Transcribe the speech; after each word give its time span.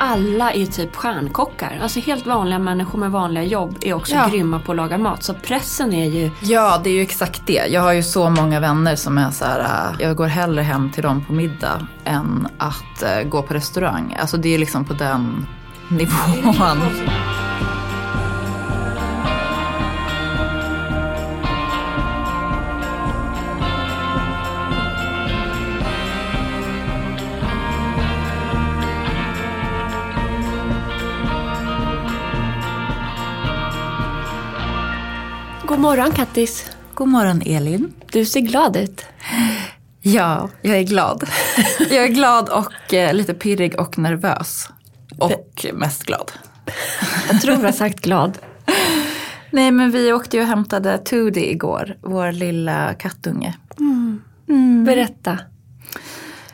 alla 0.00 0.52
är 0.52 0.66
typ 0.66 0.96
stjärnkockar. 0.96 1.78
Alltså 1.82 2.00
helt 2.00 2.26
vanliga 2.26 2.58
människor 2.58 2.98
med 2.98 3.10
vanliga 3.10 3.44
jobb 3.44 3.76
är 3.80 3.94
också 3.94 4.14
Ja. 4.14 4.28
grymma 4.28 4.58
på 4.58 4.72
att 4.72 4.76
laga 4.76 4.98
mat. 4.98 5.22
Så 5.22 5.34
pressen 5.34 5.92
är 5.92 6.10
ju... 6.10 6.30
Ja, 6.40 6.80
det 6.84 6.90
är 6.90 6.94
ju 6.94 7.00
exakt 7.02 7.42
det. 7.46 7.66
Jag 7.68 7.80
har 7.80 7.92
ju 7.92 8.02
så 8.02 8.30
många 8.30 8.60
vänner 8.60 8.96
som 8.96 9.18
är 9.18 9.30
så 9.30 9.44
här, 9.44 9.60
äh, 9.60 10.02
jag 10.06 10.16
går 10.16 10.26
hellre 10.26 10.62
hem 10.62 10.90
till 10.92 11.02
dem 11.02 11.24
på 11.24 11.32
middag 11.32 11.86
än 12.04 12.48
att 12.58 13.02
äh, 13.02 13.22
gå 13.28 13.42
på 13.42 13.54
restaurang. 13.54 14.16
Alltså 14.20 14.36
det 14.36 14.54
är 14.54 14.58
liksom 14.58 14.84
på 14.84 14.92
den 14.94 15.46
nivån. 15.88 16.80
Morgon 35.86 36.12
Kattis. 36.12 36.70
God 36.94 37.08
morgon 37.08 37.42
Elin. 37.46 37.92
Du 38.12 38.24
ser 38.24 38.40
glad 38.40 38.76
ut. 38.76 39.04
Ja, 40.00 40.50
jag 40.62 40.76
är 40.76 40.82
glad. 40.82 41.24
Jag 41.78 42.04
är 42.04 42.08
glad 42.08 42.48
och 42.48 42.94
eh, 42.94 43.14
lite 43.14 43.34
pirrig 43.34 43.80
och 43.80 43.98
nervös. 43.98 44.68
Och 45.18 45.66
mest 45.74 46.04
glad. 46.04 46.32
Jag 47.30 47.40
tror 47.40 47.56
du 47.56 47.62
har 47.62 47.72
sagt 47.72 48.00
glad. 48.00 48.38
Nej 49.50 49.70
men 49.70 49.90
vi 49.90 50.12
åkte 50.12 50.36
ju 50.36 50.42
och 50.42 50.48
hämtade 50.48 50.98
Tudi 50.98 51.50
igår, 51.50 51.96
vår 52.02 52.32
lilla 52.32 52.94
kattunge. 52.94 53.54
Berätta. 54.86 55.38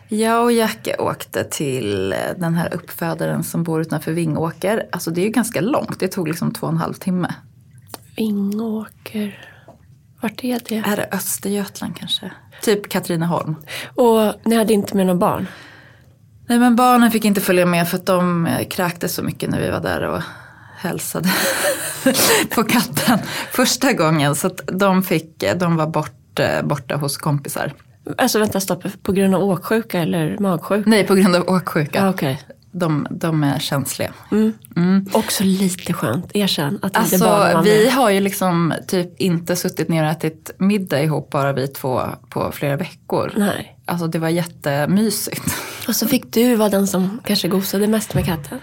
Jag 0.08 0.44
och 0.44 0.52
Jacke 0.52 0.96
åkte 0.98 1.44
till 1.44 2.12
eh, 2.12 2.18
den 2.36 2.54
här 2.54 2.74
uppfödaren 2.74 3.44
som 3.44 3.62
bor 3.62 3.80
utanför 3.80 4.12
Vingåker. 4.12 4.88
Alltså 4.92 5.10
det 5.10 5.20
är 5.20 5.24
ju 5.24 5.30
ganska 5.32 5.60
långt, 5.60 6.00
det 6.00 6.08
tog 6.08 6.28
liksom 6.28 6.52
två 6.52 6.66
och 6.66 6.72
en 6.72 6.78
halv 6.78 6.94
timme. 6.94 7.34
Vingåker. 8.16 9.48
Vart 10.20 10.44
är 10.44 10.60
det? 10.68 10.76
Är 10.86 10.96
det 10.96 11.08
Östergötland 11.12 11.96
kanske? 11.96 12.30
Typ 12.62 12.88
Katrineholm. 12.88 13.56
Och 13.94 14.34
ni 14.44 14.56
hade 14.56 14.72
inte 14.72 14.96
med 14.96 15.06
några 15.06 15.18
barn? 15.18 15.46
Nej 16.48 16.58
men 16.58 16.76
barnen 16.76 17.10
fick 17.10 17.24
inte 17.24 17.40
följa 17.40 17.66
med 17.66 17.88
för 17.88 17.96
att 17.96 18.06
de 18.06 18.46
eh, 18.46 18.66
kräktes 18.68 19.14
så 19.14 19.22
mycket 19.22 19.50
när 19.50 19.60
vi 19.60 19.70
var 19.70 19.80
där 19.80 20.02
och 20.02 20.22
hälsade 20.76 21.28
på 22.54 22.64
katten 22.64 23.18
första 23.52 23.92
gången. 23.92 24.34
Så 24.34 24.50
de, 24.66 25.02
fick, 25.02 25.42
eh, 25.42 25.56
de 25.56 25.76
var 25.76 25.86
bort, 25.86 26.38
eh, 26.38 26.62
borta 26.62 26.96
hos 26.96 27.16
kompisar. 27.16 27.72
Alltså 28.18 28.38
vänta, 28.38 28.60
stopp. 28.60 29.02
På 29.02 29.12
grund 29.12 29.34
av 29.34 29.42
åksjuka 29.42 30.00
eller 30.00 30.38
magsjuka? 30.38 30.90
Nej, 30.90 31.06
på 31.06 31.14
grund 31.14 31.36
av 31.36 31.48
åksjuka. 31.48 31.98
Ja, 31.98 32.10
okej. 32.10 32.40
De, 32.72 33.06
de 33.10 33.44
är 33.44 33.58
känsliga. 33.58 34.12
Också 35.12 35.44
lite 35.44 35.92
skönt, 35.92 36.30
erkänn 36.34 36.78
att 36.82 36.84
inte 36.84 36.98
Alltså 36.98 37.24
var 37.24 37.62
vi 37.62 37.84
med. 37.84 37.92
har 37.92 38.10
ju 38.10 38.20
liksom 38.20 38.74
typ 38.88 39.20
inte 39.20 39.56
suttit 39.56 39.88
ner 39.88 40.04
och 40.04 40.10
ätit 40.10 40.50
middag 40.58 41.02
ihop 41.02 41.30
bara 41.30 41.52
vi 41.52 41.68
två 41.68 42.02
på 42.28 42.52
flera 42.52 42.76
veckor. 42.76 43.32
Nej. 43.36 43.78
Alltså 43.84 44.06
det 44.06 44.18
var 44.18 44.28
jättemysigt. 44.28 45.54
Och 45.88 45.96
så 45.96 46.06
fick 46.06 46.32
du 46.32 46.54
vara 46.56 46.68
den 46.68 46.86
som 46.86 47.20
kanske 47.24 47.48
gosade 47.48 47.86
mest 47.86 48.14
med 48.14 48.24
katten. 48.24 48.58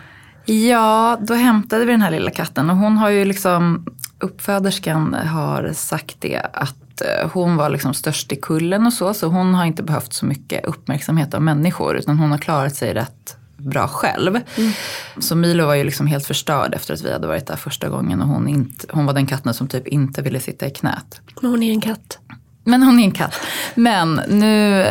Ja, 0.46 1.18
då 1.22 1.34
hämtade 1.34 1.86
vi 1.86 1.92
den 1.92 2.02
här 2.02 2.12
lilla 2.12 2.32
katten 2.32 2.70
och 2.70 2.76
hon 2.78 2.98
har 2.98 3.10
ju 3.10 3.26
liksom, 3.26 3.86
uppföderskan 4.20 5.14
har 5.14 5.72
sagt 5.74 6.16
det 6.20 6.42
att 6.54 7.02
eh, 7.02 7.30
hon 7.34 7.56
var 7.56 7.70
liksom 7.70 7.94
störst 7.94 8.32
i 8.32 8.36
kullen 8.36 8.86
och 8.86 8.94
så, 8.94 9.14
så 9.14 9.28
hon 9.28 9.54
har 9.54 9.66
inte 9.66 9.84
behövt 9.84 10.14
så 10.14 10.26
mycket 10.26 10.66
uppmärksamhet 10.66 11.34
av 11.34 11.42
människor 11.42 11.98
utan 11.98 12.18
hon 12.20 12.32
har 12.32 12.38
klarat 12.38 12.76
sig 12.76 12.94
rätt 12.94 13.38
bra 13.60 13.88
själv. 13.88 14.40
Så 15.20 15.36
Milo 15.36 15.66
var 15.66 15.76
ju 15.76 15.84
liksom 15.84 16.08
helt 16.08 16.26
förstörd 16.26 16.74
efter 16.74 16.94
att 16.94 17.02
vi 17.02 17.12
hade 17.14 17.28
varit 17.28 17.48
där 17.48 17.56
första 17.56 17.90
gången 17.90 18.22
och 18.22 18.28
hon, 18.28 18.48
inte, 18.48 18.88
hon 18.90 19.06
var 19.06 19.14
den 19.14 19.26
katten 19.28 19.54
som 19.54 19.68
typ 19.68 19.88
inte 19.88 20.22
ville 20.22 20.40
sitta 20.40 20.68
i 20.68 20.70
knät. 20.70 21.22
Men 21.42 21.52
hon 21.52 21.64
är 21.64 21.72
en 21.72 21.82
katt. 21.82 22.20
Men 22.64 22.84
hon 22.84 23.00
är 23.00 23.04
en 23.04 23.12
katt. 23.12 23.36
Men 23.76 24.22
nu, 24.28 24.86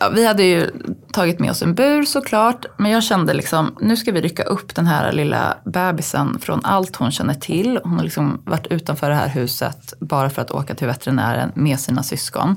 ja, 0.00 0.08
vi 0.08 0.26
hade 0.26 0.42
ju 0.42 0.70
tagit 1.12 1.38
med 1.38 1.50
oss 1.50 1.62
en 1.62 1.74
bur 1.74 2.02
såklart. 2.04 2.66
Men 2.76 2.90
jag 2.90 3.02
kände 3.02 3.34
liksom, 3.34 3.76
nu 3.80 3.96
ska 3.96 4.12
vi 4.12 4.20
rycka 4.20 4.42
upp 4.42 4.74
den 4.74 4.86
här 4.86 5.12
lilla 5.12 5.56
bebisen 5.64 6.38
från 6.38 6.60
allt 6.64 6.96
hon 6.96 7.10
känner 7.10 7.34
till. 7.34 7.80
Hon 7.84 7.92
har 7.92 8.04
liksom 8.04 8.42
varit 8.44 8.66
utanför 8.66 9.10
det 9.10 9.16
här 9.16 9.28
huset 9.28 9.94
bara 10.00 10.30
för 10.30 10.42
att 10.42 10.50
åka 10.50 10.74
till 10.74 10.86
veterinären 10.86 11.52
med 11.54 11.80
sina 11.80 12.02
syskon. 12.02 12.56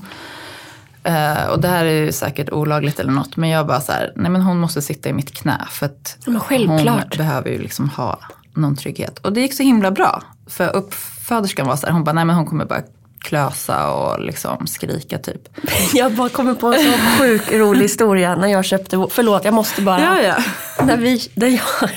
Eh, 1.04 1.46
och 1.46 1.62
det 1.62 1.68
här 1.68 1.86
är 1.86 2.06
ju 2.06 2.12
säkert 2.12 2.50
olagligt 2.50 3.00
eller 3.00 3.12
något. 3.12 3.38
Men 3.38 3.50
jag 3.50 3.68
bara 3.68 3.82
så 3.82 3.92
här, 3.92 4.14
nej 4.16 4.32
men 4.32 4.42
hon 4.42 4.60
måste 4.60 4.82
sitta 4.82 5.10
i 5.10 5.14
mitt 5.14 5.34
knä. 5.34 5.68
För 5.72 5.86
att 5.86 6.18
Ja, 6.26 6.40
hon 6.50 7.02
behöver 7.18 7.50
ju 7.50 7.58
liksom 7.58 7.90
ha 7.90 8.20
någon 8.54 8.76
trygghet. 8.76 9.20
Och 9.20 9.34
det 9.34 9.42
gick 9.42 9.54
så 9.54 9.64
himla 9.64 9.92
bra. 9.92 10.24
För 10.48 10.76
uppföderskan 10.76 11.68
var 11.68 11.76
så 11.76 11.86
här, 11.86 11.94
hon 11.94 12.04
bara, 12.04 12.14
nej 12.14 12.26
men 12.26 12.36
hon 12.36 12.46
kommer 12.46 12.66
bara 12.66 12.82
klösa 13.20 13.92
och 13.92 14.20
liksom 14.22 14.68
skrika 14.68 15.18
typ. 15.18 15.42
Jag 15.94 16.12
bara 16.12 16.30
kommer 16.30 16.54
på 16.54 16.74
en 16.74 16.80
så 16.94 16.98
sjuk 17.20 17.52
rolig 17.52 17.82
historia 17.82 18.36
när 18.36 18.48
jag 18.48 18.66
köpte, 18.66 19.08
förlåt 19.12 19.46
jag 19.46 19.54
måste 19.54 19.82
bara. 19.82 20.22
ja. 20.22 20.36
När, 20.86 20.98
vi, 20.98 21.22
när, 21.34 21.48
jag, 21.48 21.90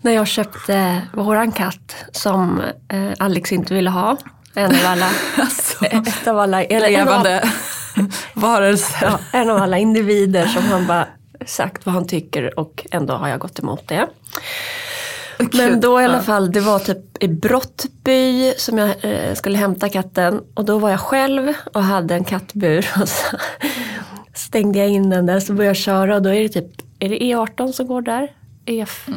när 0.00 0.12
jag 0.12 0.28
köpte 0.28 1.02
våran 1.12 1.52
katt 1.52 1.96
som 2.12 2.62
eh, 2.88 3.10
Alex 3.18 3.52
inte 3.52 3.74
ville 3.74 3.90
ha. 3.90 4.16
En 4.54 4.70
av 4.70 4.86
alla, 4.86 5.08
Alltså, 5.38 5.84
ett 5.84 6.26
av 6.26 6.38
alla, 6.38 6.64
eller 6.64 6.88
en 6.88 7.00
av, 7.00 7.06
levande 7.06 7.48
varelser. 8.34 8.98
ja, 9.02 9.18
en 9.32 9.50
av 9.50 9.56
alla 9.56 9.78
individer 9.78 10.46
som 10.46 10.62
han 10.62 10.86
bara 10.86 11.06
sagt 11.46 11.86
vad 11.86 11.94
han 11.94 12.06
tycker 12.06 12.58
och 12.58 12.86
ändå 12.90 13.14
har 13.14 13.28
jag 13.28 13.40
gått 13.40 13.58
emot 13.58 13.88
det. 13.88 14.08
Men 15.52 15.80
då 15.80 16.00
i 16.00 16.04
alla 16.04 16.22
fall, 16.22 16.52
det 16.52 16.60
var 16.60 16.78
typ 16.78 17.22
i 17.22 17.28
Brottby 17.28 18.54
som 18.56 18.78
jag 18.78 19.04
eh, 19.04 19.34
skulle 19.34 19.58
hämta 19.58 19.88
katten. 19.88 20.40
Och 20.54 20.64
då 20.64 20.78
var 20.78 20.90
jag 20.90 21.00
själv 21.00 21.52
och 21.74 21.82
hade 21.82 22.14
en 22.14 22.24
kattbur. 22.24 22.88
Och 23.02 23.08
så 23.08 23.36
stängde 24.34 24.78
jag 24.78 24.88
in 24.88 25.10
den 25.10 25.26
där 25.26 25.40
så 25.40 25.52
började 25.52 25.68
jag 25.70 25.76
köra 25.76 26.16
och 26.16 26.22
då 26.22 26.34
är 26.34 26.42
det 26.42 26.48
typ, 26.48 26.66
är 26.98 27.08
det 27.08 27.18
E18 27.18 27.72
som 27.72 27.86
går 27.86 28.02
där? 28.02 28.32
EF, 28.66 29.08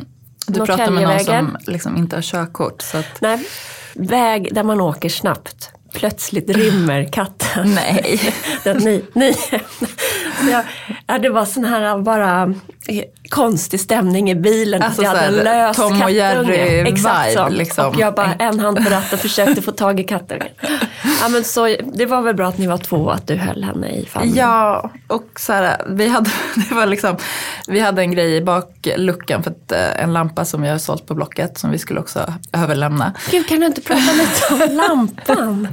Du 0.47 0.65
pratar 0.65 0.91
med 0.91 1.03
någon 1.03 1.19
som 1.19 1.57
liksom 1.67 1.97
inte 1.97 2.15
har 2.15 2.21
körkort. 2.21 2.81
Så 2.81 2.97
att, 2.97 3.21
Nej, 3.21 3.47
väg 3.93 4.53
där 4.55 4.63
man 4.63 4.81
åker 4.81 5.09
snabbt. 5.09 5.70
Plötsligt 5.93 6.49
rymmer 6.49 7.11
katten. 7.11 7.73
nej. 7.75 8.19
Den, 8.63 9.01
ni. 9.13 9.33
Jag, 10.49 10.63
ja, 11.07 11.17
det 11.17 11.29
var 11.29 11.45
sån 11.45 11.65
här 11.65 11.97
bara 11.97 12.53
eh, 12.87 13.03
konstig 13.29 13.79
stämning 13.79 14.31
i 14.31 14.35
bilen. 14.35 14.81
Alltså 14.81 15.01
jag 15.03 15.09
hade 15.09 15.25
en 15.25 15.33
lös 15.33 15.77
Tom 15.77 16.01
och. 16.01 16.11
Jerry 16.11 16.89
Exakt 16.93 17.29
vibe, 17.29 17.49
liksom. 17.49 17.87
Och 17.87 17.99
jag 17.99 18.13
bara 18.13 18.33
en 18.33 18.59
hand 18.59 18.77
på 18.85 18.89
ratten 18.89 19.19
försökte 19.19 19.61
få 19.61 19.71
tag 19.71 19.99
i 19.99 20.03
kattungen. 20.03 20.47
Ja, 21.21 21.29
men 21.29 21.43
så, 21.43 21.75
det 21.93 22.05
var 22.05 22.21
väl 22.21 22.35
bra 22.35 22.47
att 22.47 22.57
ni 22.57 22.67
var 22.67 22.77
två 22.77 22.97
och 22.97 23.13
att 23.13 23.27
du 23.27 23.35
höll 23.35 23.63
henne 23.63 23.89
i 23.89 24.05
famnen. 24.05 24.35
Ja, 24.35 24.91
och 25.07 25.29
så 25.35 25.53
här, 25.53 25.81
vi 25.89 26.07
hade, 26.07 26.29
det 26.69 26.75
var 26.75 26.85
liksom, 26.85 27.17
vi 27.67 27.79
hade 27.79 28.01
en 28.01 28.11
grej 28.11 28.35
i 28.35 28.41
bakluckan 28.41 29.43
för 29.43 29.51
att, 29.51 29.71
eh, 29.71 30.03
en 30.03 30.13
lampa 30.13 30.45
som 30.45 30.63
jag 30.63 30.71
har 30.73 30.79
sålt 30.79 31.05
på 31.07 31.13
Blocket 31.13 31.57
som 31.57 31.71
vi 31.71 31.77
skulle 31.77 31.99
också 31.99 32.33
överlämna. 32.53 33.13
Gud, 33.31 33.47
kan 33.47 33.59
du 33.59 33.65
inte 33.65 33.81
prata 33.81 34.11
lite 34.11 34.53
om 34.53 34.75
lampan? 34.77 35.67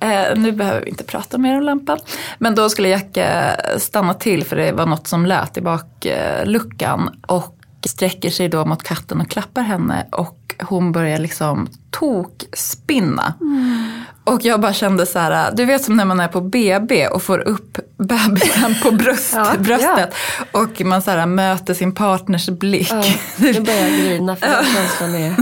Eh, 0.00 0.36
nu 0.38 0.52
behöver 0.52 0.80
vi 0.80 0.88
inte 0.90 1.04
prata 1.04 1.38
mer 1.38 1.56
om 1.56 1.62
lampan. 1.62 1.98
Men 2.38 2.54
då 2.54 2.68
skulle 2.68 2.88
Jacke 2.88 3.56
stanna 3.78 4.14
till 4.14 4.44
för 4.44 4.56
det 4.56 4.72
var 4.72 4.86
något 4.86 5.06
som 5.06 5.26
lät 5.26 5.56
i 5.56 5.60
bakluckan. 5.60 7.20
Och 7.26 7.56
sträcker 7.86 8.30
sig 8.30 8.48
då 8.48 8.64
mot 8.64 8.82
katten 8.82 9.20
och 9.20 9.30
klappar 9.30 9.62
henne. 9.62 10.06
Och 10.12 10.54
hon 10.62 10.92
börjar 10.92 11.18
liksom 11.18 11.68
tokspinna. 11.90 13.34
Och 14.24 14.44
jag 14.44 14.60
bara 14.60 14.72
kände 14.72 15.06
så 15.06 15.18
här, 15.18 15.52
du 15.56 15.64
vet 15.64 15.84
som 15.84 15.96
när 15.96 16.04
man 16.04 16.20
är 16.20 16.28
på 16.28 16.40
BB 16.40 17.08
och 17.08 17.22
får 17.22 17.38
upp 17.38 17.78
bebisen 17.98 18.74
på 18.82 18.90
bröst, 18.90 19.32
Ja, 19.34 19.52
bröstet. 19.58 20.14
Och 20.52 20.80
man 20.80 21.02
så 21.02 21.10
här 21.10 21.26
möter 21.26 21.74
sin 21.74 21.92
partners 21.92 22.48
blick. 22.48 22.92
Ja, 22.92 23.04
nu 23.36 23.60
börjar 23.60 23.80
jag 23.80 23.90
grina 23.90 24.36
för 24.36 24.46
den 24.46 24.64
känslan 24.64 25.14
är... 25.14 25.36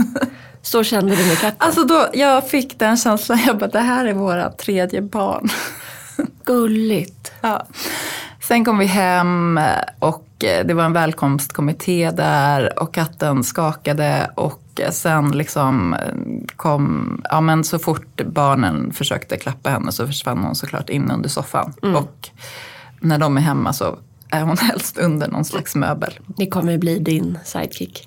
Så 0.64 0.84
kände 0.84 1.16
du 1.16 1.26
med 1.26 1.38
katten? 1.38 1.56
Alltså 1.58 1.84
då, 1.84 2.06
jag 2.12 2.48
fick 2.48 2.78
den 2.78 2.96
känslan, 2.96 3.38
jag 3.46 3.58
bara 3.58 3.70
det 3.70 3.80
här 3.80 4.04
är 4.04 4.14
våra 4.14 4.50
tredje 4.50 5.02
barn. 5.02 5.48
Gulligt. 6.44 7.32
Ja. 7.40 7.66
Sen 8.40 8.64
kom 8.64 8.78
vi 8.78 8.86
hem 8.86 9.60
och 9.98 10.28
det 10.38 10.74
var 10.74 10.84
en 10.84 10.92
välkomstkommitté 10.92 12.10
där 12.10 12.82
och 12.82 12.94
katten 12.94 13.44
skakade 13.44 14.30
och 14.34 14.80
sen 14.90 15.30
liksom 15.32 15.96
kom, 16.56 17.20
ja 17.30 17.40
men 17.40 17.64
så 17.64 17.78
fort 17.78 18.22
barnen 18.26 18.92
försökte 18.92 19.36
klappa 19.36 19.70
henne 19.70 19.92
så 19.92 20.06
försvann 20.06 20.38
hon 20.38 20.54
såklart 20.54 20.90
in 20.90 21.10
under 21.10 21.28
soffan. 21.28 21.72
Och 21.96 22.28
när 23.00 23.18
de 23.18 23.36
är 23.36 23.40
hemma 23.40 23.72
så 23.72 23.98
är 24.30 24.42
hon 24.42 24.56
helst 24.60 24.98
under 24.98 25.28
någon 25.28 25.44
slags 25.44 25.74
möbel. 25.74 26.18
Det 26.26 26.46
kommer 26.46 26.78
bli 26.78 26.98
din 26.98 27.38
sidekick. 27.44 28.04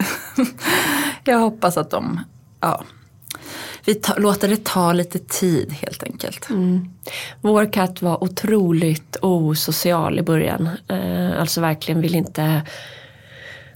Jag 1.24 1.39
hoppas 1.39 1.77
att 1.77 1.92
de, 1.92 2.19
ja, 2.59 2.83
vi 3.86 3.95
ta, 3.95 4.15
låter 4.18 4.48
det 4.48 4.63
ta 4.63 4.94
lite 4.94 5.19
tid 5.19 5.74
helt 5.74 6.04
enkelt. 6.04 6.48
Vår 7.42 7.74
katt 7.74 8.01
var 8.01 8.24
otroligt 8.24 9.18
osocial 9.21 10.19
i 10.19 10.21
början. 10.21 10.69
Eh, 10.88 11.39
alltså 11.39 11.62
verkligen 11.62 12.01
vill 12.01 12.15
inte 12.15 12.62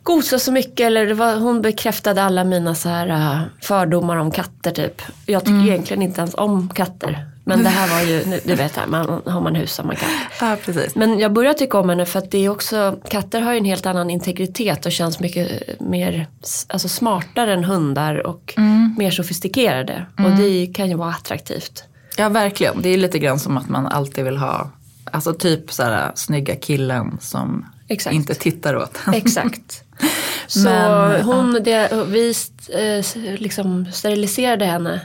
gosa 0.04 0.40
så 0.40 0.52
mycket. 0.52 0.80
Eller 0.80 1.06
det 1.06 1.14
var, 1.14 1.36
hon 1.36 1.62
bekräftade 1.62 2.24
alla 2.24 2.44
mina 2.44 2.76
så 2.76 2.90
här, 2.90 3.10
uh, 3.10 3.42
fördomar 3.62 4.18
om 4.18 4.32
katter 4.32 4.72
typ. 4.72 5.02
Jag 5.26 5.42
tycker 5.42 5.68
egentligen 5.68 6.02
inte 6.02 6.22
ens 6.22 6.36
om 6.36 6.70
katter. 6.70 7.31
Men 7.44 7.64
det 7.64 7.70
här 7.70 7.88
var 7.96 8.02
ju, 8.02 8.26
nu- 8.26 8.40
du 8.44 8.56
vet, 8.56 8.76
här, 8.76 8.88
man, 8.88 9.22
har 9.26 9.42
man 9.42 9.56
hus 9.56 9.78
har 9.78 9.86
man 9.86 9.96
katt. 9.96 10.10
Ja, 10.42 10.58
precis. 10.66 10.96
Men 10.96 11.20
jag 11.20 11.34
börjar 11.34 11.54
tycka 11.54 11.80
om 11.80 11.90
henne 11.90 12.06
för 12.06 12.20
att 12.20 12.32
det 12.32 12.46
är 12.46 12.50
också, 12.50 13.00
katter 13.10 13.42
har 13.42 13.52
ju 13.52 13.58
en 13.58 13.66
helt 13.66 13.86
annan 13.86 14.10
integritet 14.10 14.86
och 14.86 14.92
känns 14.92 15.20
mycket 15.20 15.80
mer 15.80 16.28
alltså 16.68 16.88
smartare 16.90 17.54
än 17.54 17.64
hundar 17.64 18.28
och 18.28 18.54
mer 18.98 19.12
sofistikerade. 19.12 20.06
Och 20.18 20.32
det 20.32 20.68
kan 20.68 20.90
ju 20.90 20.96
vara 20.96 21.10
attraktivt. 21.10 21.84
Ja, 22.18 22.30
verkligen. 22.30 22.82
Det 22.82 22.90
är 22.90 22.98
lite 22.98 23.20
grann 23.20 23.40
som 23.40 23.58
att 23.58 23.70
man 23.70 23.88
alltid 23.88 24.24
vill 24.26 24.38
ha, 24.38 24.72
alltså 25.12 25.34
typ 25.34 25.72
så 25.72 25.84
här 25.84 26.12
snygga 26.16 26.56
killen 26.56 27.18
som 27.22 27.66
Exakt. 27.88 28.16
inte 28.16 28.34
tittar 28.34 28.76
åt. 28.76 28.98
Exakt. 29.14 29.84
Så 30.48 30.60
Men, 30.60 31.22
hon, 31.22 31.54
det, 31.64 32.06
vi 32.08 32.34
eh, 32.74 33.40
liksom 33.40 33.86
steriliserade 33.92 34.66
henne 34.66 35.02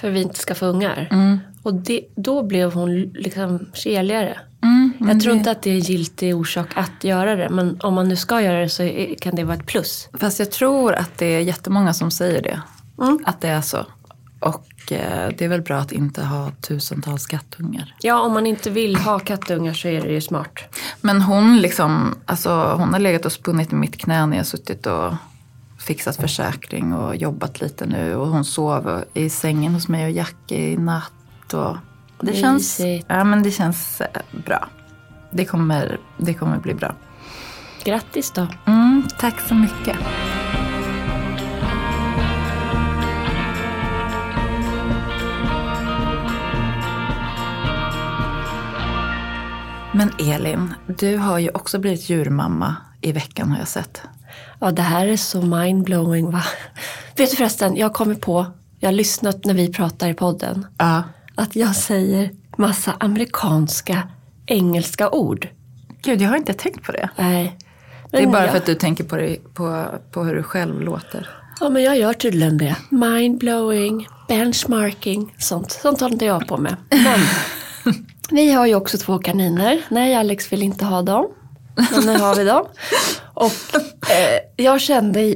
för 0.00 0.08
att 0.08 0.14
vi 0.14 0.22
inte 0.22 0.38
ska 0.38 0.54
få 0.54 0.66
ungar. 0.66 1.08
Och 1.62 1.74
det, 1.74 2.04
då 2.16 2.42
blev 2.42 2.72
hon 2.72 3.02
liksom 3.02 3.66
keligare. 3.74 4.38
jag 4.98 5.20
tror 5.20 5.36
inte 5.36 5.50
att 5.50 5.62
det 5.62 5.70
är 5.70 5.74
en 5.74 5.80
giltig 5.80 6.36
orsak 6.36 6.68
att 6.74 7.04
göra 7.04 7.36
det. 7.36 7.48
Men 7.48 7.80
om 7.80 7.94
man 7.94 8.08
nu 8.08 8.16
ska 8.16 8.42
göra 8.42 8.60
det 8.60 8.68
så 8.68 9.06
kan 9.20 9.34
det 9.34 9.44
vara 9.44 9.56
ett 9.56 9.66
plus. 9.66 10.08
Fast 10.20 10.38
jag 10.38 10.50
tror 10.50 10.94
att 10.94 11.18
det 11.18 11.26
är 11.26 11.40
jättemånga 11.40 11.94
som 11.94 12.10
säger 12.10 12.42
det. 12.42 12.60
Mm. 13.02 13.18
Att 13.24 13.40
det 13.40 13.48
är 13.48 13.60
så. 13.60 13.86
Och 14.40 14.92
eh, 14.92 15.32
det 15.38 15.44
är 15.44 15.48
väl 15.48 15.62
bra 15.62 15.78
att 15.78 15.92
inte 15.92 16.24
ha 16.24 16.50
tusentals 16.60 17.26
kattungar. 17.26 17.94
Ja, 18.00 18.20
om 18.20 18.32
man 18.32 18.46
inte 18.46 18.70
vill 18.70 18.96
ha 18.96 19.18
kattungar 19.18 19.72
så 19.72 19.88
är 19.88 20.00
det 20.00 20.12
ju 20.12 20.20
smart. 20.20 20.58
Men 21.00 21.22
hon 21.22 21.58
liksom, 21.58 22.14
alltså 22.26 22.50
hon 22.78 22.92
har 22.92 23.00
legat 23.00 23.26
och 23.26 23.32
spunnit 23.32 23.72
i 23.72 23.74
mitt 23.74 23.98
knä 23.98 24.26
när 24.26 24.36
jag 24.36 24.46
suttit 24.46 24.86
och 24.86 25.14
fixat 25.78 26.16
försäkring 26.16 26.92
och 26.94 27.16
jobbat 27.16 27.60
lite 27.60 27.86
nu. 27.86 28.14
Och 28.14 28.28
hon 28.28 28.44
sov 28.44 29.04
i 29.14 29.30
sängen 29.30 29.74
hos 29.74 29.88
mig 29.88 30.04
och 30.04 30.10
Jack 30.10 30.52
i 30.52 30.76
natt. 30.76 31.12
Och 31.54 31.76
det 32.20 32.34
känns, 32.34 32.80
ja, 33.06 33.24
men 33.24 33.42
det 33.42 33.50
känns 33.50 34.00
eh, 34.00 34.08
bra. 34.44 34.68
Det 35.30 35.44
kommer, 35.44 35.98
det 36.16 36.34
kommer 36.34 36.58
bli 36.58 36.74
bra. 36.74 36.94
Grattis 37.84 38.30
då. 38.30 38.46
Mm, 38.66 39.02
tack 39.18 39.40
så 39.40 39.54
mycket. 39.54 39.96
Men 49.92 50.10
Elin, 50.18 50.74
du 50.86 51.16
har 51.16 51.38
ju 51.38 51.50
också 51.50 51.78
blivit 51.78 52.10
djurmamma 52.10 52.76
i 53.00 53.12
veckan 53.12 53.50
har 53.50 53.58
jag 53.58 53.68
sett. 53.68 54.02
Ja, 54.60 54.70
det 54.70 54.82
här 54.82 55.06
är 55.06 55.16
så 55.16 55.42
mindblowing 55.42 56.30
va. 56.30 56.42
Vet 57.16 57.30
du 57.30 57.36
förresten, 57.36 57.76
jag 57.76 57.94
kommer 57.94 58.14
på, 58.14 58.46
jag 58.78 58.88
har 58.88 58.94
lyssnat 58.94 59.44
när 59.44 59.54
vi 59.54 59.72
pratar 59.72 60.08
i 60.08 60.14
podden. 60.14 60.66
Ja. 60.78 61.02
Att 61.38 61.56
jag 61.56 61.76
säger 61.76 62.30
massa 62.56 62.96
amerikanska 63.00 64.08
engelska 64.46 65.10
ord. 65.10 65.48
Gud, 66.02 66.22
jag 66.22 66.28
har 66.28 66.36
inte 66.36 66.52
tänkt 66.52 66.84
på 66.84 66.92
det. 66.92 67.08
Nej. 67.16 67.58
Det 68.10 68.16
är 68.16 68.22
Men 68.22 68.30
bara 68.32 68.42
jag, 68.42 68.50
för 68.50 68.58
att 68.58 68.66
du 68.66 68.74
tänker 68.74 69.04
på, 69.04 69.16
det, 69.16 69.54
på, 69.54 69.84
på 70.10 70.24
hur 70.24 70.34
du 70.34 70.42
själv 70.42 70.80
låter. 70.80 71.30
Ja, 71.60 71.70
men 71.70 71.82
jag 71.82 71.98
gör 71.98 72.12
tydligen 72.12 72.58
det. 72.58 72.76
Mindblowing, 72.90 74.08
benchmarking, 74.28 75.34
sånt. 75.38 75.70
Sånt 75.72 76.00
håller 76.00 76.12
inte 76.12 76.24
jag 76.24 76.48
på 76.48 76.56
med. 76.56 76.76
Men 76.90 77.20
vi 78.30 78.52
har 78.52 78.66
ju 78.66 78.74
också 78.74 78.98
två 78.98 79.18
kaniner. 79.18 79.82
Nej, 79.88 80.14
Alex 80.14 80.52
vill 80.52 80.62
inte 80.62 80.84
ha 80.84 81.02
dem. 81.02 81.28
Men 81.92 82.06
nu 82.06 82.18
har 82.18 82.34
vi 82.34 82.44
dem. 82.44 82.66
Och 83.34 83.52
eh, 84.10 84.64
jag 84.64 84.80
kände 84.80 85.34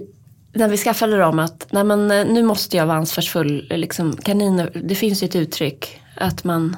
när 0.54 0.68
vi 0.68 0.76
skaffade 0.76 1.18
dem 1.18 1.38
att 1.38 1.66
nej 1.70 1.84
men, 1.84 2.10
eh, 2.10 2.26
nu 2.26 2.42
måste 2.42 2.76
jag 2.76 2.86
vara 2.86 2.96
ansvarsfull. 2.96 3.66
Liksom, 3.70 4.16
kaniner, 4.16 4.70
det 4.84 4.94
finns 4.94 5.22
ju 5.22 5.24
ett 5.24 5.36
uttryck 5.36 6.00
att 6.16 6.44
man 6.44 6.76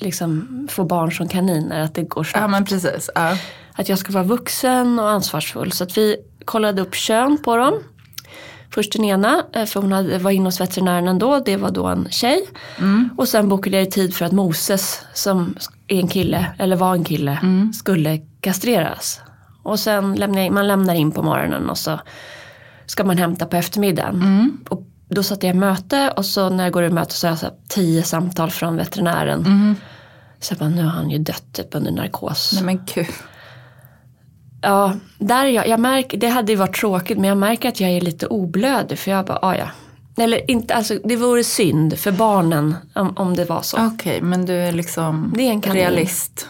liksom 0.00 0.48
får 0.70 0.84
barn 0.84 1.12
som 1.12 1.28
kaniner, 1.28 1.80
att 1.80 1.94
det 1.94 2.02
går 2.02 2.24
snabbt. 2.24 2.42
Ja, 2.42 2.48
men 2.48 2.64
precis. 2.64 3.10
Ja. 3.14 3.36
Att 3.72 3.88
jag 3.88 3.98
ska 3.98 4.12
vara 4.12 4.24
vuxen 4.24 4.98
och 4.98 5.10
ansvarsfull. 5.10 5.72
Så 5.72 5.84
att 5.84 5.98
vi 5.98 6.16
kollade 6.44 6.82
upp 6.82 6.94
kön 6.94 7.38
på 7.44 7.56
dem. 7.56 7.74
Först 8.74 8.92
den 8.92 9.04
ena, 9.04 9.44
eh, 9.52 9.64
för 9.64 9.80
hon 9.80 9.92
hade, 9.92 10.18
var 10.18 10.30
inne 10.30 10.44
hos 10.44 10.60
veterinären 10.60 11.08
ändå. 11.08 11.42
Det 11.44 11.56
var 11.56 11.70
då 11.70 11.86
en 11.86 12.08
tjej. 12.10 12.48
Och 13.16 13.28
sen 13.28 13.48
bokade 13.48 13.78
jag 13.78 13.90
tid 13.90 14.14
för 14.14 14.24
att 14.24 14.32
Moses, 14.32 15.02
som 15.14 15.56
är 15.88 15.98
en 15.98 16.08
kille, 16.08 16.46
eller 16.58 16.76
var 16.76 16.94
en 16.94 17.04
kille, 17.04 17.38
skulle 17.74 18.18
kastreras. 18.40 19.20
Och 19.62 19.80
sen 19.80 20.14
lämnar 20.14 20.42
jag, 20.42 20.52
man 20.52 20.66
lämnar 20.66 20.94
in 20.94 21.12
på 21.12 21.22
morgonen 21.22 21.70
och 21.70 21.78
så 21.78 22.00
ska 22.86 23.04
man 23.04 23.18
hämta 23.18 23.46
på 23.46 23.56
eftermiddagen. 23.56 24.58
Och 24.68 24.82
då 25.08 25.22
satt 25.22 25.42
jag 25.42 25.54
i 25.56 25.58
möte 25.58 26.12
och 26.16 26.24
så 26.24 26.48
när 26.48 26.64
jag 26.64 26.72
går 26.72 26.84
i 26.84 26.90
möte 26.90 27.14
så 27.14 27.26
har 27.26 27.32
jag 27.32 27.38
så 27.38 27.50
tio 27.68 28.02
samtal 28.02 28.50
från 28.50 28.76
veterinären. 28.76 29.76
Så 30.40 30.52
jag 30.52 30.58
bara, 30.58 30.68
nu 30.68 30.82
har 30.82 30.90
han 30.90 31.10
ju 31.10 31.18
dött 31.18 31.52
typ 31.52 31.74
under 31.74 31.90
narkos. 31.92 32.50
Nej 32.54 32.62
men 32.64 32.80
gud. 32.94 33.06
Ja, 34.62 34.92
där 35.18 35.44
är 35.44 35.48
jag, 35.50 35.68
jag 35.68 35.80
märker, 35.80 36.18
det 36.18 36.28
hade 36.28 36.52
ju 36.52 36.58
varit 36.58 36.76
tråkigt 36.76 37.18
men 37.18 37.28
jag 37.28 37.38
märker 37.38 37.68
att 37.68 37.80
jag 37.80 37.90
är 37.90 38.00
lite 38.00 38.26
oblödig 38.26 38.98
för 38.98 39.10
jag 39.10 39.26
bara, 39.26 39.38
ah, 39.42 39.56
ja. 39.56 39.68
Eller 40.18 40.50
inte, 40.50 40.74
alltså 40.74 40.98
det 41.04 41.16
vore 41.16 41.44
synd 41.44 41.98
för 41.98 42.12
barnen 42.12 42.74
om, 42.94 43.16
om 43.16 43.36
det 43.36 43.44
var 43.44 43.62
så. 43.62 43.86
Okej, 43.86 44.20
men 44.22 44.46
du 44.46 44.52
är 44.54 44.72
liksom 44.72 45.32
Det 45.36 45.42
är 45.42 45.50
en 45.50 45.60
kanin. 45.60 45.82
realist. 45.82 46.48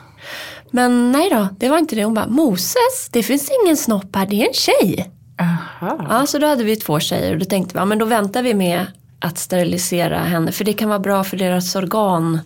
Men 0.71 1.12
nej 1.12 1.31
då, 1.31 1.49
det 1.59 1.69
var 1.69 1.79
inte 1.79 1.97
det. 1.97 2.05
Hon 2.05 2.15
bara, 2.15 2.27
Moses, 2.29 3.09
det 3.12 3.23
finns 3.23 3.50
ingen 3.65 3.77
snopp 3.77 4.17
här, 4.17 4.27
det 4.27 4.43
är 4.43 4.47
en 4.49 4.55
tjej. 4.55 5.11
Aha. 5.41 6.06
Ja, 6.09 6.27
så 6.27 6.38
då 6.38 6.47
hade 6.47 6.65
vi 6.65 6.77
två 6.77 7.00
tjejer 7.00 7.33
och 7.33 7.38
då 7.38 7.44
tänkte 7.44 7.75
vi, 7.75 7.79
ja 7.79 7.85
men 7.85 7.99
då 7.99 8.05
väntar 8.05 8.43
vi 8.43 8.55
med 8.55 8.87
att 9.21 9.38
sterilisera 9.38 10.19
henne 10.19 10.53
för 10.53 10.65
det 10.65 10.73
kan 10.73 10.88
vara 10.88 10.99
bra 10.99 11.25
för 11.25 11.37
deras 11.37 11.77
organ. 11.77 12.41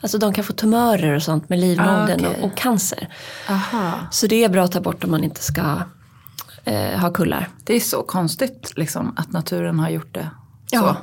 Alltså 0.00 0.18
de 0.18 0.32
kan 0.34 0.44
få 0.44 0.52
tumörer 0.52 1.12
och 1.14 1.22
sånt 1.22 1.48
med 1.48 1.58
livmodern 1.58 2.24
Ah, 2.24 2.28
och, 2.28 2.44
och 2.44 2.56
cancer. 2.56 3.08
Aha. 3.48 3.92
Så 4.10 4.26
det 4.26 4.44
är 4.44 4.48
bra 4.48 4.64
att 4.64 4.72
ta 4.72 4.80
bort 4.80 5.04
om 5.04 5.10
man 5.10 5.24
inte 5.24 5.42
ska 5.42 5.82
eh, 6.64 7.00
ha 7.00 7.10
kullar. 7.10 7.48
Det 7.64 7.74
är 7.74 7.80
så 7.80 8.02
konstigt 8.02 8.72
liksom, 8.76 9.14
att 9.16 9.32
naturen 9.32 9.78
har 9.78 9.90
gjort 9.90 10.14
det 10.14 10.30
så. 10.66 10.76
Ja, 10.76 10.96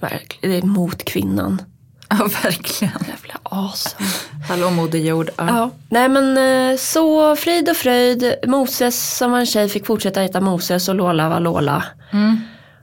verkligen. 0.00 0.54
Det 0.54 0.66
är 0.66 0.66
mot 0.68 1.04
kvinnan. 1.04 1.62
Ja, 2.18 2.28
verkligen. 2.42 2.94
Jävla 3.08 3.34
awesome. 3.42 4.06
Hallå 4.48 4.70
Moder 4.70 4.98
Jord. 4.98 5.30
Ja. 5.36 5.46
Ja. 5.46 5.70
Nej 5.88 6.08
men 6.08 6.38
eh, 6.70 6.76
så 6.76 7.36
frid 7.36 7.68
och 7.68 7.76
fröjd. 7.76 8.34
Moses 8.46 9.16
som 9.18 9.30
var 9.30 9.38
en 9.38 9.46
tjej 9.46 9.68
fick 9.68 9.86
fortsätta 9.86 10.20
heta 10.20 10.40
Moses 10.40 10.88
och 10.88 10.94
Lola 10.94 11.28
var 11.28 11.40
Lola. 11.40 11.84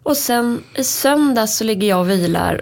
Och 0.03 0.17
sen 0.17 0.63
i 0.75 0.83
söndag 0.83 1.47
så 1.47 1.63
ligger 1.63 1.88
jag 1.88 2.00
och 2.00 2.09
vilar 2.09 2.61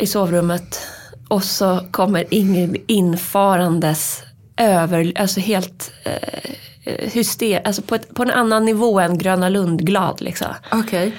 i 0.00 0.06
sovrummet. 0.06 0.80
Och 1.28 1.44
så 1.44 1.80
kommer 1.90 2.24
Ingrid 2.34 2.84
infarandes 2.86 4.22
över, 4.56 5.12
alltså 5.16 5.40
helt 5.40 5.92
eh, 6.04 7.10
hyster, 7.12 7.60
alltså 7.66 7.82
på, 7.82 7.94
ett, 7.94 8.14
på 8.14 8.22
en 8.22 8.30
annan 8.30 8.64
nivå 8.64 9.00
än 9.00 9.18
Gröna 9.18 9.48
Lund 9.48 9.86
glad 9.86 10.20
liksom. 10.20 10.48
Okej. 10.72 11.12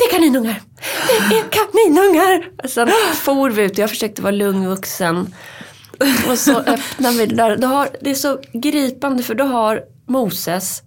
Det 0.00 0.04
är 0.04 0.18
kaninungar! 0.18 0.60
Det 1.30 1.38
är 1.38 1.44
kaninungar! 1.50 2.68
Sen 2.68 2.88
for 3.14 3.50
vi 3.50 3.62
ut 3.62 3.72
och 3.72 3.78
jag 3.78 3.90
försökte 3.90 4.22
vara 4.22 4.30
lugn 4.32 4.68
vuxen. 4.68 5.34
Och 6.30 6.38
så 6.38 6.58
öppnar 6.66 7.12
vi 7.12 7.26
det 7.26 7.34
där. 7.34 7.56
Då 7.56 7.66
har, 7.66 7.88
det 8.00 8.10
är 8.10 8.14
så 8.14 8.38
gripande 8.52 9.22
för 9.22 9.34
då 9.34 9.44
har 9.44 9.82
Moses 10.06 10.82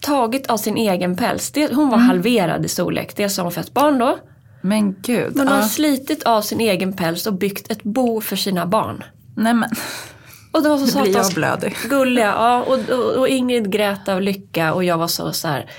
tagit 0.00 0.46
av 0.46 0.56
sin 0.56 0.76
egen 0.76 1.16
päls. 1.16 1.50
Det, 1.50 1.74
hon 1.74 1.88
var 1.90 1.98
halverad 1.98 2.64
i 2.64 2.68
storlek. 2.68 3.16
Det 3.16 3.28
sa 3.28 3.42
hon 3.42 3.52
fött 3.52 3.74
barn 3.74 3.98
då. 3.98 4.18
Men 4.62 5.02
gud. 5.02 5.32
Hon 5.38 5.48
har 5.48 5.56
Ja. 5.56 5.68
slitit 5.68 6.22
av 6.22 6.42
sin 6.42 6.60
egen 6.60 6.92
päls 6.92 7.26
och 7.26 7.34
byggt 7.34 7.70
ett 7.70 7.82
bo 7.82 8.20
för 8.20 8.36
sina 8.36 8.66
barn. 8.66 9.04
Nej 9.36 9.54
men, 9.54 9.70
Och 10.52 10.62
det 10.62 10.68
var 10.68 10.78
så 10.78 10.86
satans 10.86 11.34
gulliga. 11.88 12.26
Ja, 12.26 12.62
och, 12.62 12.78
och, 12.90 13.14
och 13.18 13.28
Ingrid 13.28 13.72
grät 13.72 14.08
av 14.08 14.22
lycka 14.22 14.72
och 14.74 14.84
jag 14.84 14.98
var 14.98 15.08
så, 15.08 15.32
så 15.32 15.48
här. 15.48 15.70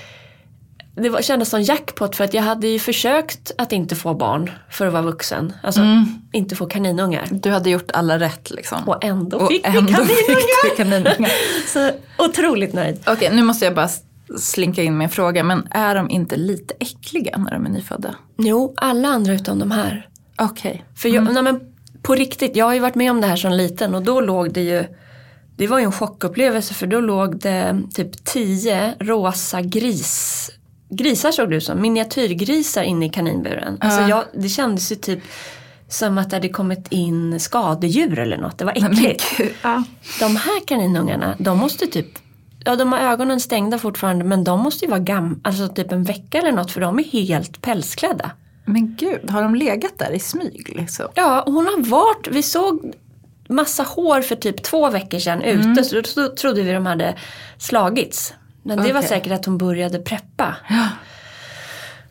Det 0.94 1.08
var, 1.08 1.22
kändes 1.22 1.48
som 1.48 1.62
jackpot 1.62 2.16
för 2.16 2.24
att 2.24 2.34
jag 2.34 2.42
hade 2.42 2.68
ju 2.68 2.78
försökt 2.78 3.52
att 3.58 3.72
inte 3.72 3.96
få 3.96 4.14
barn 4.14 4.50
för 4.70 4.86
att 4.86 4.92
vara 4.92 5.02
vuxen. 5.02 5.52
Alltså 5.62 5.80
inte 6.32 6.56
få 6.56 6.66
kaninungar. 6.66 7.28
Du 7.30 7.50
hade 7.50 7.70
gjort 7.70 7.90
alla 7.90 8.18
rätt 8.18 8.50
liksom. 8.50 8.88
Och 8.88 9.04
ändå 9.04 9.36
Och 9.36 9.48
fick 9.48 9.66
ändå 9.66 10.02
vi 10.02 10.14
fick 10.14 10.26
kaninungar. 10.36 10.70
du 10.70 10.76
kaninungar. 10.76 11.30
Så 11.68 11.90
otroligt 12.24 12.72
nöjd. 12.72 12.98
Okej, 13.06 13.30
nu 13.32 13.42
måste 13.42 13.64
jag 13.64 13.74
bara 13.74 13.88
slinka 14.38 14.82
in 14.82 14.96
med 14.96 15.04
en 15.04 15.10
fråga. 15.10 15.44
Men 15.44 15.68
är 15.70 15.94
de 15.94 16.10
inte 16.10 16.36
lite 16.36 16.74
äckliga 16.80 17.38
när 17.38 17.50
de 17.50 17.66
är 17.66 17.70
nyfödda? 17.70 18.14
Jo, 18.38 18.74
alla 18.76 19.08
andra 19.08 19.32
utom 19.32 19.58
de 19.58 19.70
här. 19.70 20.08
Okej. 20.38 20.84
För 20.96 21.08
jag, 21.08 21.32
nej, 21.34 21.42
men 21.42 21.60
på 22.02 22.14
riktigt, 22.14 22.56
jag 22.56 22.64
har 22.64 22.74
ju 22.74 22.80
varit 22.80 22.94
med 22.94 23.10
om 23.10 23.20
det 23.20 23.26
här 23.26 23.36
som 23.36 23.52
liten 23.52 23.94
och 23.94 24.02
då 24.02 24.20
låg 24.20 24.52
det 24.52 24.60
ju 24.62 24.84
det 25.56 25.66
var 25.66 25.78
ju 25.78 25.84
en 25.84 25.92
chockupplevelse 25.92 26.74
för 26.74 26.86
då 26.86 27.00
låg 27.00 27.38
det 27.40 27.82
typ 27.94 28.24
tio 28.24 28.94
rosa 29.00 29.60
gris, 29.60 30.50
grisar 30.96 31.32
såg 31.32 31.50
det 31.50 31.56
ut 31.56 31.64
som, 31.64 31.80
miniatyrgrisar 31.80 32.82
inne 32.82 33.06
i 33.06 33.08
kaninburen. 33.08 33.78
Alltså 33.80 34.00
jag, 34.00 34.24
det 34.34 34.48
kändes 34.48 34.92
ju 34.92 34.96
typ 34.96 35.20
som 35.88 36.18
att 36.18 36.30
det 36.30 36.36
hade 36.36 36.48
kommit 36.48 36.86
in 36.92 37.40
skadedjur 37.40 38.18
eller 38.18 38.36
något, 38.38 38.58
det 38.58 38.64
var 38.64 38.72
äckligt. 38.72 39.24
Ja. 39.62 39.84
De 40.20 40.36
här 40.36 40.66
kaninungarna, 40.66 41.34
de 41.38 41.58
måste 41.58 41.86
typ 41.86 42.06
ja 42.64 42.76
de 42.76 42.92
har 42.92 42.98
ögonen 43.00 43.40
stängda 43.40 43.78
fortfarande 43.78 44.24
men 44.24 44.44
de 44.44 44.60
måste 44.60 44.84
ju 44.84 44.90
vara 44.90 45.00
gamla, 45.00 45.36
alltså 45.44 45.68
typ 45.68 45.92
en 45.92 46.04
vecka 46.04 46.38
eller 46.38 46.52
något 46.52 46.70
för 46.70 46.80
de 46.80 46.98
är 46.98 47.04
helt 47.04 47.62
pälsklädda. 47.62 48.30
Men 48.64 48.96
gud, 48.96 49.30
har 49.30 49.42
de 49.42 49.54
legat 49.54 49.98
där 49.98 50.10
i 50.12 50.18
smyg 50.18 50.72
liksom? 50.76 51.06
Ja, 51.14 51.42
hon 51.46 51.66
har 51.66 51.84
varit, 51.84 52.28
vi 52.30 52.42
såg 52.42 52.92
massa 53.48 53.82
hår 53.82 54.20
för 54.22 54.36
typ 54.36 54.62
två 54.62 54.90
veckor 54.90 55.18
sedan 55.18 55.42
Mm. 55.42 55.72
ute 55.72 55.84
så 55.84 56.02
då 56.20 56.28
trodde 56.36 56.62
vi 56.62 56.72
de 56.72 56.86
hade 56.86 57.16
slagits. 57.58 58.34
Men 58.62 58.76
det 58.76 58.92
var 58.92 59.00
Okej. 59.00 59.08
säkert 59.08 59.32
att 59.32 59.44
hon 59.44 59.58
började 59.58 59.98
preppa. 59.98 60.56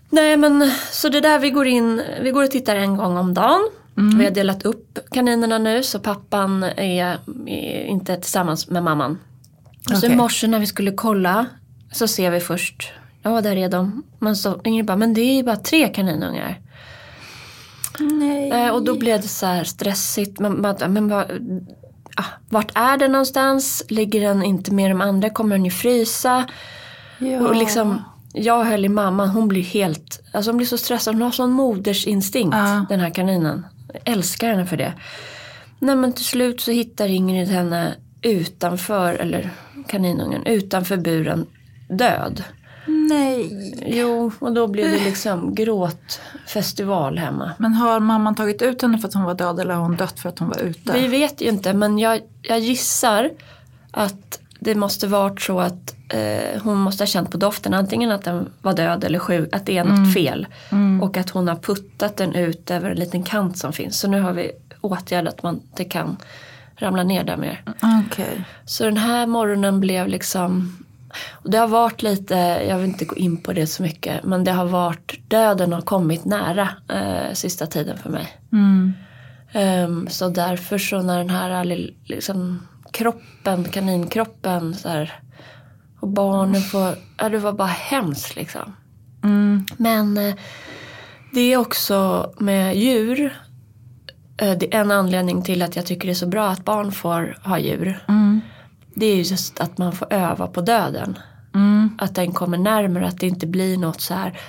Nej 0.10 0.38
men 0.38 0.72
så 0.92 1.10
det 1.10 1.22
där 1.22 1.40
vi 1.40 1.50
går 1.50 1.68
in, 1.68 2.02
vi 2.22 2.32
går 2.32 2.44
och 2.44 2.52
tittar 2.52 2.76
en 2.76 2.98
gång 2.98 3.18
om 3.18 3.34
dagen. 3.34 3.70
Mm. 3.98 4.18
Vi 4.18 4.24
har 4.24 4.32
delat 4.32 4.66
upp 4.66 5.00
kaninerna 5.12 5.58
nu 5.58 5.84
så 5.84 6.00
pappan 6.00 6.64
är, 6.64 7.20
är 7.48 7.84
inte 7.84 8.16
tillsammans 8.16 8.70
med 8.70 8.84
mamman. 8.84 9.20
Och 9.92 9.98
så 9.98 10.06
i 10.06 10.16
morse 10.16 10.48
när 10.48 10.60
vi 10.60 10.66
skulle 10.66 10.92
kolla 10.92 11.46
så 11.92 12.08
ser 12.08 12.32
vi 12.32 12.40
först, 12.40 12.92
ja 13.24 13.42
där 13.42 13.56
är 13.56 13.70
de. 13.70 14.04
Men 14.20 14.36
så 14.36 14.62
Ingrid 14.64 14.86
bara, 14.86 14.98
men 14.98 15.14
det 15.14 15.22
är 15.22 15.36
ju 15.36 15.44
bara 15.44 15.56
tre 15.56 15.88
kaninungar. 15.88 16.60
Nej. 18.00 18.52
Eh, 18.52 18.70
och 18.70 18.84
då 18.84 18.96
blev 18.96 19.22
det 19.22 19.28
så 19.28 19.46
här 19.46 19.64
stressigt. 19.64 20.40
Men, 20.40 20.54
men, 20.88 21.10
vad- 22.18 22.26
ah, 22.26 22.30
vart 22.50 22.72
är 22.78 22.98
den 22.98 23.12
någonstans? 23.12 23.84
Ligger 23.90 24.22
den 24.22 24.44
inte 24.44 24.74
med 24.74 24.92
de 24.92 25.02
andra? 25.02 25.30
Kommer 25.30 25.56
den 25.56 25.66
ju 25.66 25.72
frysa? 25.72 26.46
Ja. 27.20 27.40
Och 27.42 27.56
liksom, 27.56 28.02
jag 28.34 28.64
höll 28.64 28.86
i 28.86 28.90
mamman, 28.90 29.30
hon 29.30 29.48
blir 29.48 29.64
helt, 29.64 30.22
alltså 30.34 30.52
hon 30.52 30.58
blir 30.58 30.68
så 30.68 30.78
stressad. 30.78 31.16
Hon 31.16 31.22
har 31.22 31.32
sån 31.32 31.52
modersinstinkt, 31.52 32.58
Ja. 32.58 32.86
den 32.90 33.00
här 33.00 33.10
kaninen. 33.10 33.66
Jag 33.94 34.14
älskar 34.14 34.48
henne 34.50 34.66
för 34.66 34.78
det. 34.78 34.94
Nej 35.80 35.96
men 35.96 36.14
till 36.14 36.26
slut 36.26 36.62
så 36.62 36.72
hittar 36.72 37.08
Ingrid 37.08 37.48
henne 37.48 37.96
utanför, 38.22 39.14
eller 39.14 39.50
kaninungen, 39.88 40.46
utanför 40.46 40.98
buren 40.98 41.46
död. 41.90 42.44
Nej. 42.86 43.74
Jo, 43.86 44.32
och 44.40 44.54
då 44.54 44.68
blev 44.68 44.92
det 44.92 45.04
liksom 45.04 45.56
gråtfestival 45.56 47.18
hemma. 47.18 47.52
Men 47.58 47.74
har 47.74 48.00
mamman 48.00 48.36
tagit 48.36 48.62
ut 48.62 48.82
henne 48.82 48.98
för 48.98 49.08
att 49.08 49.14
hon 49.14 49.24
var 49.24 49.34
död 49.34 49.60
eller 49.60 49.74
har 49.74 49.82
hon 49.82 49.96
dött 49.96 50.20
för 50.20 50.30
att 50.30 50.40
hon 50.40 50.50
var 50.50 50.60
ute? 50.60 50.94
Vi 50.94 51.08
vet 51.08 51.42
ju 51.42 51.50
inte 51.50 51.74
men 51.74 52.00
jag, 52.00 52.22
jag 52.42 52.60
gissar 52.60 53.30
att 53.92 54.40
det 54.60 54.76
måste 54.76 55.08
varit 55.08 55.42
så 55.42 55.60
att 55.60 55.96
eh, 56.10 56.62
hon 56.64 56.78
måste 56.78 57.02
ha 57.02 57.08
känt 57.08 57.32
på 57.32 57.38
doften 57.38 57.74
antingen 57.74 58.12
att 58.12 58.24
den 58.24 58.50
var 58.62 58.74
död 58.74 59.04
eller 59.04 59.20
sjuk, 59.20 59.56
att 59.56 59.66
det 59.66 59.78
är 59.78 59.84
något 59.84 60.14
fel. 60.14 60.48
Och 61.02 61.18
att 61.18 61.30
hon 61.30 61.48
har 61.48 61.56
puttat 61.56 62.18
den 62.18 62.36
ut 62.36 62.72
över 62.72 62.90
en 62.90 62.98
liten 62.98 63.24
kant 63.24 63.58
som 63.58 63.74
finns. 63.74 64.00
Så 64.00 64.08
nu 64.08 64.22
har 64.22 64.34
vi 64.34 64.52
åtgärdat 64.82 65.44
man 65.44 65.62
det 65.76 65.86
kan 65.86 66.18
ramla 66.76 67.04
ner 67.04 67.24
där 67.24 67.38
mer. 67.38 67.64
Okej. 68.06 68.46
Så 68.66 68.84
den 68.84 68.98
här 68.98 69.28
morgonen 69.28 69.80
blev 69.80 70.08
liksom 70.08 70.78
och 71.32 71.52
det 71.52 71.58
har 71.58 71.68
varit 71.68 72.02
lite, 72.02 72.36
jag 72.70 72.78
vill 72.78 72.90
inte 72.90 73.06
gå 73.06 73.16
in 73.16 73.38
på 73.38 73.54
det 73.54 73.68
så 73.68 73.84
mycket, 73.84 74.24
men 74.24 74.44
det 74.44 74.52
har 74.52 74.66
varit, 74.66 75.30
döden 75.30 75.74
har 75.74 75.82
kommit 75.82 76.26
nära 76.26 76.70
eh, 76.90 77.34
sista 77.34 77.68
tiden 77.68 77.98
för 77.98 78.10
mig. 78.10 78.28
Mm. 78.52 78.94
Ehm, 79.52 80.08
så 80.10 80.30
därför 80.30 80.78
så 80.78 81.02
när 81.02 81.18
den 81.18 81.30
här 81.30 81.66
liksom, 82.06 82.68
kroppen, 82.92 83.64
kaninkroppen 83.64 84.76
så 84.76 84.90
här, 84.90 85.14
och 86.00 86.08
barnen 86.08 86.62
får, 86.62 86.96
ja 87.18 87.30
det 87.30 87.38
var 87.38 87.54
bara 87.54 87.68
hemskt 87.68 88.36
liksom. 88.36 88.76
Mm. 89.24 89.66
Men 89.78 90.18
eh, 90.18 90.36
det 91.34 91.42
är 91.42 91.58
också 91.58 92.30
med 92.40 92.78
djur, 92.78 93.40
eh, 94.38 94.58
det 94.58 94.76
är 94.76 94.82
en 94.82 94.92
anledning 94.92 95.42
till 95.44 95.62
att 95.62 95.76
jag 95.76 95.86
tycker 95.86 96.08
det 96.08 96.14
är 96.14 96.16
så 96.16 96.28
bra 96.28 96.50
att 96.50 96.66
barn 96.66 96.92
får 96.92 97.38
ha 97.44 97.60
djur. 97.60 98.04
Mm. 98.08 98.42
Det 98.94 99.06
är 99.06 99.16
ju 99.16 99.22
just 99.22 99.60
att 99.60 99.78
man 99.78 99.92
får 99.92 100.14
öva 100.14 100.48
på 100.48 100.62
döden. 100.62 101.20
Mm. 101.54 101.98
Att 101.98 102.16
den 102.16 102.32
kommer 102.32 102.58
närmare, 102.58 103.08
att 103.08 103.20
det 103.20 103.28
inte 103.28 103.48
blir 103.48 103.78
något 103.78 104.02
så 104.02 104.14
här 104.14 104.40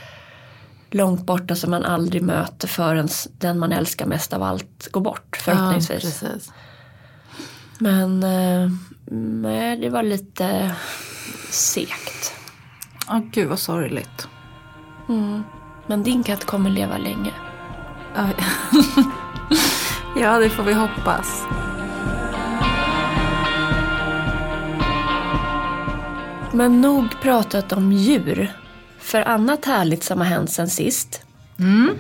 långt 0.91 1.27
borta 1.27 1.57
som 1.57 1.71
man 1.71 1.85
aldrig 1.85 2.23
möter 2.23 2.69
förrän 2.69 3.09
den 3.39 3.59
man 3.59 3.73
älskar 3.73 4.07
mest 4.07 4.33
av 4.33 4.43
allt 4.43 4.89
går 4.91 5.01
bort 5.01 5.37
förhoppningsvis. 5.41 6.05
Ja, 6.05 6.29
precis. 6.29 6.53
Men 7.79 8.23
eh, 8.23 8.71
nej, 9.17 9.77
det 9.77 9.91
var 9.91 10.03
lite 10.03 10.75
segt. 11.51 12.35
Åh 13.11 13.21
gud 13.33 13.49
vad 13.49 13.59
sorgligt. 13.59 14.29
Mm. 15.09 15.43
Men 15.87 16.03
din 16.03 16.23
katt 16.23 16.45
kommer 16.45 16.71
leva 16.71 16.99
länge. 16.99 17.33
Ja, 20.17 20.39
det 20.39 20.51
får 20.51 20.63
vi 20.63 20.73
hoppas. 20.73 21.43
Men 26.53 26.81
nog 26.81 27.21
pratat 27.23 27.73
om 27.73 27.93
djur. 27.93 28.53
För 28.99 29.21
annat 29.29 29.65
härligt 29.65 30.03
som 30.05 30.19
har 30.19 30.27
hänt 30.27 30.51
sen 30.51 30.69
sist 30.69 31.23
Mm. 31.59 31.91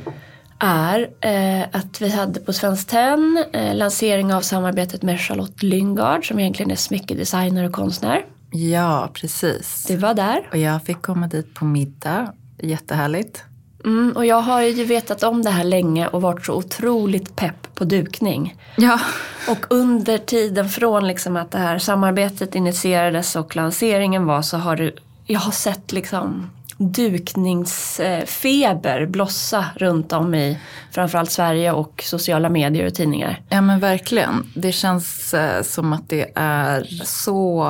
är 0.58 1.10
eh, 1.20 1.62
att 1.72 2.00
vi 2.02 2.08
hade 2.08 2.40
på 2.40 2.52
Svenskt 2.52 2.88
Tenn 2.90 3.44
eh, 3.52 3.74
lansering 3.74 4.34
av 4.34 4.40
samarbetet 4.40 5.02
med 5.02 5.20
Charlotte 5.20 5.62
Lyngard 5.62 6.28
som 6.28 6.38
egentligen 6.38 6.70
är 6.70 6.76
smyckedesigner 6.76 7.64
och 7.64 7.72
konstnär. 7.72 8.24
Ja, 8.50 9.10
precis. 9.14 9.84
Du 9.88 9.96
var 9.96 10.14
där. 10.14 10.48
Och 10.50 10.56
jag 10.58 10.82
fick 10.82 11.02
komma 11.02 11.26
dit 11.26 11.54
på 11.54 11.64
middag. 11.64 12.32
Jättehärligt. 12.58 13.44
Mm, 13.84 14.12
och 14.16 14.26
jag 14.26 14.40
har 14.40 14.62
ju 14.62 14.84
vetat 14.84 15.22
om 15.22 15.42
det 15.42 15.50
här 15.50 15.64
länge 15.64 16.06
och 16.06 16.22
varit 16.22 16.46
så 16.46 16.52
otroligt 16.54 17.36
pepp 17.36 17.61
på 17.82 17.86
dukning. 17.86 18.56
Ja. 18.76 19.00
Och 19.48 19.66
under 19.70 20.18
tiden 20.18 20.68
från 20.68 21.06
liksom 21.06 21.36
att 21.36 21.50
det 21.50 21.58
här 21.58 21.78
samarbetet 21.78 22.54
initierades 22.54 23.36
och 23.36 23.56
lanseringen 23.56 24.26
var 24.26 24.42
så 24.42 24.56
har 24.56 24.76
det, 24.76 24.92
jag 25.26 25.40
har 25.40 25.52
sett 25.52 25.92
liksom 25.92 26.50
dukningsfeber 26.78 29.06
blossa 29.06 29.64
runt 29.76 30.12
om 30.12 30.34
i 30.34 30.58
framförallt 30.90 31.30
Sverige 31.30 31.72
och 31.72 32.02
sociala 32.06 32.48
medier 32.48 32.86
och 32.86 32.94
tidningar. 32.94 33.40
Ja 33.48 33.60
men 33.60 33.80
verkligen. 33.80 34.52
Det 34.54 34.72
känns 34.72 35.34
eh, 35.34 35.62
som 35.62 35.92
att 35.92 36.08
det 36.08 36.30
är 36.34 36.86
så 37.04 37.62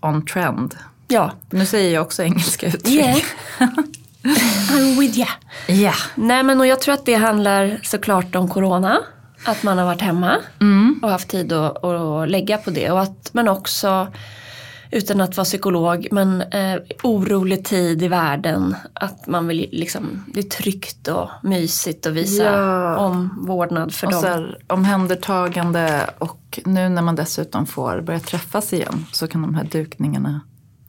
on 0.00 0.26
trend. 0.26 0.74
Ja, 1.08 1.32
Nu 1.50 1.66
säger 1.66 1.94
jag 1.94 2.02
också 2.02 2.22
engelska 2.22 2.66
uttryck. 2.66 2.94
yeah. 2.94 3.18
I'm 4.70 5.00
with 5.00 5.18
ya. 5.18 5.28
Ja. 5.66 5.94
Nej 6.14 6.42
men 6.42 6.60
och 6.60 6.66
jag 6.66 6.80
tror 6.80 6.94
att 6.94 7.06
det 7.06 7.14
handlar 7.14 7.80
såklart 7.82 8.34
om 8.36 8.48
corona. 8.48 8.98
Att 9.44 9.62
man 9.62 9.78
har 9.78 9.84
varit 9.84 10.00
hemma 10.00 10.36
och 11.02 11.10
haft 11.10 11.28
tid 11.28 11.52
att, 11.52 11.84
att 11.84 12.28
lägga 12.28 12.58
på 12.58 12.70
det. 12.70 12.90
Och 12.90 13.00
att 13.00 13.30
man 13.34 13.48
också, 13.48 14.08
utan 14.90 15.20
att 15.20 15.36
vara 15.36 15.44
psykolog, 15.44 16.08
men 16.10 16.42
eh, 16.42 16.76
orolig 17.02 17.64
tid 17.64 18.02
i 18.02 18.08
världen. 18.08 18.76
Att 18.92 19.26
man 19.26 19.46
vill 19.48 19.68
liksom, 19.72 20.24
det 20.34 20.40
är 20.40 20.42
tryggt 20.62 21.08
och 21.08 21.28
mysigt 21.42 22.06
att 22.06 22.12
visa 22.12 22.44
Ja. 22.44 22.96
omvårdnad 22.96 23.94
för 23.94 24.06
Och 24.06 24.12
dem. 24.12 24.22
så 24.22 24.28
här, 24.28 24.58
omhändertagande 24.66 26.10
och 26.18 26.60
nu 26.64 26.88
när 26.88 27.02
man 27.02 27.16
dessutom 27.16 27.66
får 27.66 28.00
börja 28.00 28.20
träffas 28.20 28.72
igen 28.72 29.06
så 29.12 29.26
kan 29.28 29.42
de 29.42 29.54
här 29.54 29.64
dukningarna 29.64 30.40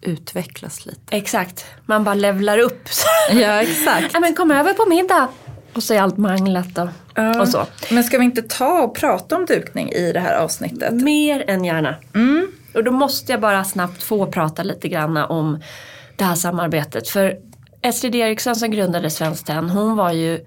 utvecklas 0.02 0.86
lite. 0.86 1.16
Exakt, 1.16 1.66
man 1.86 2.04
bara 2.04 2.16
levlar 2.16 2.58
upp. 2.60 2.90
Ja 3.32 3.62
exakt. 3.62 4.16
men 4.22 4.36
kom 4.36 4.52
över 4.52 4.74
på 4.74 4.90
middag. 4.90 5.28
Och 5.74 5.84
så 5.84 5.94
är 5.94 6.02
allt 6.02 6.18
manglat 6.18 6.78
och, 6.78 7.42
och 7.42 7.48
så. 7.48 7.66
Men 7.92 8.04
ska 8.04 8.18
vi 8.18 8.26
inte 8.26 8.42
ta 8.42 8.82
och 8.82 8.96
prata 8.96 9.36
om 9.36 9.46
dukning 9.46 9.92
i 9.92 10.12
det 10.12 10.20
här 10.20 10.36
avsnittet? 10.36 10.94
Mer 10.94 11.50
än 11.50 11.66
gärna. 11.66 11.96
Mm. 12.16 12.48
Och 12.74 12.84
då 12.84 12.92
måste 12.92 13.32
jag 13.32 13.42
bara 13.42 13.64
snabbt 13.64 14.04
få 14.04 14.26
prata 14.26 14.64
lite 14.64 14.88
grann 14.88 15.18
om 15.18 15.60
det 16.16 16.24
här 16.24 16.36
samarbetet. 16.36 17.08
För 17.08 17.38
Estrid 17.82 18.16
Eriksson 18.16 18.56
som 18.56 18.72
grundade 18.72 19.10
Svenskt 19.10 19.48
Tenn, 19.48 19.70
hon 19.70 19.96
var 19.96 20.12
ju 20.12 20.46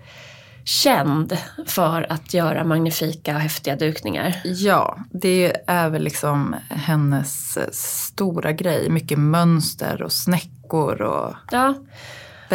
känd 0.64 1.38
för 1.66 2.12
att 2.12 2.34
göra 2.34 2.64
magnifika 2.64 3.34
och 3.34 3.40
häftiga 3.40 3.76
dukningar. 3.76 4.40
Ja, 4.44 4.98
det 5.10 5.56
är 5.66 5.90
väl 5.90 6.02
liksom 6.02 6.54
hennes 6.70 7.58
stora 7.72 8.52
grej. 8.52 8.90
Mycket 8.90 9.18
mönster 9.18 10.02
och 10.02 10.12
snäckor 10.12 11.02
och 11.02 11.34
Ja, 11.50 11.74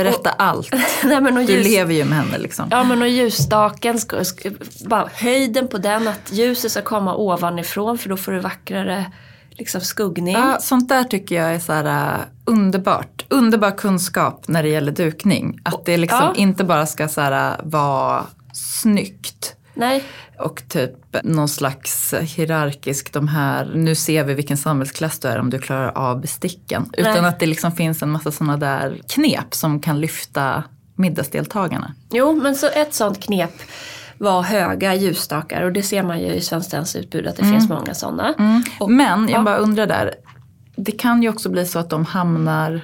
berätta 0.03 0.29
allt. 0.29 0.69
Nej, 1.03 1.21
men 1.21 1.37
och 1.37 1.43
Du 1.43 1.53
ljus, 1.53 1.67
lever 1.67 1.93
ju 1.93 2.05
med 2.05 2.17
henne 2.17 2.37
liksom. 2.37 2.67
ja 2.71 2.83
men 2.83 3.01
och 3.01 3.07
ljusstaken, 3.07 3.99
ska, 3.99 4.23
ska, 4.23 4.51
bara 4.85 5.09
höjden 5.13 5.67
på 5.67 5.77
den, 5.77 6.07
att 6.07 6.31
ljuset 6.31 6.71
ska 6.71 6.81
komma 6.81 7.15
ovanifrån 7.15 7.97
för 7.97 8.09
då 8.09 8.17
får 8.17 8.31
du 8.31 8.39
vackrare 8.39 9.05
liksom, 9.49 9.81
skuggning. 9.81 10.33
Ja, 10.33 10.57
sånt 10.61 10.89
där 10.89 11.03
tycker 11.03 11.35
jag 11.35 11.55
är 11.55 11.59
så 11.59 11.73
här, 11.73 12.15
uh, 12.15 12.19
underbart. 12.45 13.25
Underbar 13.29 13.71
kunskap 13.71 14.47
när 14.47 14.63
det 14.63 14.69
gäller 14.69 14.91
dukning. 14.91 15.59
Att 15.63 15.85
det 15.85 15.97
liksom 15.97 16.19
Ja. 16.21 16.33
inte 16.35 16.63
bara 16.63 16.85
ska 16.85 17.07
så 17.07 17.21
här, 17.21 17.51
uh, 17.51 17.55
vara 17.63 18.23
snyggt. 18.53 19.56
Nej, 19.77 20.03
Och 20.39 20.63
typ 20.67 20.91
någon 21.23 21.49
slags 21.49 22.13
hierarkisk, 22.13 23.13
de 23.13 23.27
här, 23.27 23.71
nu 23.75 23.95
ser 23.95 24.23
vi 24.23 24.33
vilken 24.33 24.57
samhällsklass 24.57 25.19
du 25.19 25.27
är 25.27 25.39
om 25.39 25.49
du 25.49 25.59
klarar 25.59 25.91
av 25.97 26.21
besticken. 26.21 26.89
Utan 26.93 27.13
Nej. 27.13 27.25
att 27.25 27.39
det 27.39 27.45
liksom 27.45 27.71
finns 27.71 28.03
en 28.03 28.09
massa 28.09 28.31
sådana 28.31 28.57
där 28.57 29.01
knep 29.07 29.55
som 29.55 29.79
kan 29.79 30.01
lyfta 30.01 30.63
middagsdeltagarna. 30.95 31.93
Jo, 32.11 32.35
men 32.35 32.55
så 32.55 32.67
ett 32.67 32.93
sånt 32.93 33.23
knep 33.23 33.53
var 34.17 34.41
höga 34.41 34.95
ljusstakar 34.95 35.61
och 35.61 35.71
det 35.71 35.83
ser 35.83 36.03
man 36.03 36.19
ju 36.19 36.33
i 36.33 36.41
Svenskt 36.41 36.71
Tenns 36.71 36.95
utbud 36.95 37.27
att 37.27 37.35
det 37.35 37.43
finns 37.43 37.69
många 37.69 37.93
sådana. 37.93 38.33
Och, 38.79 38.91
Men 38.91 39.29
jag 39.29 39.39
ja. 39.39 39.43
bara 39.43 39.57
undrar 39.57 39.87
där, 39.87 40.13
det 40.75 40.91
kan 40.91 41.23
ju 41.23 41.29
också 41.29 41.49
bli 41.49 41.65
så 41.65 41.79
att 41.79 41.89
de 41.89 42.05
hamnar 42.05 42.81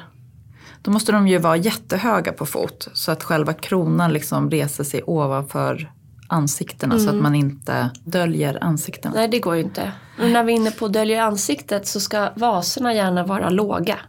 då 0.82 0.92
måste 0.92 1.12
de 1.12 1.28
ju 1.28 1.38
vara 1.38 1.58
jättehöga 1.58 2.34
på 2.34 2.46
fot 2.46 2.88
så 2.94 3.12
att 3.12 3.24
själva 3.24 3.54
kronan 3.54 4.14
liksom 4.14 4.50
reser 4.52 4.84
sig 4.84 5.04
ovanför 5.04 5.92
ansiktena 6.34 7.00
så 7.00 7.10
att 7.10 7.16
man 7.16 7.36
inte 7.36 7.90
döljer 8.04 8.64
ansiktena. 8.64 9.16
Nej, 9.16 9.28
det 9.28 9.40
går 9.40 9.56
ju 9.56 9.62
inte. 9.62 9.92
Och 10.20 10.30
när 10.30 10.44
vi 10.44 10.54
är 10.54 10.56
inne 10.56 10.72
på 10.72 10.88
dölja 10.88 11.24
ansiktet 11.24 11.88
så 11.88 12.00
ska 12.00 12.30
vaserna 12.36 12.94
gärna 12.94 13.26
vara 13.26 13.50
låga. 13.50 14.00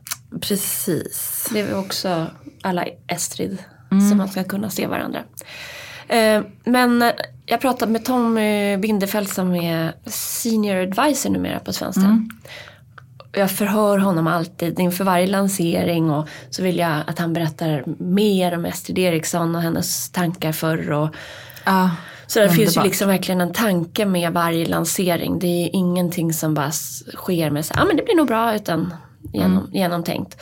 Precis. 0.41 1.49
Det 1.53 1.61
är 1.61 1.79
också 1.79 2.27
alla 2.63 2.85
Estrid. 3.07 3.59
Så 4.11 4.17
man 4.17 4.29
ska 4.29 4.45
kunna 4.45 4.71
se 4.71 4.87
varandra. 4.87 5.23
Eh, 6.09 6.43
men 6.65 7.13
jag 7.47 7.61
pratade 7.61 7.93
med 7.93 8.05
Tommy 8.05 8.77
Bindefeld 8.77 9.29
som 9.29 9.55
är 9.55 9.93
senior 10.11 10.77
advisor 10.77 11.31
numera 11.31 11.59
på 11.59 11.73
Svenskt 11.73 12.01
Jag 13.33 13.51
förhör 13.51 13.99
honom 13.99 14.27
alltid 14.27 14.81
inför 14.81 15.05
varje 15.05 15.27
lansering 15.27 16.11
och 16.11 16.29
så 16.51 16.63
vill 16.63 16.79
jag 16.79 17.01
att 17.07 17.19
han 17.19 17.33
berättar 17.33 17.85
mer 17.99 18.55
om 18.55 18.65
Estrid 18.65 18.99
Eriksson 18.99 19.57
och 19.57 19.63
hennes 19.63 20.11
tankar 20.11 20.53
förr. 20.53 20.93
Och, 20.93 21.09
Ja, 21.65 21.91
så 22.27 22.39
det 22.39 22.51
finns 22.51 22.77
ju 22.77 22.83
liksom 22.83 23.09
verkligen 23.09 23.41
en 23.41 23.53
tanke 23.53 24.07
med 24.07 24.33
varje 24.33 24.67
lansering. 24.67 25.39
Det 25.39 25.47
är 25.47 25.71
ingenting 25.73 26.33
som 26.33 26.55
bara 26.55 26.71
sker 27.15 27.51
med 27.51 27.67
så 27.67 27.75
ah, 27.77 27.85
men 27.85 27.97
det 27.97 28.03
blir 28.03 28.17
nog 28.17 28.27
bra 28.27 28.55
utan 28.55 28.95
genom, 29.33 29.71
genomtänkt. 29.73 30.41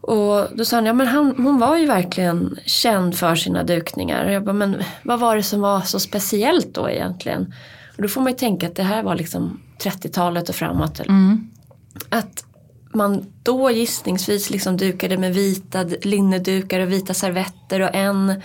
Och 0.00 0.46
då 0.56 0.64
sa 0.64 0.76
han, 0.76 0.86
ja 0.86 0.92
men 0.92 1.06
han, 1.06 1.34
hon 1.36 1.58
var 1.58 1.76
ju 1.76 1.86
verkligen 1.86 2.58
känd 2.64 3.16
för 3.16 3.34
sina 3.34 3.62
dukningar. 3.62 4.24
Och 4.24 4.32
jag 4.32 4.44
bara, 4.44 4.52
men 4.52 4.82
vad 5.02 5.20
var 5.20 5.36
det 5.36 5.42
som 5.42 5.60
var 5.60 5.80
så 5.80 6.00
speciellt 6.00 6.74
då 6.74 6.90
egentligen? 6.90 7.54
Och 7.96 8.02
då 8.02 8.08
får 8.08 8.20
man 8.20 8.32
ju 8.32 8.38
tänka 8.38 8.66
att 8.66 8.76
det 8.76 8.82
här 8.82 9.02
var 9.02 9.14
liksom 9.14 9.60
30-talet 9.82 10.48
och 10.48 10.54
framåt. 10.54 11.00
Att 12.08 12.44
man 12.94 13.26
då 13.42 13.70
gissningsvis 13.70 14.50
liksom 14.50 14.76
dukade 14.76 15.18
med 15.18 15.34
vita 15.34 15.82
linnedukar 16.02 16.80
och 16.80 16.92
vita 16.92 17.14
servetter 17.14 17.80
och 17.80 17.94
en, 17.94 18.42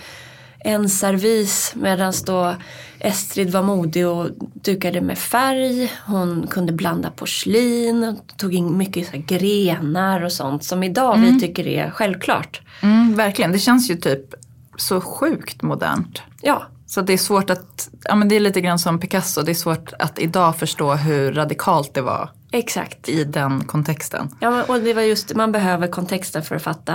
en 0.64 0.88
servis 0.88 1.72
medan 1.76 2.12
då 2.26 2.54
Estrid 2.98 3.50
var 3.50 3.62
modig 3.62 4.06
och 4.08 4.28
dukade 4.54 5.00
med 5.00 5.18
färg. 5.18 5.92
Hon 6.06 6.46
kunde 6.46 6.72
blanda 6.72 7.10
porslin, 7.10 8.18
tog 8.36 8.54
in 8.54 8.76
mycket 8.76 9.06
så 9.10 9.22
grenar 9.26 10.24
och 10.24 10.32
sånt 10.32 10.64
som 10.64 10.82
idag 10.82 11.18
vi 11.18 11.40
tycker 11.40 11.66
är 11.66 11.90
självklart. 11.90 12.60
Mm, 12.82 13.14
verkligen, 13.14 13.52
det 13.52 13.58
känns 13.58 13.90
ju 13.90 13.94
typ 13.96 14.34
så 14.76 15.00
sjukt 15.00 15.62
modernt. 15.62 16.22
Ja, 16.40 16.62
Så 16.86 17.00
det 17.00 17.12
är 17.12 17.18
svårt 17.18 17.50
att, 17.50 17.88
ja 18.04 18.14
men 18.14 18.28
det 18.28 18.36
är 18.36 18.40
lite 18.40 18.60
grann 18.60 18.78
som 18.78 18.98
Picasso, 18.98 19.42
det 19.42 19.52
är 19.52 19.54
svårt 19.54 19.92
att 19.98 20.18
idag 20.18 20.56
förstå 20.56 20.94
hur 20.94 21.32
radikalt 21.32 21.94
det 21.94 22.02
var 22.02 22.30
exakt. 22.52 23.08
i 23.08 23.24
den 23.24 23.64
kontexten. 23.64 24.28
Ja, 24.40 24.62
och 24.62 24.80
det 24.80 24.94
var 24.94 25.02
just 25.02 25.34
man 25.34 25.52
behöver 25.52 25.86
kontexten 25.88 26.42
för 26.42 26.56
att 26.56 26.62
fatta. 26.62 26.94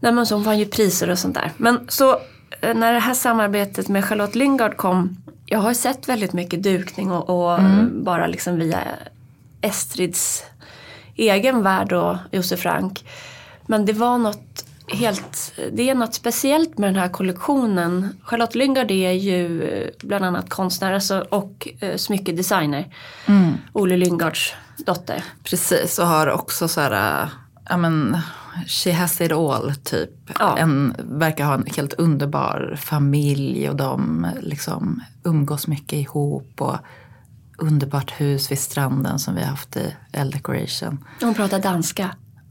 Nej, 0.00 0.12
men 0.12 0.26
så 0.26 0.34
hon 0.34 0.42
vann 0.44 0.58
ju 0.58 0.66
priser 0.66 1.10
och 1.10 1.18
sånt 1.18 1.34
där. 1.34 1.52
Men 1.56 1.80
så 1.88 2.18
när 2.62 2.92
det 2.92 2.98
här 2.98 3.14
samarbetet 3.14 3.88
med 3.88 4.04
Charlotte 4.04 4.34
Lyngard 4.34 4.76
kom. 4.76 5.16
Jag 5.46 5.58
har 5.58 5.74
sett 5.74 6.08
väldigt 6.08 6.32
mycket 6.32 6.62
dukning 6.62 7.12
och, 7.12 7.30
och 7.30 7.60
bara 7.90 8.26
liksom 8.26 8.58
via 8.58 8.80
Estrids 9.60 10.44
egen 11.16 11.62
värld 11.62 11.92
och 11.92 12.16
Josef 12.30 12.60
Frank. 12.60 13.04
Men 13.66 13.86
det 13.86 13.92
var 13.92 14.18
något 14.18 14.64
helt, 14.92 15.52
det 15.72 15.90
är 15.90 15.94
något 15.94 16.14
speciellt 16.14 16.78
med 16.78 16.88
den 16.88 17.00
här 17.02 17.08
kollektionen. 17.08 18.20
Charlotte 18.24 18.54
Lyngard 18.54 18.90
är 18.90 19.12
ju 19.12 19.62
eh, 19.62 19.88
bland 20.02 20.24
annat 20.24 20.50
konstnär 20.50 20.92
alltså, 20.92 21.26
och 21.28 21.68
eh, 21.80 21.96
smyckedesigner. 21.96 22.94
Olle 23.72 23.96
Lyngards 23.96 24.54
dotter. 24.76 25.24
Precis, 25.44 25.98
och 25.98 26.06
har 26.06 26.26
också 26.26 26.68
så 26.68 26.80
här, 26.80 27.22
äh, 27.22 27.28
ja 27.68 27.76
men, 27.76 28.18
she 28.66 28.92
has 28.92 29.20
it 29.20 29.32
all 29.32 29.74
typ. 29.84 30.10
Ja. 30.38 30.56
En, 30.58 30.94
verkar 30.98 31.44
ha 31.44 31.54
en 31.54 31.66
helt 31.76 31.92
underbar 31.92 32.78
familj 32.80 33.68
och 33.68 33.76
de 33.76 34.26
liksom 34.40 35.02
umgås 35.24 35.66
mycket 35.66 35.98
ihop. 35.98 36.60
Och 36.60 36.76
underbart 37.58 38.10
hus 38.10 38.50
vid 38.50 38.58
stranden 38.58 39.18
som 39.18 39.34
vi 39.34 39.40
har 39.40 39.48
haft 39.48 39.76
i 39.76 39.96
L 40.12 40.30
Decoration. 40.30 41.04
Hon 41.20 41.34
pratar 41.34 41.58
danska. 41.58 42.10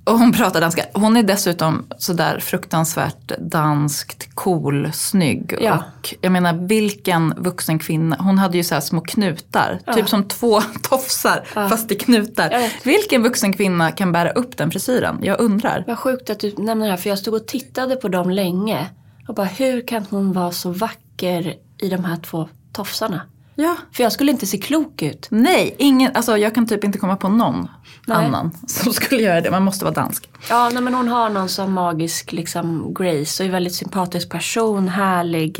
Och 0.09 0.19
hon 0.19 0.31
pratar 0.31 0.61
danska. 0.61 0.85
Hon 0.93 1.17
är 1.17 1.23
dessutom 1.23 1.85
sådär 1.97 2.39
fruktansvärt 2.39 3.31
danskt, 3.39 4.35
cool, 4.35 4.89
snygg. 4.93 5.55
Ja. 5.61 5.73
Och 5.73 6.15
jag 6.21 6.31
menar 6.31 6.53
vilken 6.53 7.33
vuxen 7.37 7.79
kvinna. 7.79 8.15
Hon 8.19 8.37
hade 8.37 8.57
ju 8.57 8.63
så 8.63 8.81
små 8.81 9.01
knutar. 9.01 9.79
Typ 9.95 10.09
som 10.09 10.23
två 10.23 10.61
tofsar 10.81 11.43
fast 11.69 11.91
i 11.91 11.95
knutar. 11.95 12.71
Vilken 12.83 13.23
vuxen 13.23 13.53
kvinna 13.53 13.91
kan 13.91 14.11
bära 14.11 14.29
upp 14.29 14.57
den 14.57 14.71
frisyren? 14.71 15.19
Jag 15.21 15.39
undrar. 15.39 15.83
Vad 15.87 15.99
sjukt 15.99 16.29
att 16.29 16.39
du 16.39 16.53
nämner 16.57 16.85
det 16.85 16.91
här 16.91 16.97
för 16.97 17.09
jag 17.09 17.19
stod 17.19 17.33
och 17.33 17.47
tittade 17.47 17.95
på 17.95 18.07
dem 18.07 18.29
länge. 18.29 18.85
Och 19.27 19.35
bara 19.35 19.47
hur 19.47 19.87
kan 19.87 20.05
hon 20.09 20.33
vara 20.33 20.51
så 20.51 20.71
vacker 20.71 21.55
i 21.77 21.89
de 21.89 22.05
här 22.05 22.17
två 22.17 22.49
tofsarna? 22.73 23.21
Ja. 23.61 23.77
För 23.91 24.03
jag 24.03 24.11
skulle 24.11 24.31
inte 24.31 24.47
se 24.47 24.57
klok 24.57 25.01
ut. 25.01 25.27
Nej, 25.31 25.75
ingen, 25.79 26.11
alltså 26.15 26.37
jag 26.37 26.55
kan 26.55 26.67
typ 26.67 26.83
inte 26.83 26.97
komma 26.97 27.15
på 27.15 27.29
någon 27.29 27.67
Nej. 28.07 28.17
annan 28.17 28.51
som 28.67 28.93
skulle 28.93 29.21
göra 29.21 29.41
det. 29.41 29.51
Man 29.51 29.63
måste 29.63 29.85
vara 29.85 29.93
dansk. 29.95 30.29
Ja, 30.49 30.69
nej, 30.73 30.83
men 30.83 30.93
hon 30.93 31.07
har 31.07 31.29
någon 31.29 31.49
sån 31.49 31.71
magisk 31.71 32.31
liksom 32.31 32.93
grace 32.93 33.43
och 33.43 33.47
är 33.47 33.51
väldigt 33.51 33.75
sympatisk 33.75 34.29
person, 34.29 34.87
härlig. 34.87 35.59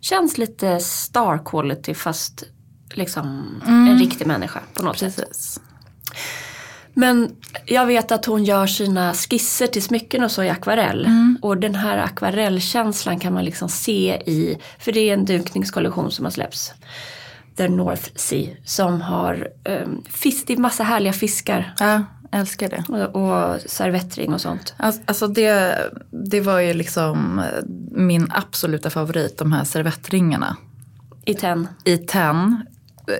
känns 0.00 0.38
lite 0.38 0.80
star 0.80 1.42
quality 1.44 1.94
fast 1.94 2.44
liksom 2.94 3.60
en 3.66 3.98
riktig 3.98 4.26
människa 4.26 4.60
på 4.74 4.82
något 4.82 4.98
sätt. 4.98 5.60
Men 6.98 7.36
jag 7.66 7.86
vet 7.86 8.12
att 8.12 8.24
hon 8.24 8.44
gör 8.44 8.66
sina 8.66 9.14
skisser 9.14 9.66
till 9.66 9.82
smycken 9.82 10.24
och 10.24 10.30
så 10.30 10.42
i 10.42 10.48
akvarell. 10.48 11.08
Och 11.42 11.56
den 11.56 11.74
här 11.74 11.98
akvarellkänslan 11.98 13.18
kan 13.18 13.32
man 13.32 13.44
liksom 13.44 13.68
se 13.68 14.22
i, 14.26 14.58
för 14.78 14.92
det 14.92 15.00
är 15.00 15.14
en 15.14 15.24
dukningskollektion 15.24 16.10
som 16.10 16.24
har 16.24 16.32
släppts. 16.32 16.72
The 17.56 17.68
North 17.68 18.10
Sea 18.14 18.56
som 18.64 19.00
har 19.00 19.48
um, 19.64 20.02
fisk, 20.10 20.46
det 20.46 20.52
är 20.52 20.56
massa 20.56 20.84
härliga 20.84 21.12
fiskar 21.12 21.74
Ja, 21.78 22.02
älskar 22.32 22.68
det. 22.68 22.84
och, 22.88 23.22
och 23.22 23.60
servettring 23.66 24.34
och 24.34 24.40
sånt. 24.40 24.74
Alltså 24.76 25.28
det, 25.28 25.78
det 26.30 26.40
var 26.40 26.60
ju 26.60 26.74
liksom 26.74 27.38
eh, 27.38 27.44
min 27.90 28.26
absoluta 28.30 28.90
favorit, 28.90 29.38
de 29.38 29.52
här 29.52 29.64
servettringarna. 29.64 30.56
I 31.24 31.34
tenn. 31.34 31.68
I 31.84 31.98
tenn, 31.98 32.62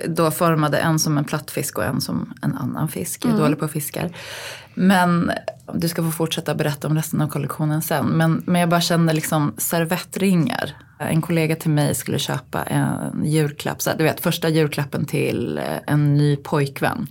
då 0.07 0.31
formade 0.31 0.77
en 0.77 0.99
som 0.99 1.17
en 1.17 1.23
plattfisk 1.23 1.77
och 1.77 1.83
en 1.83 2.01
som 2.01 2.33
en 2.41 2.55
annan 2.55 2.87
fisk. 2.87 3.25
Jag 3.25 3.33
är 3.33 3.37
dålig 3.37 3.59
på 3.59 3.67
fiskar. 3.67 4.11
Men 4.73 5.31
du 5.73 5.89
ska 5.89 6.03
få 6.03 6.11
fortsätta 6.11 6.55
berätta 6.55 6.87
om 6.87 6.95
resten 6.95 7.21
av 7.21 7.27
kollektionen 7.27 7.81
sen. 7.81 8.05
Men, 8.05 8.43
men 8.45 8.61
jag 8.61 8.69
bara 8.69 8.81
kände 8.81 9.13
liksom 9.13 9.53
servettringar. 9.57 10.77
En 10.99 11.21
kollega 11.21 11.55
till 11.55 11.71
mig 11.71 11.95
skulle 11.95 12.19
köpa 12.19 12.63
en 12.63 13.25
julklapp, 13.25 13.81
så 13.81 13.91
du 13.97 14.03
vet 14.03 14.19
första 14.19 14.49
julklappen 14.49 15.05
till 15.05 15.57
eh, 15.57 15.63
en 15.87 16.13
ny 16.13 16.35
pojkvän. 16.35 17.07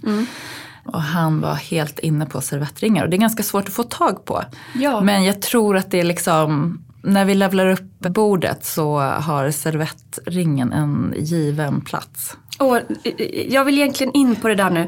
Och 0.85 1.03
han 1.03 1.41
var 1.41 1.55
helt 1.55 1.99
inne 1.99 2.27
på 2.27 2.41
servettringar 2.41 3.05
och 3.05 3.11
det 3.11 3.17
är 3.17 3.21
ganska 3.21 3.43
svårt 3.43 3.69
att 3.69 3.75
få 3.75 3.83
tag 3.83 4.25
på. 4.25 4.45
Ja. 4.75 5.01
Men 5.01 5.25
jag 5.25 5.43
tror 5.43 5.77
att 5.77 5.91
det 5.91 6.01
är 6.01 6.05
liksom, 6.05 6.79
när 7.03 7.25
vi 7.25 7.35
levlar 7.35 7.67
upp 7.67 7.99
bordet 7.99 8.64
så 8.64 8.99
har 8.99 9.51
servettringen 9.51 10.73
en 10.73 11.14
given 11.17 11.81
plats. 11.81 12.37
Eh, 13.05 13.25
jag 13.53 13.64
vill 13.64 13.79
egentligen 13.79 14.12
in 14.12 14.37
på 14.37 14.49
det 14.49 14.55
där 14.55 14.71
nu. 14.71 14.87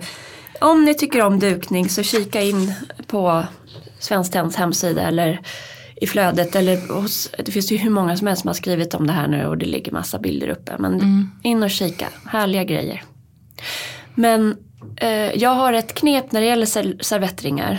Om 0.60 0.84
ni 0.84 0.94
tycker 0.94 1.22
om 1.22 1.38
dukning 1.38 1.88
så 1.88 2.02
kika 2.02 2.42
in 2.42 2.72
på 3.06 3.44
Svenskt 3.98 4.32
Tenns 4.32 4.56
hemsida 4.56 5.02
eller 5.02 5.40
i 5.96 6.06
flödet. 6.06 6.56
Eller 6.56 6.92
hos, 6.94 7.30
det 7.44 7.52
finns 7.52 7.72
ju 7.72 7.76
hur 7.76 7.90
många 7.90 8.16
som 8.16 8.26
helst 8.26 8.40
som 8.42 8.48
har 8.48 8.54
skrivit 8.54 8.94
om 8.94 9.06
det 9.06 9.12
här 9.12 9.28
nu 9.28 9.46
och 9.46 9.58
det 9.58 9.66
ligger 9.66 9.92
massa 9.92 10.18
bilder 10.18 10.48
uppe. 10.48 10.72
Men 10.78 11.00
in 11.42 11.62
och 11.62 11.70
kika, 11.70 12.08
härliga 12.26 12.64
grejer. 12.64 13.02
Men 14.14 14.56
eh, 14.96 15.10
jag 15.36 15.50
har 15.50 15.72
ett 15.72 15.94
knep 15.94 16.32
när 16.32 16.40
det 16.40 16.46
gäller 16.46 16.66
ser- 16.66 16.96
servettringar. 17.00 17.78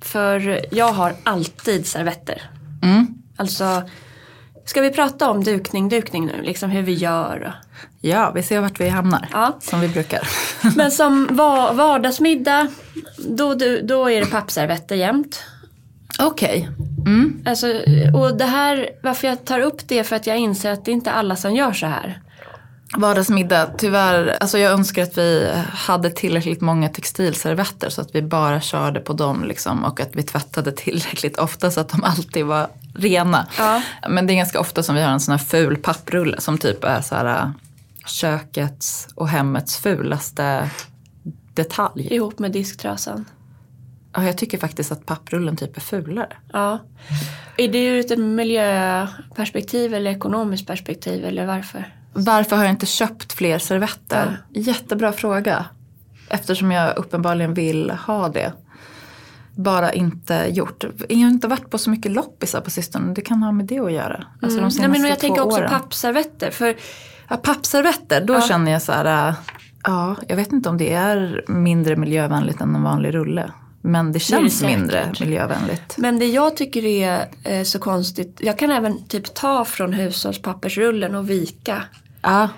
För 0.00 0.60
jag 0.70 0.92
har 0.92 1.14
alltid 1.24 1.86
servetter. 1.86 2.42
Alltså, 3.36 3.82
ska 4.64 4.80
vi 4.80 4.90
prata 4.90 5.30
om 5.30 5.44
dukning, 5.44 5.88
dukning 5.88 6.26
nu? 6.26 6.42
Liksom 6.42 6.70
hur 6.70 6.82
vi 6.82 6.92
gör 6.92 7.54
Ja, 8.00 8.30
vi 8.34 8.42
ser 8.42 8.60
vart 8.60 8.80
vi 8.80 8.88
hamnar. 8.88 9.28
Ja. 9.32 9.58
Som 9.60 9.80
vi 9.80 9.88
brukar. 9.88 10.28
Men 10.76 10.90
som 10.90 11.28
va- 11.30 11.72
vardagsmiddag, 11.72 12.68
då, 13.28 13.54
då, 13.82 14.10
är 14.10 14.20
det 14.20 14.26
pappservetter 14.26 14.96
jämt. 14.96 15.42
Okej. 16.18 16.68
Alltså, 17.46 17.66
och 18.14 18.36
det 18.36 18.44
här, 18.44 18.88
varför 19.02 19.28
jag 19.28 19.44
tar 19.44 19.60
upp 19.60 19.88
det 19.88 19.98
är 19.98 20.04
för 20.04 20.16
att 20.16 20.26
jag 20.26 20.36
inser 20.36 20.70
att 20.70 20.84
det 20.84 20.90
är 20.90 20.92
inte 20.92 21.12
alla 21.12 21.36
som 21.36 21.54
gör 21.54 21.72
så 21.72 21.86
här. 21.86 22.20
Vardagsmiddag, 22.96 23.66
tyvärr. 23.78 24.36
Alltså 24.40 24.58
jag 24.58 24.72
önskar 24.72 25.02
att 25.02 25.18
vi 25.18 25.52
hade 25.72 26.10
tillräckligt 26.10 26.60
många 26.60 26.88
textilservetter 26.88 27.90
så 27.90 28.00
att 28.00 28.14
vi 28.14 28.22
bara 28.22 28.60
körde 28.60 29.00
på 29.00 29.12
dem 29.12 29.44
liksom, 29.44 29.84
och 29.84 30.00
att 30.00 30.10
vi 30.12 30.22
tvättade 30.22 30.72
tillräckligt 30.76 31.38
ofta 31.38 31.70
så 31.70 31.80
att 31.80 31.88
de 31.88 32.04
alltid 32.04 32.44
var 32.46 32.68
rena. 32.94 33.46
Ja. 33.58 33.82
Men 34.08 34.26
det 34.26 34.32
är 34.32 34.36
ganska 34.36 34.60
ofta 34.60 34.82
som 34.82 34.94
vi 34.94 35.02
har 35.02 35.10
en 35.10 35.20
sån 35.20 35.32
här 35.32 35.38
ful 35.38 35.76
papprulle 35.76 36.40
som 36.40 36.58
typ 36.58 36.84
är 36.84 37.00
så 37.00 37.14
här 37.14 37.52
kökets 38.06 39.08
och 39.14 39.28
hemmets 39.28 39.76
fulaste 39.76 40.70
detalj. 41.54 42.14
Ihop 42.14 42.38
med 42.38 42.52
disktrasan. 42.52 43.24
Ja, 44.14 44.24
jag 44.24 44.38
tycker 44.38 44.58
faktiskt 44.58 44.92
att 44.92 45.06
papprullen 45.06 45.56
typ 45.56 45.76
är 45.76 45.80
fulare. 45.80 46.36
Ja. 46.52 46.78
Är 47.56 47.68
det 47.68 47.84
ur 47.86 48.00
ett 48.00 48.18
miljöperspektiv 48.18 49.94
eller 49.94 50.10
ekonomiskt 50.10 50.66
perspektiv 50.66 51.24
eller 51.24 51.46
varför? 51.46 51.94
Varför 52.12 52.56
har 52.56 52.64
jag 52.64 52.72
inte 52.72 52.86
köpt 52.86 53.32
fler 53.32 53.58
servetter? 53.58 54.42
Jättebra 54.50 55.12
fråga. 55.12 55.64
Eftersom 56.28 56.70
jag 56.70 56.96
uppenbarligen 56.98 57.54
vill 57.54 57.90
ha 57.90 58.28
det. 58.28 58.52
Bara 59.54 59.92
inte 59.92 60.46
gjort. 60.50 60.84
Jag 61.08 61.16
har 61.18 61.28
inte 61.30 61.48
varit 61.48 61.70
på 61.70 61.78
så 61.78 61.90
mycket 61.90 62.12
loppisar 62.12 62.60
på 62.60 62.70
sistone. 62.70 63.14
Det 63.14 63.20
kan 63.20 63.42
ha 63.42 63.52
med 63.52 63.66
det 63.66 63.78
att 63.80 63.92
göra. 63.92 64.24
Alltså 64.42 64.58
Mm. 64.58 64.70
de 64.70 64.78
Nej, 64.78 64.88
men 64.88 65.04
jag 65.10 65.18
tänker 65.18 65.40
också 65.42 65.58
åren. 65.58 65.70
pappservetter. 65.70 66.50
För 66.50 66.76
Ja, 67.30 67.36
pappservetter, 67.36 68.20
då 68.24 68.34
Ja. 68.34 68.40
känner 68.40 68.72
jag 68.72 68.82
så 68.82 68.92
här. 68.92 69.28
äh, 69.28 69.34
Ja, 69.84 70.16
jag 70.28 70.36
vet 70.36 70.52
inte 70.52 70.68
om 70.68 70.78
det 70.78 70.92
är 70.92 71.44
mindre 71.48 71.96
miljövänligt 71.96 72.60
än 72.60 72.74
en 72.74 72.82
vanlig 72.82 73.14
rulle. 73.14 73.50
Men 73.82 74.06
det 74.06 74.12
det 74.12 74.18
känns 74.20 74.58
säkert. 74.58 74.78
mindre 74.78 75.12
miljövänligt. 75.20 75.94
Men 75.98 76.18
det 76.18 76.26
jag 76.26 76.56
tycker 76.56 76.84
är 76.84 77.24
eh, 77.44 77.62
så 77.62 77.78
konstigt, 77.78 78.36
jag 78.40 78.58
kan 78.58 78.70
även 78.70 79.04
typ 79.08 79.34
ta 79.34 79.64
från 79.64 79.92
hushållspappersrullen 79.92 81.14
och 81.14 81.30
vika. 81.30 81.82
Ja, 82.22 82.48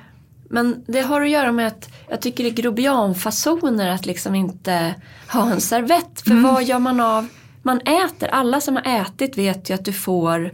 Men 0.51 0.85
det 0.87 1.01
har 1.01 1.21
att 1.23 1.31
göra 1.31 1.53
med 1.53 1.67
att 1.67 1.89
jag 2.09 2.21
tycker 2.21 2.45
det 2.45 2.51
är 2.51 2.55
grobianfasoner 2.63 3.91
att 3.91 4.07
liksom 4.07 4.35
inte 4.35 4.95
ha 5.33 5.51
en 5.51 5.61
servett. 5.61 6.21
För 6.25 6.31
Mm. 6.31 6.43
vad 6.55 6.65
gör 6.65 6.79
man 6.79 7.01
av, 7.01 7.29
man 7.63 7.81
äter, 7.81 8.29
alla 8.29 8.61
som 8.61 8.77
har 8.77 9.01
ätit 9.01 9.39
vet 9.39 9.71
ju 9.71 9.75
att 9.75 9.85
du 9.85 9.93
får 9.93 10.51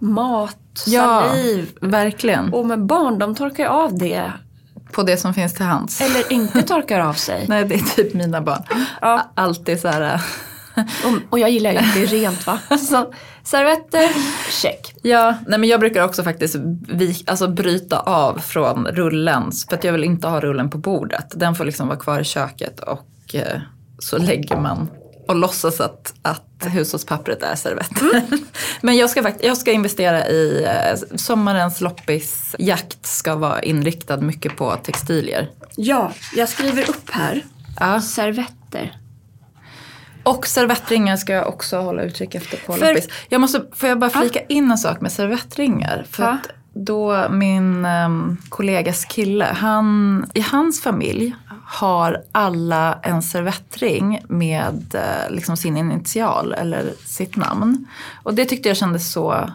mat, 0.00 0.56
ja 0.86 1.26
saliv. 1.28 1.70
verkligen. 1.80 2.52
Och 2.54 2.66
med 2.66 2.86
barn, 2.86 3.18
de 3.18 3.34
torkar 3.34 3.64
ju 3.64 3.68
av 3.70 3.98
det. 3.98 4.32
På 4.92 5.02
det 5.02 5.16
som 5.16 5.34
finns 5.34 5.54
till 5.54 5.64
hands. 5.64 6.00
Eller 6.00 6.32
inte 6.32 6.62
torkar 6.62 7.00
av 7.00 7.12
sig. 7.12 7.44
Nej, 7.48 7.64
det 7.64 7.74
är 7.74 7.78
typ 7.78 8.14
mina 8.14 8.40
barn. 8.40 8.62
Ja. 9.00 9.32
Alltid 9.34 9.80
så 9.80 9.88
här. 9.88 10.14
äh, 10.14 10.20
Och, 11.04 11.32
och 11.32 11.38
jag 11.38 11.50
gillar 11.50 11.72
ju 11.72 11.78
att 11.78 11.94
det 11.94 12.02
är 12.02 12.06
rent 12.06 12.46
va. 12.46 12.58
Så 12.78 13.12
servetter, 13.42 14.08
check. 14.50 14.94
Ja, 15.02 15.34
nej 15.46 15.58
men 15.58 15.68
jag 15.68 15.80
brukar 15.80 16.04
också 16.04 16.22
faktiskt 16.22 16.56
vi, 16.88 17.24
alltså 17.26 17.48
bryta 17.48 18.00
av 18.00 18.38
från 18.38 18.86
rullen. 18.86 19.52
För 19.68 19.76
att 19.76 19.84
jag 19.84 19.92
vill 19.92 20.04
inte 20.04 20.28
ha 20.28 20.40
rullen 20.40 20.70
på 20.70 20.78
bordet. 20.78 21.26
Den 21.36 21.54
får 21.54 21.64
liksom 21.64 21.88
vara 21.88 21.98
kvar 21.98 22.20
i 22.20 22.24
köket 22.24 22.80
och 22.80 23.34
eh, 23.34 23.60
så 23.98 24.18
lägger 24.18 24.56
man 24.56 24.88
och 25.30 25.36
låtsas 25.36 25.80
att, 25.80 26.14
att 26.22 26.66
hushållspappret 26.66 27.42
är 27.42 27.54
servett. 27.54 27.90
Men 28.80 28.96
jag 28.96 29.10
ska, 29.10 29.32
jag 29.40 29.56
ska 29.56 29.72
investera 29.72 30.28
i 30.28 30.64
eh, 30.64 31.16
sommarens 31.16 31.80
loppisjakt 31.80 33.06
ska 33.06 33.34
vara 33.34 33.62
inriktad 33.62 34.16
mycket 34.16 34.56
på 34.56 34.76
textilier. 34.76 35.50
Ja, 35.76 36.12
jag 36.36 36.48
skriver 36.48 36.90
upp 36.90 37.10
här. 37.10 37.44
Ja. 37.80 38.00
Servetter. 38.00 38.96
Och 40.22 40.46
servettringar 40.46 41.16
ska 41.16 41.32
jag 41.32 41.48
också 41.48 41.78
hålla 41.78 42.02
utkik 42.02 42.34
efter 42.34 42.56
på 42.66 42.72
För- 42.72 42.88
loppis. 42.88 43.08
Jag 43.28 43.40
måste, 43.40 43.62
får 43.72 43.88
jag 43.88 43.98
bara 43.98 44.10
flika 44.10 44.40
in 44.40 44.70
en 44.70 44.78
sak 44.78 45.00
med 45.00 45.12
servettringar? 45.12 46.06
För 46.10 46.22
Ja. 46.22 46.38
då 46.74 47.28
min 47.30 47.84
um, 47.84 48.36
kollegas 48.48 49.04
kille, 49.04 49.44
han, 49.44 50.26
i 50.34 50.40
hans 50.40 50.82
familj 50.82 51.34
har 51.72 52.22
alla 52.32 52.98
en 53.02 53.22
servettring 53.22 54.20
med 54.28 54.94
eh, 54.94 55.34
liksom 55.34 55.56
sin 55.56 55.76
initial 55.76 56.52
eller 56.52 56.92
sitt 57.06 57.36
namn. 57.36 57.86
Och 58.22 58.34
det 58.34 58.44
tyckte 58.44 58.68
jag 58.68 58.76
kändes 58.76 59.12
så 59.12 59.50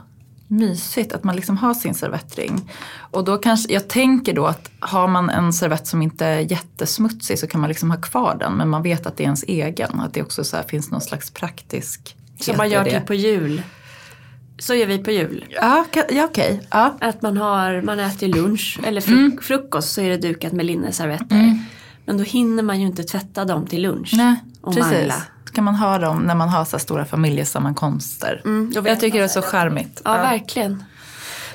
mysigt 0.47 1.13
att 1.13 1.23
man 1.23 1.35
liksom 1.35 1.57
har 1.57 1.73
sin 1.73 1.93
servettring. 1.93 2.71
Och 3.11 3.23
då 3.23 3.37
kanske, 3.37 3.73
jag 3.73 3.87
tänker 3.87 4.33
då 4.33 4.45
att 4.45 4.69
har 4.79 5.07
man 5.07 5.29
en 5.29 5.53
servett 5.53 5.87
som 5.87 6.01
inte 6.01 6.25
är 6.25 6.39
jättesmutsig 6.51 7.39
så 7.39 7.47
kan 7.47 7.61
man 7.61 7.67
liksom 7.67 7.91
ha 7.91 7.97
kvar 8.01 8.37
den. 8.39 8.53
Men 8.53 8.69
man 8.69 8.83
vet 8.83 9.05
att 9.05 9.17
det 9.17 9.23
är 9.23 9.25
ens 9.25 9.43
egen. 9.43 9.99
Att 9.99 10.13
det 10.13 10.21
också 10.21 10.43
så 10.43 10.57
finns 10.67 10.91
någon 10.91 11.01
slags 11.01 11.31
praktisk 11.31 12.15
Som 12.39 12.57
man 12.57 12.69
gör 12.69 12.83
det. 12.83 12.91
typ 12.99 13.07
på 13.07 13.13
jul. 13.13 13.61
Så 14.59 14.73
gör 14.75 14.87
vi 14.87 14.97
på 14.97 15.11
jul. 15.11 15.45
Ja, 15.49 15.85
ja 16.09 16.23
okej. 16.25 16.61
Ja. 16.71 16.97
Att 17.01 17.21
man, 17.21 17.37
har, 17.37 17.81
man 17.81 17.99
äter 17.99 18.27
lunch 18.27 18.79
eller 18.83 19.01
fru- 19.01 19.41
frukost 19.41 19.93
så 19.93 20.01
är 20.01 20.09
det 20.09 20.17
dukat 20.17 20.53
med 20.53 20.65
linneservetter. 20.65 21.59
Men 22.05 22.17
då 22.17 22.23
hinner 22.23 22.63
man 22.63 22.79
ju 22.79 22.87
inte 22.87 23.03
tvätta 23.03 23.45
dem 23.45 23.67
till 23.67 23.81
lunch. 23.81 24.13
Nej, 24.17 24.35
och 24.61 24.73
precis. 24.73 24.91
mangla. 24.91 25.15
Då 25.45 25.51
kan 25.51 25.63
man 25.63 25.75
ha 25.75 25.97
dem 25.97 26.19
när 26.19 26.35
man 26.35 26.49
har 26.49 26.65
så 26.65 26.79
stora 26.79 27.05
familjesammankomster. 27.05 28.41
Mm, 28.45 28.71
jag 28.75 28.99
tycker 28.99 29.19
det 29.19 29.23
är 29.23 29.27
så 29.27 29.41
charmigt. 29.41 30.01
Ja, 30.05 30.13
verkligen. 30.13 30.83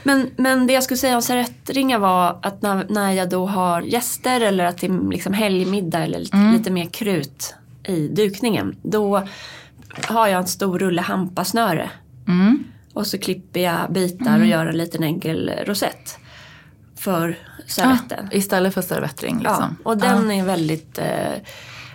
Men, 0.03 0.31
men 0.37 0.67
det 0.67 0.73
jag 0.73 0.83
skulle 0.83 0.99
säga 0.99 1.17
om 1.17 1.23
servettringar 1.23 1.99
var 1.99 2.39
att 2.43 2.63
när, 2.63 2.87
när 2.89 3.13
jag 3.13 3.31
då 3.31 3.47
har 3.47 3.83
gäster 3.83 4.41
eller 4.41 4.65
att 4.65 4.79
det 4.79 4.87
är 4.87 5.11
liksom 5.11 5.33
helgmiddag 5.33 5.99
eller 5.99 6.19
lite, 6.19 6.53
lite 6.53 6.71
mer 6.71 6.87
krut 6.87 7.55
i 7.85 8.09
dukningen. 8.09 8.77
Då 8.83 9.23
har 10.05 10.27
jag 10.27 10.41
en 10.41 10.47
stor 10.47 10.79
rulle 10.79 11.03
hampasnöre. 11.03 11.91
Mm. 12.29 12.65
Och 12.93 13.07
så 13.07 13.19
klipper 13.19 13.61
jag 13.61 13.93
bitar 13.93 14.41
och 14.41 14.47
gör 14.47 14.67
en 14.67 14.77
liten 14.77 15.03
enkel 15.03 15.51
rosett. 15.67 16.19
För 16.97 17.39
servetten. 17.71 18.29
Ja, 18.31 18.37
istället 18.39 18.75
för 18.75 18.83
servettring. 18.83 19.41
Ja, 19.45 19.51
Liksom. 19.51 19.77
och 19.83 19.97
den 19.97 20.31
är 20.31 20.45
väldigt 20.45 20.99
eh, 20.99 21.33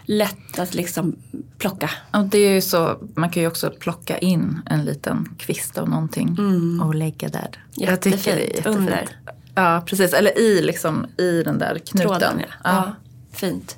lätt 0.05 0.59
att 0.59 0.73
liksom 0.73 1.15
plocka. 1.57 1.89
Ja, 2.11 2.19
det 2.19 2.37
är 2.37 2.61
så, 2.61 2.97
man 3.15 3.29
kan 3.29 3.41
ju 3.43 3.47
också 3.47 3.71
plocka 3.79 4.17
in 4.17 4.61
en 4.65 4.85
liten 4.85 5.35
kvist 5.39 5.77
av 5.77 5.89
någonting 5.89 6.37
och 6.83 6.95
lägga 6.95 7.29
där. 7.29 7.63
Jag 7.75 8.01
tycker 8.01 8.17
det 8.17 8.31
är 8.31 8.35
Jättefint, 8.37 8.55
jättefint. 8.57 8.77
under. 8.77 9.07
Ja, 9.55 9.83
precis. 9.85 10.13
Eller 10.13 10.37
i, 10.39 10.61
liksom, 10.61 11.05
i 11.17 11.43
den 11.43 11.57
där 11.59 11.79
knuten. 11.85 12.07
Tråden, 12.09 12.41
ja. 12.41 12.53
ja. 12.63 12.95
Fint. 13.33 13.77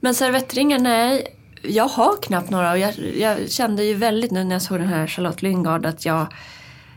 Men 0.00 0.14
servettringar, 0.14 0.78
nej. 0.78 1.36
Jag 1.62 1.88
har 1.88 2.22
knappt 2.22 2.50
några 2.50 2.72
och 2.72 2.78
jag, 2.78 2.94
jag 3.16 3.50
kände 3.50 3.84
ju 3.84 3.94
väldigt 3.94 4.30
nu 4.30 4.44
när 4.44 4.54
jag 4.54 4.62
såg 4.62 4.78
den 4.78 4.88
här 4.88 5.06
Charlotte 5.06 5.42
Lyngard 5.42 5.86
att 5.86 6.04
jag 6.06 6.26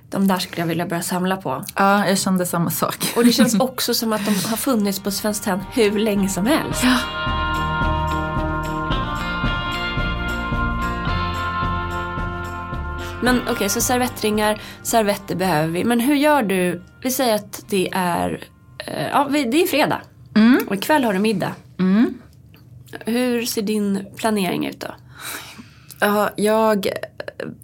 de 0.09 0.27
där 0.27 0.39
skulle 0.39 0.61
jag 0.61 0.67
vilja 0.67 0.85
börja 0.85 1.03
samla 1.03 1.37
på. 1.37 1.65
ja, 1.75 2.07
jag 2.07 2.17
kände 2.17 2.45
samma 2.45 2.69
sak. 2.71 3.13
Och 3.15 3.25
det 3.25 3.31
känns 3.31 3.59
också 3.59 3.93
som 3.93 4.13
att 4.13 4.25
de 4.25 4.31
har 4.31 4.57
funnits 4.57 4.99
på 4.99 5.11
Svenskt 5.11 5.43
Tenn 5.43 5.59
hur 5.73 5.99
länge 5.99 6.29
som 6.29 6.45
helst. 6.45 6.83
Ja. 6.83 6.97
Men 13.21 13.41
okej, 13.49 13.69
så 13.69 13.81
servettringar, 13.81 14.61
servetter 14.83 15.35
behöver 15.35 15.67
vi. 15.67 15.83
Men 15.83 15.99
hur 15.99 16.15
gör 16.15 16.43
du? 16.43 16.83
Vi 17.03 17.11
säger 17.11 17.35
att 17.35 17.63
det 17.69 17.89
är, 17.93 18.43
eh, 18.79 19.07
ja, 19.07 19.27
det 19.31 19.63
är 19.63 19.67
fredag. 19.67 20.01
Och 20.67 20.75
ikväll 20.75 21.03
har 21.03 21.13
du 21.13 21.19
middag. 21.19 21.55
Hur 23.05 23.45
ser 23.45 23.61
din 23.61 24.05
planering 24.17 24.67
ut 24.67 24.79
då? 24.79 24.87
Ja, 25.99 26.29
jag 26.35 26.87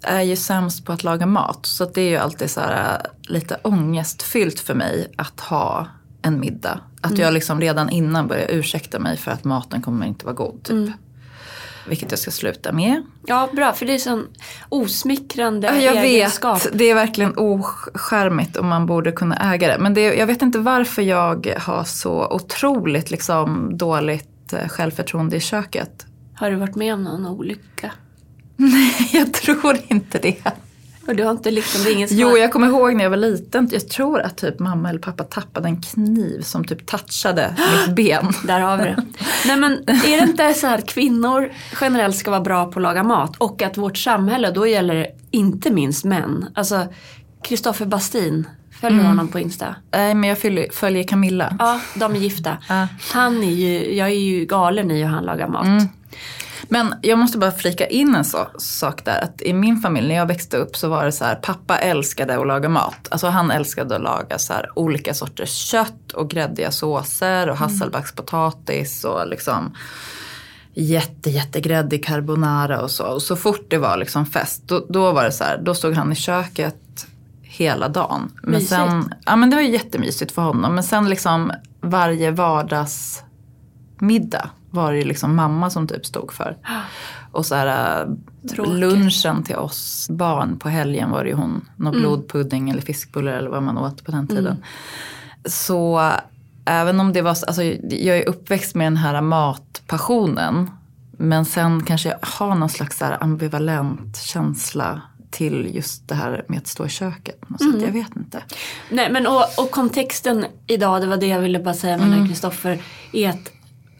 är 0.02 0.22
ju 0.22 0.36
sämst 0.36 0.86
på 0.86 0.92
att 0.92 1.04
laga 1.04 1.26
mat. 1.26 1.66
Så 1.66 1.84
det 1.84 2.00
är 2.00 2.10
ju 2.10 2.16
alltid 2.16 2.50
så 2.50 2.60
här, 2.60 3.06
lite 3.22 3.58
ångestfyllt 3.62 4.60
för 4.60 4.74
mig 4.74 5.12
att 5.16 5.40
ha 5.40 5.86
en 6.22 6.40
middag. 6.40 6.80
Att 7.00 7.18
jag 7.18 7.34
liksom 7.34 7.60
redan 7.60 7.90
innan 7.90 8.26
börjar 8.28 8.46
ursäkta 8.50 8.98
mig 8.98 9.16
för 9.16 9.30
att 9.30 9.44
maten 9.44 9.82
kommer 9.82 10.06
inte 10.06 10.24
vara 10.24 10.34
god. 10.34 10.62
Typ. 10.62 10.90
Vilket 11.88 12.10
jag 12.10 12.18
ska 12.18 12.30
sluta 12.30 12.72
med. 12.72 13.02
Ja, 13.26 13.48
bra, 13.52 13.72
för 13.72 13.86
det 13.86 13.94
är 13.94 13.98
sån 13.98 14.26
osmickrande 14.68 15.66
Ja, 15.66 15.76
jag 15.76 16.04
egenskap. 16.04 16.66
vet, 16.66 16.78
det 16.78 16.84
är 16.84 16.94
verkligen 16.94 17.38
oskärmigt 17.38 18.56
och 18.56 18.64
man 18.64 18.86
borde 18.86 19.12
kunna 19.12 19.54
äga 19.54 19.68
det. 19.68 19.78
Men 19.78 19.94
det, 19.94 20.00
jag 20.00 20.26
vet 20.26 20.42
inte 20.42 20.58
varför 20.58 21.02
jag 21.02 21.54
har 21.58 21.84
så 21.84 22.26
otroligt 22.30 23.10
liksom, 23.10 23.78
dåligt 23.78 24.52
eh, 24.52 24.68
självförtroende 24.68 25.36
i 25.36 25.40
köket. 25.40 26.06
Har 26.34 26.50
du 26.50 26.56
varit 26.56 26.76
med 26.76 26.94
om 26.94 27.02
någon 27.04 27.26
olycka? 27.26 27.92
Jag 29.12 29.32
tror 29.32 29.78
inte 29.88 30.18
det. 30.18 30.52
Och 31.06 31.16
du 31.16 31.24
har 31.24 31.30
inte 31.30 31.50
liksom, 31.50 31.84
det 31.84 31.90
är 31.90 31.94
ingen 31.94 32.08
Jo, 32.10 32.36
jag 32.38 32.52
kommer 32.52 32.66
ihåg 32.66 32.94
när 32.94 33.04
jag 33.04 33.10
var 33.10 33.16
liten. 33.16 33.68
Jag 33.72 33.88
tror 33.88 34.20
att 34.20 34.36
typ 34.36 34.58
mamma 34.58 34.88
eller 34.88 35.00
pappa 35.00 35.24
tappade 35.24 35.68
en 35.68 35.82
kniv 35.82 36.42
som 36.42 36.64
typ 36.64 36.86
touchade 36.86 37.56
mitt 37.86 37.96
ben. 37.96 38.32
Där 38.46 38.60
har 38.60 38.76
vi 38.76 38.84
det. 38.84 38.96
Nej 39.46 39.56
men 39.56 39.72
är 39.88 40.16
det 40.20 40.22
inte 40.30 40.54
så 40.54 40.66
här 40.66 40.78
att 40.78 40.88
kvinnor 40.88 41.52
generellt 41.80 42.16
ska 42.16 42.30
vara 42.30 42.40
bra 42.40 42.64
på 42.64 42.78
att 42.78 42.82
laga 42.82 43.02
mat 43.02 43.36
och 43.36 43.62
att 43.62 43.76
vårt 43.76 43.98
samhälle, 43.98 44.50
då 44.50 44.66
gäller 44.66 44.94
det 44.94 45.08
inte 45.30 45.70
minst 45.70 46.04
män. 46.04 46.46
Alltså 46.54 46.86
Kristoffer 47.42 47.86
Bastin, 47.86 48.48
följer 48.80 49.00
du 49.00 49.06
honom 49.06 49.28
på 49.28 49.38
Insta? 49.38 49.76
Nej, 49.92 50.14
men 50.14 50.28
jag 50.28 50.38
följer, 50.38 50.70
följer 50.72 51.04
Camilla. 51.04 51.56
Ja, 51.58 51.80
de 51.94 52.12
är 52.14 52.18
gifta. 52.18 52.58
Ja. 52.68 52.88
Han 53.12 53.42
är 53.42 53.52
ju, 53.52 53.94
jag 53.94 54.08
är 54.08 54.20
ju 54.20 54.44
galen 54.44 54.90
i 54.90 55.02
hur 55.02 55.08
han 55.08 55.24
lagar 55.24 55.48
mat. 55.48 55.66
Mm. 55.66 55.88
Men 56.68 56.94
jag 57.02 57.18
måste 57.18 57.38
bara 57.38 57.52
flika 57.52 57.86
in 57.86 58.14
en 58.14 58.24
så, 58.24 58.46
sak 58.58 59.04
där. 59.04 59.24
Att 59.24 59.42
I 59.42 59.52
min 59.52 59.80
familj 59.80 60.08
när 60.08 60.14
jag 60.14 60.26
växte 60.26 60.56
upp 60.56 60.76
så 60.76 60.88
var 60.88 61.04
det 61.04 61.12
så 61.12 61.24
här, 61.24 61.34
pappa 61.34 61.78
älskade 61.78 62.38
att 62.38 62.46
laga 62.46 62.68
mat. 62.68 63.08
Alltså 63.10 63.26
han 63.26 63.50
älskade 63.50 63.96
att 63.96 64.02
laga 64.02 64.38
så 64.38 64.52
här, 64.52 64.78
olika 64.78 65.14
sorters 65.14 65.50
kött 65.50 66.12
och 66.12 66.30
gräddiga 66.30 66.70
såser 66.70 67.48
och 67.48 67.56
hasselbackspotatis 67.56 69.04
och 69.04 69.28
liksom 69.28 69.74
jätte, 70.74 71.30
jättegräddig 71.30 72.04
carbonara 72.04 72.82
och 72.82 72.90
så. 72.90 73.04
Och 73.04 73.22
så 73.22 73.36
fort 73.36 73.66
det 73.68 73.78
var 73.78 73.96
liksom 73.96 74.26
fest, 74.26 74.62
då, 74.66 74.86
då 74.88 75.12
var 75.12 75.24
det 75.24 75.32
så 75.32 75.44
här, 75.44 75.60
då 75.62 75.74
stod 75.74 75.94
han 75.94 76.12
i 76.12 76.14
köket 76.14 77.06
hela 77.42 77.88
dagen. 77.88 78.30
Men 78.42 78.52
Mysigt. 78.52 78.70
sen, 78.70 79.14
ja 79.26 79.36
men 79.36 79.50
det 79.50 79.56
var 79.56 79.62
jättemysigt 79.62 80.32
för 80.32 80.42
honom. 80.42 80.74
Men 80.74 80.84
sen 80.84 81.08
liksom 81.08 81.52
varje 81.80 82.30
vardagsmiddag 82.30 84.50
var 84.74 84.92
det 84.92 85.04
liksom 85.04 85.36
mamma 85.36 85.70
som 85.70 85.88
typ 85.88 86.06
stod 86.06 86.32
för. 86.32 86.56
Och 87.32 87.46
så 87.46 87.54
här, 87.54 88.00
äh, 88.02 88.08
Tråkigt. 88.50 88.74
lunchen 88.74 89.42
till 89.42 89.56
oss 89.56 90.06
barn 90.10 90.58
på 90.58 90.68
helgen 90.68 91.10
var 91.10 91.24
det 91.24 91.30
ju 91.30 91.36
hon, 91.36 91.68
någon 91.76 91.94
Mm. 91.94 92.02
blodpudding 92.02 92.70
eller 92.70 92.82
fiskbullar 92.82 93.32
eller 93.32 93.50
vad 93.50 93.62
man 93.62 93.78
åt 93.78 94.04
på 94.04 94.10
den 94.10 94.28
tiden. 94.28 94.64
Så 95.44 96.10
även 96.64 97.00
om 97.00 97.12
det 97.12 97.22
var, 97.22 97.30
alltså 97.30 97.62
jag 97.90 98.18
är 98.18 98.28
uppväxt 98.28 98.74
med 98.74 98.86
den 98.86 98.96
här 98.96 99.20
matpassionen. 99.20 100.70
Men 101.18 101.44
sen 101.44 101.82
kanske 101.84 102.08
jag 102.08 102.18
har 102.22 102.54
någon 102.54 102.68
slags 102.68 102.98
så 102.98 103.04
ambivalent 103.04 104.16
känsla 104.16 105.02
till 105.30 105.70
just 105.74 106.08
det 106.08 106.14
här 106.14 106.44
med 106.48 106.58
att 106.58 106.66
stå 106.66 106.86
i 106.86 106.88
köket. 106.88 107.48
något 107.48 107.62
sätt. 107.62 107.82
Jag 107.82 107.92
vet 107.92 108.16
inte. 108.16 108.42
Nej, 108.90 109.12
men 109.12 109.26
och, 109.26 109.44
och 109.58 109.70
kontexten 109.70 110.46
idag, 110.66 111.00
det 111.00 111.06
var 111.06 111.16
det 111.16 111.26
jag 111.26 111.40
ville 111.40 111.58
bara 111.58 111.74
säga 111.74 111.96
med 111.96 112.06
mm. 112.06 112.28
Kristoffer, 112.28 112.82
är 113.12 113.30
att 113.30 113.52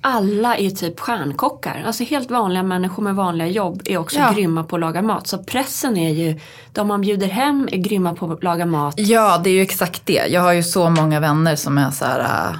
alla 0.06 0.56
är 0.56 0.70
typ 0.70 1.00
stjärnkockar. 1.00 1.82
Alltså 1.86 2.04
helt 2.04 2.30
vanliga 2.30 2.62
människor 2.62 3.02
med 3.02 3.14
vanliga 3.14 3.48
jobb 3.48 3.82
är 3.84 3.98
också 3.98 4.18
Ja. 4.18 4.32
grymma 4.32 4.64
på 4.64 4.76
att 4.76 4.80
laga 4.80 5.02
mat. 5.02 5.26
Så 5.26 5.38
pressen 5.38 5.96
är 5.96 6.10
ju, 6.14 6.40
de 6.72 6.88
man 6.88 7.00
bjuder 7.00 7.26
hem 7.26 7.68
är 7.72 7.76
grymma 7.78 8.14
på 8.14 8.32
att 8.32 8.42
laga 8.42 8.66
mat. 8.66 8.94
Ja, 8.96 9.40
det 9.44 9.50
är 9.50 9.54
ju 9.54 9.60
exakt 9.62 10.02
det. 10.06 10.26
Jag 10.28 10.40
har 10.40 10.52
ju 10.52 10.62
så 10.62 10.90
många 10.90 11.20
vänner 11.20 11.56
som 11.56 11.78
är 11.78 11.90
så 11.90 12.04
här. 12.04 12.20
äh, 12.50 12.56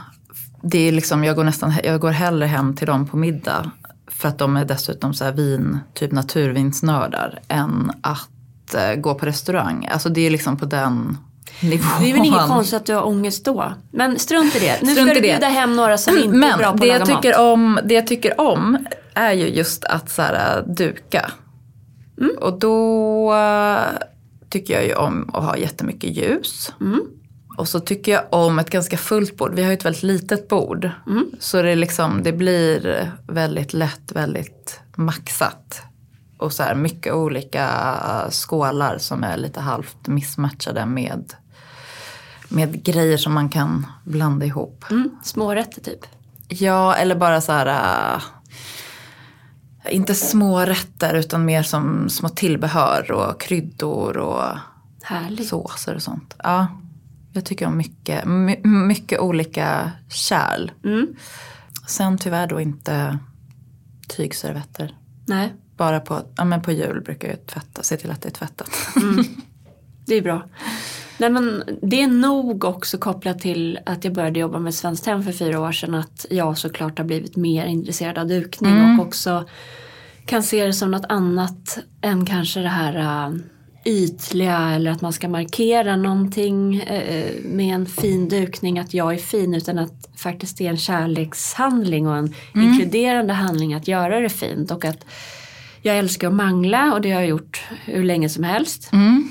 Det 0.62 0.88
är 0.88 0.92
liksom, 0.92 1.24
jag 1.24 1.36
går 1.36 1.44
nästan, 1.44 1.74
jag 1.84 2.00
går 2.00 2.10
hellre 2.10 2.46
hem 2.46 2.76
till 2.76 2.86
dem 2.86 3.06
på 3.06 3.16
middag. 3.16 3.70
För 4.10 4.28
att 4.28 4.38
de 4.38 4.56
är 4.56 4.64
dessutom 4.64 5.14
så 5.14 5.24
här 5.24 5.32
vin, 5.32 5.78
typ 5.94 6.12
naturvinsnördar. 6.12 7.40
Än 7.48 7.92
att 8.00 8.74
äh, 8.74 8.94
gå 9.00 9.14
på 9.14 9.26
restaurang. 9.26 9.88
Alltså 9.92 10.08
det 10.08 10.20
är 10.26 10.30
liksom 10.30 10.56
på 10.56 10.64
den 10.66 11.18
nivån. 11.60 11.86
Det 12.00 12.10
är 12.10 12.12
väl 12.12 12.24
inget 12.24 12.46
konstigt 12.48 12.76
att 12.76 12.86
du 12.86 12.94
har 12.94 13.06
ångest 13.06 13.44
då. 13.44 13.72
Men 13.90 14.18
strunt 14.18 14.56
i 14.56 14.58
det. 14.58 14.82
Nu 14.82 14.92
Strunt 14.92 15.10
ska 15.10 15.14
du 15.14 15.20
det. 15.20 15.32
bjuda 15.32 15.46
hem 15.46 15.76
några 15.76 15.98
som 15.98 16.16
inte 16.16 16.28
är 16.28 16.38
Men 16.38 16.58
bra 16.58 16.72
på 16.72 16.76
det 16.76 16.84
att 16.84 16.98
jag, 16.98 17.08
laga 17.08 17.20
tycker 17.20 17.38
mat. 17.38 17.40
om, 17.40 17.78
det 17.84 17.94
jag 17.94 18.06
tycker 18.06 18.40
om 18.40 18.86
är 19.14 19.32
ju 19.32 19.48
just 19.48 19.84
att 19.84 20.10
så 20.10 20.22
här, 20.22 20.62
duka. 20.66 21.30
Mm. 22.20 22.36
Och 22.40 22.58
då 22.58 23.34
äh, 23.34 23.78
tycker 24.50 24.74
jag 24.74 24.86
ju 24.86 24.94
om 24.94 25.30
att 25.34 25.44
ha 25.44 25.56
jättemycket 25.56 26.16
ljus. 26.16 26.72
Mm. 26.80 27.00
Och 27.56 27.68
så 27.68 27.80
tycker 27.80 28.12
jag 28.12 28.22
om 28.30 28.58
ett 28.58 28.70
ganska 28.70 28.96
fullt 28.96 29.36
bord. 29.36 29.54
Vi 29.54 29.62
har 29.62 29.70
ju 29.70 29.74
ett 29.74 29.84
väldigt 29.84 30.02
litet 30.02 30.48
bord. 30.48 30.90
Mm. 31.06 31.30
Så 31.38 31.62
det, 31.62 31.74
liksom, 31.74 32.22
det 32.22 32.32
blir 32.32 33.10
väldigt 33.28 33.72
lätt 33.74 34.12
väldigt 34.12 34.80
maxat. 34.96 35.82
Och 36.38 36.52
så 36.52 36.62
här 36.62 36.74
mycket 36.74 37.14
olika 37.14 37.68
skålar 38.30 38.98
som 38.98 39.24
är 39.24 39.36
lite 39.36 39.60
halvt 39.60 40.06
missmatchade 40.06 40.86
med, 40.86 41.32
med 42.54 42.82
grejer 42.84 43.16
som 43.16 43.32
man 43.34 43.48
kan 43.48 43.86
blanda 44.04 44.46
ihop. 44.46 44.84
Mm, 44.90 45.10
smårätter 45.22 45.80
typ. 45.80 46.00
Ja, 46.48 46.94
eller 46.94 47.14
bara 47.16 47.40
så 47.40 47.52
här... 47.52 48.14
äh, 48.14 48.22
inte 49.94 50.14
små 50.14 50.60
rätter 50.60 51.14
utan 51.14 51.44
mer 51.44 51.62
som 51.62 52.08
små 52.10 52.28
tillbehör 52.28 53.10
och 53.12 53.40
kryddor 53.40 54.16
och 54.16 54.44
Härligt. 55.02 55.48
såser 55.48 55.94
och 55.94 56.02
sånt. 56.02 56.34
Ja, 56.42 56.66
jag 57.32 57.44
tycker 57.44 57.66
om 57.66 57.76
mycket, 57.76 58.24
my, 58.24 58.56
mycket 58.64 59.20
olika 59.20 59.90
kärl. 60.08 60.70
Mm. 60.84 61.06
Sen 61.86 62.18
tyvärr 62.18 62.46
då 62.46 62.60
inte 62.60 63.18
tygservetter. 64.08 64.96
Nej, 65.26 65.52
Bara 65.76 66.00
på, 66.00 66.22
ja, 66.36 66.44
men 66.44 66.62
på 66.62 66.72
jul 66.72 67.00
brukar 67.00 67.28
jag 67.28 67.46
tvätta, 67.46 67.82
se 67.82 67.96
till 67.96 68.10
att 68.10 68.22
det 68.22 68.28
är 68.28 68.32
tvättat. 68.32 68.70
det 70.06 70.14
är 70.14 70.22
bra. 70.22 70.42
Nej, 71.18 71.30
men 71.30 71.62
det 71.82 72.02
är 72.02 72.06
nog 72.06 72.64
också 72.64 72.98
kopplat 72.98 73.40
till 73.40 73.78
att 73.86 74.04
jag 74.04 74.14
började 74.14 74.40
jobba 74.40 74.58
med 74.58 74.74
Svenskt 74.74 75.06
Hem 75.06 75.22
för 75.22 75.32
fyra 75.32 75.60
år 75.60 75.72
sedan. 75.72 75.94
Att 75.94 76.26
jag 76.30 76.58
såklart 76.58 76.98
har 76.98 77.04
blivit 77.04 77.36
mer 77.36 77.66
intresserad 77.66 78.18
av 78.18 78.26
dukning 78.26 78.72
Mm. 78.72 79.00
och 79.00 79.06
också 79.06 79.44
kan 80.26 80.42
se 80.42 80.66
det 80.66 80.72
som 80.72 80.90
något 80.90 81.04
annat 81.08 81.78
än 82.02 82.26
kanske 82.26 82.60
det 82.60 82.68
här 82.68 83.26
äh, 83.28 83.34
ytliga 83.84 84.70
eller 84.70 84.90
att 84.90 85.00
man 85.00 85.12
ska 85.12 85.28
markera 85.28 85.96
någonting 85.96 86.76
äh, 86.80 87.26
med 87.44 87.74
en 87.74 87.86
fin 87.86 88.28
dukning 88.28 88.78
att 88.78 88.94
jag 88.94 89.14
är 89.14 89.18
fin 89.18 89.54
utan 89.54 89.78
att 89.78 90.08
faktiskt 90.16 90.58
det 90.58 90.66
är 90.66 90.70
en 90.70 90.76
kärlekshandling 90.76 92.08
och 92.08 92.16
en 92.16 92.34
Mm. 92.54 92.68
inkluderande 92.68 93.32
handling 93.32 93.74
att 93.74 93.88
göra 93.88 94.20
det 94.20 94.28
fint 94.28 94.70
och 94.70 94.84
att 94.84 95.06
jag 95.82 95.98
älskar 95.98 96.28
att 96.28 96.34
mangla 96.34 96.92
och 96.94 97.00
det 97.00 97.10
har 97.10 97.20
jag 97.20 97.28
gjort 97.28 97.64
hur 97.84 98.04
länge 98.04 98.28
som 98.28 98.44
helst. 98.44 98.88
Mm. 98.92 99.28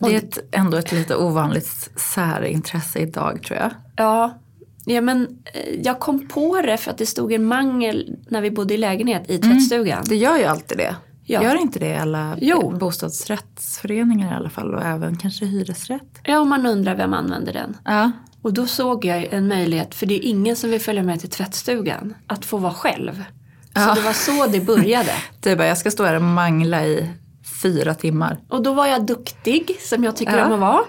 Det 0.00 0.14
är 0.14 0.18
ett, 0.18 0.38
ändå 0.52 0.76
ett 0.76 0.92
lite 0.92 1.16
ovanligt 1.16 1.90
särintresse 1.96 2.98
idag 2.98 3.42
tror 3.42 3.58
jag. 3.58 3.70
Ja, 3.96 4.38
ja 4.84 5.00
men 5.00 5.22
eh, 5.54 5.80
jag 5.82 6.00
kom 6.00 6.28
på 6.28 6.62
det 6.62 6.76
för 6.76 6.90
att 6.90 6.98
det 6.98 7.06
stod 7.06 7.32
en 7.32 7.44
mangel 7.44 8.16
när 8.28 8.40
vi 8.40 8.50
bodde 8.50 8.74
i 8.74 8.76
lägenhet 8.76 9.30
i 9.30 9.38
tvättstugan. 9.38 10.04
Det 10.08 10.16
gör 10.16 10.38
ju 10.38 10.44
alltid 10.44 10.78
det. 10.78 10.96
Ja. 11.24 11.42
Gör 11.42 11.60
inte 11.60 11.78
det 11.78 11.96
alla 11.96 12.36
Jo. 12.40 12.70
bostadsrättsföreningar 12.78 14.32
i 14.32 14.36
alla 14.36 14.50
fall 14.50 14.74
och 14.74 14.82
även 14.84 15.16
kanske 15.16 15.44
hyresrätt? 15.46 16.18
Ja, 16.24 16.40
och 16.40 16.46
man 16.46 16.66
undrar 16.66 16.94
vem 16.96 17.14
använder 17.14 17.52
den. 17.52 17.76
Ja. 17.84 18.10
Och 18.42 18.52
då 18.52 18.66
såg 18.66 19.04
jag 19.04 19.24
en 19.30 19.48
möjlighet, 19.48 19.94
för 19.94 20.06
det 20.06 20.14
är 20.14 20.28
ingen 20.28 20.56
som 20.56 20.70
vill 20.70 20.80
följa 20.80 21.02
med 21.02 21.20
till 21.20 21.30
tvättstugan, 21.30 22.14
att 22.26 22.44
få 22.44 22.56
vara 22.56 22.72
själv. 22.74 23.14
Så 23.74 23.80
Ja. 23.80 23.94
det 23.94 24.00
var 24.00 24.12
så 24.12 24.46
det 24.46 24.60
började. 24.60 25.12
Du 25.40 25.56
bara, 25.56 25.66
jag 25.66 25.78
ska 25.78 25.90
stå 25.90 26.04
här 26.04 26.14
och 26.16 26.22
mangla 26.22 26.86
i 26.86 27.10
fyra 27.62 27.94
timmar. 27.94 28.38
Och 28.48 28.62
då 28.62 28.72
var 28.74 28.86
jag 28.86 29.06
duktig, 29.06 29.76
som 29.80 30.04
jag 30.04 30.16
tycker 30.16 30.38
Ja. 30.38 30.46
om 30.46 30.52
att 30.52 30.60
vara. 30.60 30.82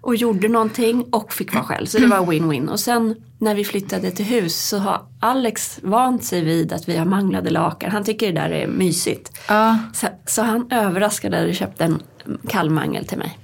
Och 0.00 0.16
gjorde 0.16 0.48
någonting 0.48 1.02
och 1.12 1.32
fick 1.32 1.54
vara 1.54 1.64
själv. 1.64 1.86
Så 1.86 1.98
det 1.98 2.06
var 2.06 2.18
win-win. 2.18 2.68
Och 2.68 2.80
sen 2.80 3.14
när 3.38 3.54
vi 3.54 3.64
flyttade 3.64 4.10
till 4.10 4.24
hus 4.24 4.68
så 4.68 4.78
har 4.78 5.00
Alex 5.20 5.78
vant 5.82 6.24
sig 6.24 6.40
vid 6.44 6.72
att 6.72 6.88
vi 6.88 6.96
har 6.96 7.04
manglade 7.04 7.50
lakan. 7.50 7.90
Han 7.90 8.04
tycker 8.04 8.26
det 8.32 8.40
där 8.40 8.50
är 8.50 8.66
mysigt. 8.66 9.38
Ja. 9.48 9.78
Så, 9.94 10.06
så 10.26 10.42
han 10.42 10.72
överraskade 10.72 11.48
och 11.48 11.54
köpte 11.54 11.84
en 11.84 12.02
kallmangel 12.48 13.06
till 13.06 13.18
mig. 13.18 13.38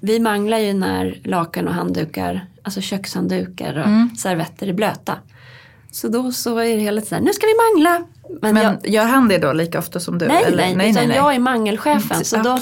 Vi 0.00 0.20
manglar 0.20 0.58
ju 0.58 0.72
när 0.72 1.20
lakan 1.24 1.68
och 1.68 1.74
handdukar, 1.74 2.46
alltså 2.62 2.80
kökshanddukar 2.80 3.78
och 3.78 3.86
Mm. 3.86 4.10
servetter 4.16 4.66
är 4.66 4.72
blöta. 4.72 5.14
Så 5.90 6.08
då 6.08 6.32
så 6.32 6.58
är 6.58 6.76
det 6.76 6.82
hela 6.82 7.00
tiden, 7.00 7.24
nu 7.24 7.32
ska 7.32 7.46
vi 7.46 7.54
mangla. 7.74 8.06
Men, 8.42 8.54
Men 8.54 8.62
jag, 8.62 8.88
gör 8.88 9.04
han 9.04 9.28
det 9.28 9.38
då 9.38 9.52
lika 9.52 9.78
ofta 9.78 10.00
som 10.00 10.18
du? 10.18 10.26
nej, 10.26 10.44
eller? 10.44 10.76
nej, 10.76 10.90
utan 10.90 11.10
jag 11.10 11.34
är 11.34 11.38
mangelchefen. 11.38 12.24
Så 12.24 12.36
då 12.36 12.58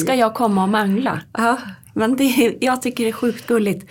ska 0.00 0.14
jag 0.14 0.34
komma 0.34 0.62
och 0.62 0.68
mangla. 0.68 1.20
Ja. 1.32 1.58
Men 1.94 2.16
det, 2.16 2.56
jag 2.60 2.82
tycker 2.82 3.04
det 3.04 3.10
är 3.10 3.12
sjukt 3.12 3.46
gulligt. 3.46 3.90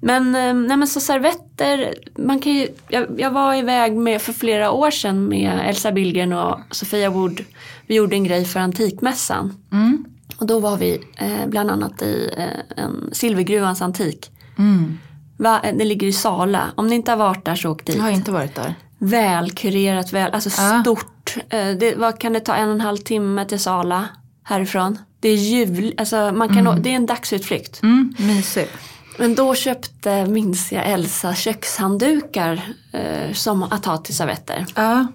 Men, 0.00 0.34
eh, 0.34 0.54
nej 0.54 0.76
men 0.76 0.86
så 0.86 1.00
servetter, 1.00 1.94
man 2.16 2.40
kan 2.40 2.52
ju, 2.52 2.68
jag, 2.88 3.06
jag 3.20 3.30
var 3.30 3.54
iväg 3.54 3.96
med 3.96 4.22
för 4.22 4.32
flera 4.32 4.70
år 4.70 4.90
sedan 4.90 5.28
med 5.28 5.60
Elsa 5.64 5.92
Billgren 5.92 6.32
och 6.32 6.60
Sofia 6.70 7.10
Wood. 7.10 7.44
Vi 7.86 7.94
gjorde 7.94 8.16
en 8.16 8.24
grej 8.24 8.44
för 8.44 8.60
Antikmässan. 8.60 9.54
Mm. 9.72 10.04
Och 10.38 10.46
då 10.46 10.60
var 10.60 10.76
vi 10.76 11.00
eh, 11.16 11.46
bland 11.46 11.70
annat 11.70 12.02
i 12.02 12.30
eh, 12.36 12.84
en 12.84 13.10
Silvergruvans 13.12 13.82
antik. 13.82 14.30
Mm. 14.58 14.98
Va, 15.36 15.60
det 15.74 15.84
ligger 15.84 16.06
i 16.06 16.12
Sala. 16.12 16.62
Om 16.74 16.86
ni 16.86 16.94
inte 16.94 17.10
har 17.10 17.18
varit 17.18 17.44
där 17.44 17.54
så 17.54 17.70
åk 17.70 17.84
dit. 17.84 17.96
Jag 17.96 18.02
har 18.02 18.10
inte 18.10 18.30
varit 18.30 18.54
där. 18.54 18.74
Välkurerat, 18.98 20.12
väl, 20.12 20.32
alltså 20.32 20.50
Ja. 20.62 20.80
stort. 20.82 21.34
Eh, 21.50 21.68
det, 21.70 21.94
vad 21.96 22.20
kan 22.20 22.32
det 22.32 22.40
ta 22.40 22.54
en 22.54 22.68
och 22.68 22.74
en 22.74 22.80
halv 22.80 22.96
timme 22.96 23.44
till 23.44 23.60
Sala 23.60 24.08
härifrån? 24.42 24.98
Det 25.20 25.28
är 25.28 25.36
jul, 25.36 25.94
alltså 25.98 26.32
man 26.34 26.48
kan, 26.48 26.68
å- 26.68 26.76
det 26.80 26.90
är 26.90 26.94
en 26.96 27.06
dagsutflykt. 27.06 27.82
Mm. 27.82 28.14
Mysigt. 28.18 28.72
Men 29.18 29.34
då 29.34 29.54
köpte, 29.54 30.26
minns 30.26 30.72
jag, 30.72 30.88
Elsa 30.90 31.34
kökshanddukar 31.34 32.62
eh, 32.92 33.32
som 33.32 33.62
att 33.62 33.84
ha 33.84 33.96
till 33.96 34.16
servetter. 34.16 34.66
Ja. 34.74 35.06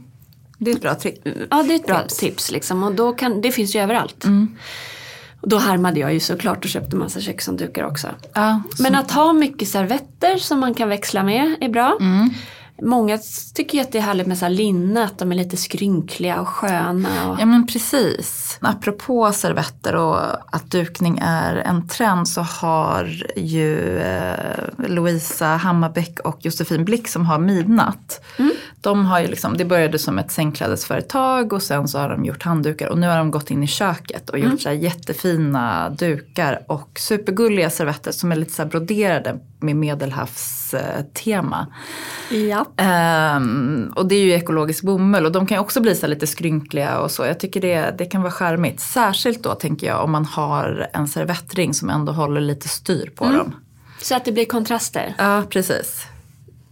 Det 0.57 0.71
är 0.71 0.75
ett 0.75 0.81
bra 0.81 0.95
trick. 0.95 1.21
Ja, 1.49 1.63
det 1.63 1.73
är 1.73 1.75
ett 1.75 1.85
bra 1.87 2.01
tips 2.07 2.51
liksom. 2.51 2.83
Och 2.83 2.95
då 2.95 3.11
kan, 3.11 3.41
det 3.41 3.51
finns 3.51 3.75
ju 3.75 3.79
överallt. 3.79 4.23
Mm. 4.23 4.55
Och 5.41 5.49
då 5.49 5.57
härmade 5.57 5.99
jag 5.99 6.13
ju 6.13 6.19
såklart 6.19 6.63
och 6.65 6.69
köpte 6.69 6.95
massa 6.95 7.21
kökshanddukar 7.21 7.83
också. 7.83 8.07
Ja. 8.33 8.61
Men 8.79 8.95
att 8.95 9.11
ha 9.11 9.33
mycket 9.33 9.67
servetter 9.67 10.37
som 10.37 10.59
man 10.59 10.73
kan 10.73 10.89
växla 10.89 11.23
med 11.23 11.55
är 11.61 11.69
bra. 11.69 11.97
Mm. 11.99 12.29
Många 12.81 13.19
tycker 13.53 13.77
ju 13.77 13.81
att 13.81 13.91
det 13.91 13.97
är 13.97 14.01
härligt 14.01 14.27
med 14.27 14.37
så 14.37 14.47
linne, 14.47 15.03
att 15.03 15.19
de 15.19 15.31
är 15.31 15.35
lite 15.35 15.57
skrynkliga 15.57 16.41
och 16.41 16.47
sköna. 16.47 17.31
Och... 17.31 17.37
Ja 17.39 17.45
men 17.45 17.67
precis. 17.67 18.57
Apropå 18.61 19.31
servetter 19.31 19.95
och 19.95 20.17
att 20.55 20.71
dukning 20.71 21.19
är 21.23 21.55
en 21.55 21.87
trend 21.87 22.27
så 22.27 22.41
har 22.41 23.09
ju 23.35 23.99
eh, 23.99 24.87
Louisa 24.87 25.45
Hammarbäck 25.45 26.19
och 26.19 26.37
Josefin 26.41 26.85
Blick 26.85 27.07
som 27.07 27.25
har 27.25 27.39
Midnatt. 27.39 28.25
De 28.81 29.05
har 29.05 29.19
ju 29.19 29.27
liksom, 29.27 29.57
det 29.57 29.65
började 29.65 29.99
som 29.99 30.19
ett 30.19 30.31
sängklädesföretag 30.31 31.53
och 31.53 31.63
sen 31.63 31.87
så 31.87 31.99
har 31.99 32.09
de 32.09 32.25
gjort 32.25 32.43
handdukar 32.43 32.87
och 32.87 32.97
nu 32.97 33.07
har 33.07 33.17
de 33.17 33.31
gått 33.31 33.51
in 33.51 33.63
i 33.63 33.67
köket 33.67 34.29
och 34.29 34.39
gjort 34.39 34.61
så 34.61 34.69
här 34.69 34.75
jättefina 34.75 35.89
dukar 35.89 36.61
och 36.67 36.89
supergulliga 36.99 37.69
servetter 37.69 38.11
som 38.11 38.31
är 38.31 38.35
lite 38.35 38.53
så 38.53 38.65
broderade 38.65 39.39
med 39.59 39.75
medelhavstema. 39.75 41.67
Ja. 42.29 42.62
Ehm, 42.77 43.93
och 43.95 44.07
det 44.07 44.15
är 44.15 44.23
ju 44.23 44.31
ekologisk 44.31 44.83
bomull 44.83 45.25
och 45.25 45.31
de 45.31 45.47
kan 45.47 45.55
ju 45.57 45.61
också 45.61 45.81
bli 45.81 45.95
så 45.95 46.07
lite 46.07 46.27
skrynkliga 46.27 46.99
och 46.99 47.11
så. 47.11 47.25
Jag 47.25 47.39
tycker 47.39 47.61
det, 47.61 47.95
det 47.97 48.05
kan 48.05 48.21
vara 48.21 48.31
charmigt. 48.31 48.79
Särskilt 48.79 49.43
då 49.43 49.55
tänker 49.55 49.87
jag 49.87 50.03
om 50.03 50.11
man 50.11 50.25
har 50.25 50.89
en 50.93 51.07
servettring 51.07 51.73
som 51.73 51.89
ändå 51.89 52.11
håller 52.11 52.41
lite 52.41 52.67
styr 52.67 53.11
på 53.15 53.25
dem. 53.25 53.55
Så 54.01 54.15
att 54.15 54.25
det 54.25 54.31
blir 54.31 54.45
kontraster. 54.45 55.15
Ja, 55.17 55.43
precis. 55.49 56.05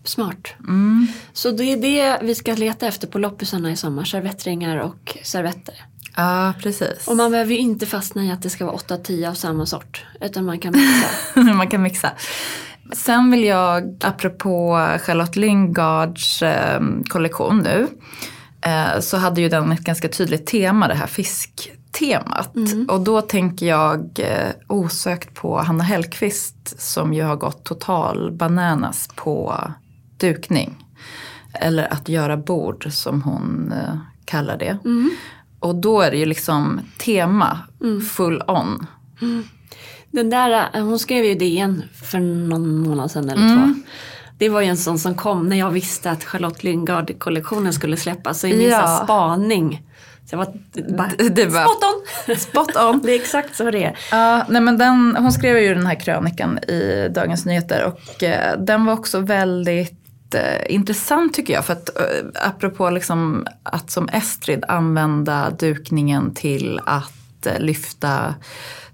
Smart. 0.03 0.53
Mm. 0.59 1.07
Så 1.33 1.51
det 1.51 1.63
är 1.63 1.77
det 1.77 2.19
vi 2.21 2.35
ska 2.35 2.55
leta 2.55 2.87
efter 2.87 3.07
på 3.07 3.19
loppisarna 3.19 3.71
i 3.71 3.77
sommar. 3.77 4.03
Servettringar 4.03 4.77
och 4.77 5.17
servetter. 5.23 5.75
Ja, 6.15 6.53
precis. 6.61 7.07
Och 7.07 7.17
man 7.17 7.31
behöver 7.31 7.51
ju 7.51 7.57
inte 7.57 7.85
fastna 7.85 8.25
i 8.25 8.31
att 8.31 8.41
det 8.41 8.49
ska 8.49 8.65
vara 8.65 8.77
8-10 8.77 9.29
av 9.29 9.33
samma 9.33 9.65
sort. 9.65 10.05
Utan 10.21 10.45
man 10.45 10.59
kan 10.59 10.71
mixa. 10.71 11.41
man 11.53 11.69
kan 11.69 11.81
mixa. 11.81 12.11
Sen 12.93 13.31
vill 13.31 13.43
jag, 13.43 13.97
apropå 14.03 14.77
Charlotte 15.01 15.35
Lyngards 15.35 16.43
eh, 16.43 16.81
kollektion 17.09 17.57
nu, 17.57 17.87
eh, 18.61 18.99
så 18.99 19.17
hade 19.17 19.41
ju 19.41 19.49
den 19.49 19.71
ett 19.71 19.79
ganska 19.83 20.07
tydligt 20.07 20.45
tema, 20.47 20.87
det 20.87 20.93
här 20.93 21.07
fisktemat. 21.07 22.55
Och 22.87 23.01
då 23.01 23.21
tänker 23.21 23.65
jag 23.65 24.19
eh, 24.19 24.51
osökt 24.67 25.33
på 25.33 25.59
Hanna 25.61 25.83
Hellqvist 25.83 26.81
som 26.81 27.13
ju 27.13 27.23
har 27.23 27.35
gått 27.35 27.63
total 27.63 28.31
bananas 28.31 29.09
på 29.15 29.57
dukning. 30.17 30.85
Eller 31.53 31.93
att 31.93 32.09
göra 32.09 32.37
bord 32.37 32.87
som 32.91 33.21
hon 33.21 33.73
eh, 33.77 33.97
kallar 34.25 34.57
det. 34.57 34.77
Och 35.59 35.75
då 35.75 36.01
är 36.01 36.11
det 36.11 36.17
ju 36.17 36.25
liksom 36.25 36.79
tema 36.97 37.59
full 38.11 38.43
on. 38.47 38.85
Den 40.11 40.29
där, 40.29 40.69
eh, 40.73 40.83
hon 40.85 40.99
skrev 40.99 41.25
ju 41.25 41.35
DN 41.35 41.83
för 42.03 42.19
någon 42.19 42.77
månad 42.77 43.11
sedan 43.11 43.29
eller 43.29 43.45
Mm. 43.45 43.73
två. 43.83 43.91
Det 44.37 44.49
var 44.49 44.61
ju 44.61 44.67
en 44.67 44.77
sån 44.77 44.99
som 44.99 45.15
kom 45.15 45.49
när 45.49 45.57
jag 45.57 45.69
visste 45.71 46.11
att 46.11 46.23
Charlotte 46.23 46.63
Lyngard-kollektionen 46.63 47.73
skulle 47.73 47.97
släppas. 47.97 48.39
Så 48.39 48.47
i 48.47 48.57
min 48.57 48.69
Ja. 48.69 49.01
spaning. 49.03 49.81
Så 50.29 50.35
jag 50.35 50.37
var 50.37 50.53
bara, 50.97 51.09
Det 51.31 51.45
var- 51.45 51.63
spot 51.63 51.83
on! 51.83 52.35
Spot 52.35 52.75
on. 52.75 53.01
Det 53.03 53.11
är 53.11 53.15
exakt 53.15 53.55
så 53.55 53.71
det 53.71 53.83
är. 53.83 53.97
Ja, 54.11 54.45
nej 54.49 54.61
men 54.61 54.77
den, 54.77 55.15
hon 55.19 55.31
skrev 55.31 55.57
ju 55.57 55.73
den 55.73 55.85
här 55.85 55.99
krönikan 55.99 56.57
i 56.59 57.09
Dagens 57.15 57.45
Nyheter 57.45 57.85
och 57.85 58.23
eh, 58.23 58.59
den 58.59 58.85
var 58.85 58.93
också 58.93 59.19
väldigt 59.19 60.35
eh, 60.35 60.73
intressant 60.75 61.33
tycker 61.33 61.53
jag. 61.53 61.65
För 61.65 61.73
att 61.73 61.89
apropå 62.45 62.89
liksom 62.89 63.47
att 63.63 63.91
som 63.91 64.09
Estrid 64.09 64.63
använda 64.67 65.49
dukningen 65.49 66.33
till 66.33 66.79
att 66.85 67.47
lyfta 67.59 68.35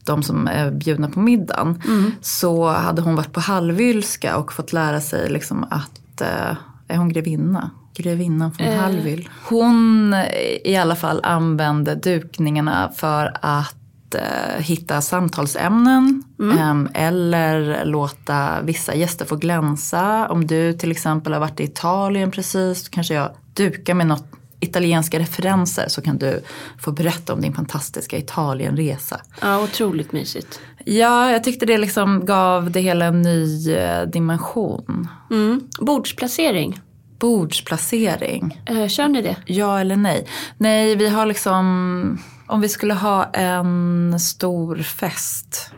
de 0.07 0.23
som 0.23 0.47
är 0.47 0.71
bjudna 0.71 1.09
på 1.09 1.19
middagen. 1.19 1.81
Så 2.21 2.67
hade 2.67 3.01
hon 3.01 3.15
varit 3.15 3.33
på 3.33 3.39
halvylska 3.39 4.37
och 4.37 4.53
fått 4.53 4.73
lära 4.73 5.01
sig 5.01 5.29
liksom 5.29 5.65
att, 5.69 6.21
eh, 6.21 6.57
är 6.87 6.97
hon 6.97 7.09
grevinna? 7.09 7.71
Grevinnan 7.95 8.51
från 8.51 8.67
Eh. 8.67 8.79
Hallwyl. 8.79 9.29
Hon 9.49 10.13
eh, 10.13 10.27
i 10.65 10.77
alla 10.77 10.95
fall 10.95 11.19
använde 11.23 11.95
dukningarna 11.95 12.91
för 12.95 13.37
att 13.41 14.15
eh, 14.15 14.61
hitta 14.61 15.01
samtalsämnen 15.01 16.23
em, 16.59 16.89
eller 16.93 17.85
låta 17.85 18.61
vissa 18.61 18.95
gäster 18.95 19.25
få 19.25 19.35
glänsa. 19.35 20.27
Om 20.27 20.47
du 20.47 20.73
till 20.73 20.91
exempel 20.91 21.33
har 21.33 21.39
varit 21.39 21.59
i 21.59 21.63
Italien 21.63 22.31
precis, 22.31 22.85
så 22.85 22.91
kanske 22.91 23.13
jag 23.13 23.29
dukar 23.53 23.93
med 23.93 24.07
något 24.07 24.36
italienska 24.59 25.19
referenser 25.19 25.85
så 25.87 26.01
kan 26.01 26.17
du 26.17 26.41
få 26.79 26.91
berätta 26.91 27.33
om 27.33 27.41
din 27.41 27.53
fantastiska 27.53 28.17
Italienresa. 28.17 29.21
Ja, 29.41 29.63
otroligt 29.63 30.11
mysigt. 30.11 30.59
Ja, 30.85 31.31
jag 31.31 31.43
tyckte 31.43 31.65
det 31.65 31.77
liksom 31.77 32.25
gav 32.25 32.71
det 32.71 32.79
hela 32.79 33.05
en 33.05 33.21
ny 33.21 33.71
eh, 33.73 34.03
dimension. 34.03 35.07
Mm. 35.31 35.61
Bordsplacering, 35.79 36.79
Bordsplacering. 37.19 38.61
eh, 38.65 38.87
kör 38.87 39.07
ni 39.07 39.21
det? 39.21 39.35
Ja 39.45 39.79
eller 39.79 39.95
nej? 39.95 40.27
Nej, 40.57 40.95
vi 40.95 41.09
har 41.09 41.25
liksom... 41.25 42.19
Om 42.49 42.61
vi 42.61 42.69
skulle 42.69 42.93
ha 42.93 43.23
en 43.23 44.19
stor 44.19 44.75
fest 44.77 45.71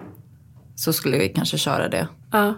så 0.75 0.93
skulle 0.93 1.17
vi 1.17 1.29
kanske 1.29 1.57
köra 1.57 1.89
det. 1.89 2.07
Ja. 2.31 2.53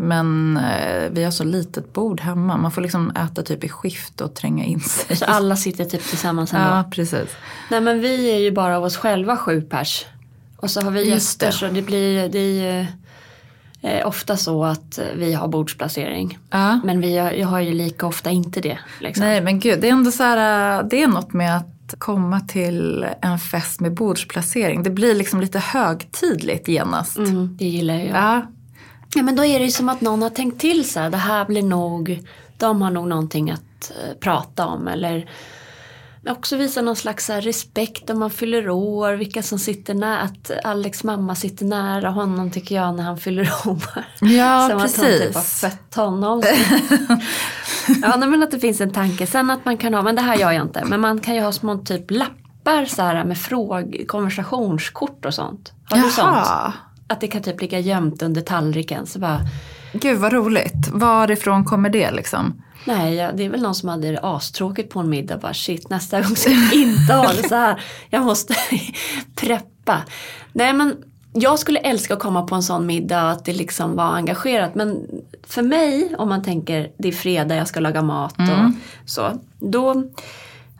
Men 0.00 0.56
eh, 0.56 1.10
vi 1.10 1.24
har 1.24 1.30
så 1.30 1.44
litet 1.44 1.92
bord 1.92 2.20
hemma. 2.20 2.56
Man 2.56 2.70
får 2.70 2.82
liksom 2.82 3.10
äta 3.10 3.42
typ 3.42 3.64
i 3.64 3.68
skift 3.68 4.20
och 4.20 4.34
tränga 4.34 4.64
in 4.64 4.80
sig. 4.80 5.16
Så 5.16 5.24
alla 5.24 5.56
sitter 5.56 5.84
typ 5.84 6.02
tillsammans 6.02 6.52
ändå. 6.52 6.66
Ja, 6.66 6.84
precis. 6.90 7.28
Nej 7.70 7.80
men 7.80 8.00
vi 8.00 8.30
är 8.30 8.38
ju 8.38 8.50
bara 8.50 8.76
av 8.76 8.84
oss 8.84 8.96
själva 8.96 9.36
sju 9.36 9.60
pers. 9.60 10.06
Och 10.56 10.70
så 10.70 10.80
har 10.80 10.90
vi 10.90 10.98
Just 11.00 11.10
gäster 11.10 11.46
det. 11.46 11.52
så 11.52 11.66
det 11.66 11.82
blir, 11.82 12.28
det 12.28 12.38
är 12.38 12.80
ju 12.80 12.86
eh, 13.82 14.06
ofta 14.06 14.36
så 14.36 14.64
att 14.64 14.98
eh, 14.98 15.04
vi 15.16 15.34
har 15.34 15.48
bordsplacering. 15.48 16.38
Ja. 16.50 16.80
Men 16.84 17.00
vi 17.00 17.16
har, 17.18 17.30
jag 17.30 17.48
har 17.48 17.60
ju 17.60 17.74
lika 17.74 18.06
ofta 18.06 18.30
inte 18.30 18.60
det. 18.60 18.78
Liksom. 19.00 19.24
Nej 19.24 19.40
men 19.40 19.60
gud, 19.60 19.80
det 19.80 19.88
är 19.88 19.92
ändå 19.92 20.10
så 20.10 20.22
här, 20.22 20.78
äh, 20.78 20.88
det 20.88 21.02
är 21.02 21.06
något 21.08 21.32
med 21.32 21.56
att 21.56 21.94
komma 21.98 22.40
till 22.40 23.06
en 23.22 23.38
fest 23.38 23.80
med 23.80 23.94
bordsplacering. 23.94 24.82
Det 24.82 24.90
blir 24.90 25.14
liksom 25.14 25.40
lite 25.40 25.58
högtidligt 25.58 26.68
genast. 26.68 27.18
Mm, 27.18 27.56
det 27.58 27.64
gillar 27.64 27.94
jag. 27.94 28.08
Ja, 28.08 28.46
Ja 29.14 29.22
men 29.22 29.36
då 29.36 29.44
är 29.44 29.60
det 29.60 29.70
som 29.70 29.88
att 29.88 30.00
någon 30.00 30.22
har 30.22 30.30
tänkt 30.30 30.60
till 30.60 30.90
så 30.90 31.00
här, 31.00 31.10
det 31.10 31.16
här 31.16 31.44
blir 31.44 31.62
nog, 31.62 32.28
de 32.56 32.82
har 32.82 32.90
nog 32.90 33.08
någonting 33.08 33.50
att 33.50 33.90
eh, 33.90 34.18
prata 34.20 34.66
om 34.66 34.88
eller 34.88 35.30
också 36.26 36.56
visa 36.56 36.82
någon 36.82 36.96
slags 36.96 37.30
respekt 37.30 38.10
om 38.10 38.18
man 38.18 38.30
fyller 38.30 38.70
år, 38.70 39.12
vilka 39.12 39.42
som 39.42 39.58
sitter 39.58 39.94
nära, 39.94 40.18
att 40.18 40.50
Alex 40.64 41.04
mamma 41.04 41.34
sitter 41.34 41.64
nära 41.64 42.10
honom 42.10 42.50
tycker 42.50 42.74
jag 42.74 42.94
när 42.94 43.04
han 43.04 43.18
fyller 43.18 43.42
år. 43.66 44.04
ja 44.20 44.68
som 44.68 44.78
att 44.78 44.96
hon 44.96 45.06
typ 45.06 45.34
har 45.34 45.40
precis. 45.40 45.60
fött 45.60 45.94
honom. 45.94 46.42
ja 48.02 48.16
men 48.16 48.42
att 48.42 48.50
det 48.50 48.60
finns 48.60 48.80
en 48.80 48.92
tanke. 48.92 49.26
Sen 49.26 49.50
att 49.50 49.64
man 49.64 49.76
kan 49.76 49.94
ha, 49.94 50.02
men 50.02 50.14
det 50.14 50.22
här 50.22 50.36
gör 50.36 50.52
jag 50.52 50.62
inte, 50.62 50.84
men 50.84 51.00
man 51.00 51.20
kan 51.20 51.34
ju 51.34 51.40
ha 51.40 51.52
små 51.52 51.78
typ 51.78 52.10
lappar 52.10 52.84
så 52.84 53.02
här 53.02 53.24
med 53.24 53.38
fråg, 53.38 54.04
konversationskort 54.08 55.24
och 55.24 55.34
sånt. 55.34 55.72
Har 55.84 55.96
du 55.98 56.10
sånt? 56.10 56.46
Att 57.08 57.20
det 57.20 57.28
kan 57.28 57.42
typ 57.42 57.60
ligga 57.60 57.78
gömt 57.78 58.22
under 58.22 58.40
tallriken. 58.40 59.06
Så 59.06 59.18
bara, 59.18 59.40
Gud 59.92 60.18
vad 60.18 60.32
roligt. 60.32 60.88
Varifrån 60.92 61.64
kommer 61.64 61.90
det 61.90 62.10
liksom? 62.10 62.62
nej, 62.88 63.30
det 63.34 63.44
är 63.44 63.48
väl 63.48 63.62
någon 63.62 63.74
som 63.74 63.88
hade 63.88 64.12
det 64.12 64.20
astråkigt 64.22 64.90
på 64.90 65.00
en 65.00 65.10
middag. 65.10 65.38
Bara 65.38 65.54
shit, 65.54 65.90
nästa 65.90 66.20
gång 66.20 66.36
ska 66.36 66.50
jag 66.50 66.74
inte 66.74 67.14
ha 67.14 67.32
det 67.32 67.48
så 67.48 67.54
här. 67.54 67.80
Jag 68.10 68.24
måste 68.24 68.54
preppa. 69.34 70.02
Nej, 70.52 70.72
men 70.72 70.96
jag 71.32 71.58
skulle 71.58 71.78
älska 71.78 72.14
att 72.14 72.20
komma 72.20 72.42
på 72.42 72.54
en 72.54 72.62
sån 72.62 72.86
middag 72.86 73.30
att 73.30 73.44
det 73.44 73.52
liksom 73.52 73.96
var 73.96 74.04
engagerat. 74.04 74.74
Men 74.74 75.06
för 75.46 75.62
mig, 75.62 76.14
om 76.18 76.28
man 76.28 76.42
tänker 76.42 76.90
det 76.98 77.08
är 77.08 77.12
fredag, 77.12 77.56
jag 77.56 77.68
ska 77.68 77.80
laga 77.80 78.02
mat 78.02 78.34
och 78.38 78.72
så. 79.10 79.40
Då, 79.58 80.02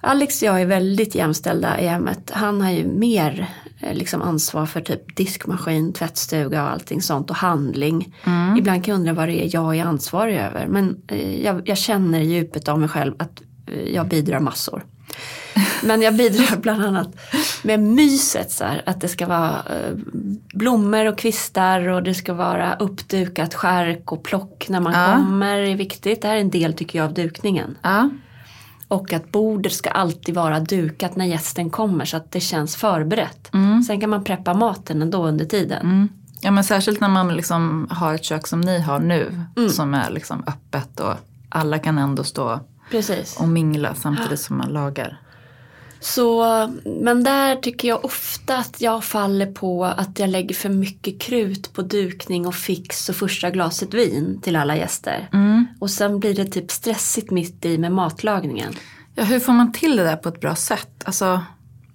Alex 0.00 0.42
och 0.42 0.48
jag 0.48 0.60
är 0.62 0.66
väldigt 0.66 1.14
jämställda 1.14 1.80
i 1.80 1.86
hemmet. 1.86 2.30
Han 2.34 2.60
har 2.60 2.70
ju 2.70 2.86
mer 2.86 3.46
eh, 3.80 3.94
liksom 3.94 4.22
ansvar 4.22 4.66
för 4.66 4.80
typ 4.80 5.16
diskmaskin, 5.16 5.92
tvättstuga 5.92 6.62
och 6.62 6.70
allting 6.70 7.02
sånt 7.02 7.30
och 7.30 7.36
handling. 7.36 8.14
Ibland 8.58 8.84
kan 8.84 8.92
jag 8.92 8.98
undra 8.98 9.12
vad 9.12 9.28
det 9.28 9.44
är 9.44 9.54
jag 9.54 9.76
är 9.78 9.84
ansvarig 9.84 10.36
över. 10.36 10.66
Men 10.66 10.96
eh, 11.08 11.44
jag, 11.44 11.68
jag 11.68 11.78
känner 11.78 12.20
i 12.20 12.24
djupet 12.24 12.68
av 12.68 12.78
mig 12.80 12.88
själv 12.88 13.14
att 13.18 13.42
eh, 13.66 13.94
jag 13.94 14.08
bidrar 14.08 14.40
massor. 14.40 14.84
Men 15.82 16.02
jag 16.02 16.14
bidrar 16.16 16.56
bland 16.56 16.84
annat 16.84 17.08
med 17.62 17.80
myset 17.80 18.50
så 18.50 18.64
här, 18.64 18.82
att 18.86 19.00
det 19.00 19.08
ska 19.08 19.26
vara 19.26 19.48
eh, 19.50 19.94
blommor 20.54 21.06
och 21.06 21.18
kvistar 21.18 21.88
och 21.88 22.02
det 22.02 22.14
ska 22.14 22.34
vara 22.34 22.74
uppdukat 22.74 23.54
skärk 23.54 24.12
och 24.12 24.24
plock 24.24 24.68
när 24.68 24.80
man 24.80 24.92
Ja. 24.92 25.14
kommer 25.16 25.56
är 25.56 25.76
viktigt. 25.76 26.22
Det 26.22 26.28
här 26.28 26.36
är 26.36 26.40
en 26.40 26.50
del 26.50 26.72
tycker 26.74 26.98
jag 26.98 27.06
av 27.06 27.14
dukningen. 27.14 27.76
Ja, 27.82 28.10
Och 28.88 29.12
att 29.12 29.32
bordet 29.32 29.72
ska 29.72 29.90
alltid 29.90 30.34
vara 30.34 30.60
dukat 30.60 31.16
när 31.16 31.24
gästen 31.24 31.70
kommer 31.70 32.04
så 32.04 32.16
att 32.16 32.32
det 32.32 32.40
känns 32.40 32.76
förberett. 32.76 33.50
Sen 33.86 34.00
kan 34.00 34.10
man 34.10 34.24
preppa 34.24 34.54
maten 34.54 35.02
ändå 35.02 35.26
under 35.26 35.44
tiden. 35.44 35.82
mm. 35.82 36.08
ja 36.40 36.50
men 36.50 36.64
särskilt 36.64 37.00
när 37.00 37.08
man 37.08 37.34
liksom 37.36 37.88
har 37.90 38.14
ett 38.14 38.24
kök 38.24 38.46
som 38.46 38.60
ni 38.60 38.80
har 38.80 38.98
nu. 38.98 39.44
Som 39.70 39.94
är 39.94 40.10
liksom 40.10 40.44
öppet 40.46 41.00
och 41.00 41.14
alla 41.48 41.78
kan 41.78 41.98
ändå 41.98 42.24
stå 42.24 42.60
Precis. 42.90 43.36
och 43.36 43.48
mingla 43.48 43.94
samtidigt 43.94 44.40
som 44.40 44.58
man 44.58 44.68
lagar. 44.68 45.20
Så, 46.00 46.44
men 46.84 47.24
där 47.24 47.56
tycker 47.56 47.88
jag 47.88 48.04
ofta 48.04 48.56
att 48.56 48.80
jag 48.80 49.04
faller 49.04 49.46
på 49.46 49.84
att 49.84 50.18
jag 50.18 50.30
lägger 50.30 50.54
för 50.54 50.68
mycket 50.68 51.20
krut 51.20 51.72
på 51.72 51.82
dukning 51.82 52.46
och 52.46 52.54
fix 52.54 53.08
och 53.08 53.16
första 53.16 53.50
glaset 53.50 53.94
vin 53.94 54.40
till 54.42 54.56
alla 54.56 54.76
gäster. 54.76 55.28
Och 55.80 55.90
sen 55.90 56.20
blir 56.20 56.34
det 56.34 56.44
typ 56.44 56.70
stressigt 56.70 57.30
mitt 57.30 57.64
i 57.64 57.78
med 57.78 57.92
matlagningen. 57.92 58.74
Ja, 59.14 59.24
hur 59.24 59.40
får 59.40 59.52
man 59.52 59.72
till 59.72 59.96
det 59.96 60.04
där 60.04 60.16
på 60.16 60.28
ett 60.28 60.40
bra 60.40 60.56
sätt? 60.56 61.02
Alltså, 61.04 61.40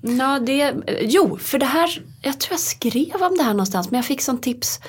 Ja, 0.05 0.39
det, 0.39 0.73
jo, 1.01 1.37
för 1.37 1.59
det 1.59 1.65
här, 1.65 2.01
jag 2.21 2.39
tror 2.39 2.53
jag 2.53 2.59
skrev 2.59 3.21
om 3.21 3.37
det 3.37 3.43
här 3.43 3.53
någonstans 3.53 3.91
men 3.91 3.97
jag 3.97 4.05
fick 4.05 4.21
sån 4.21 4.37
tips 4.37 4.79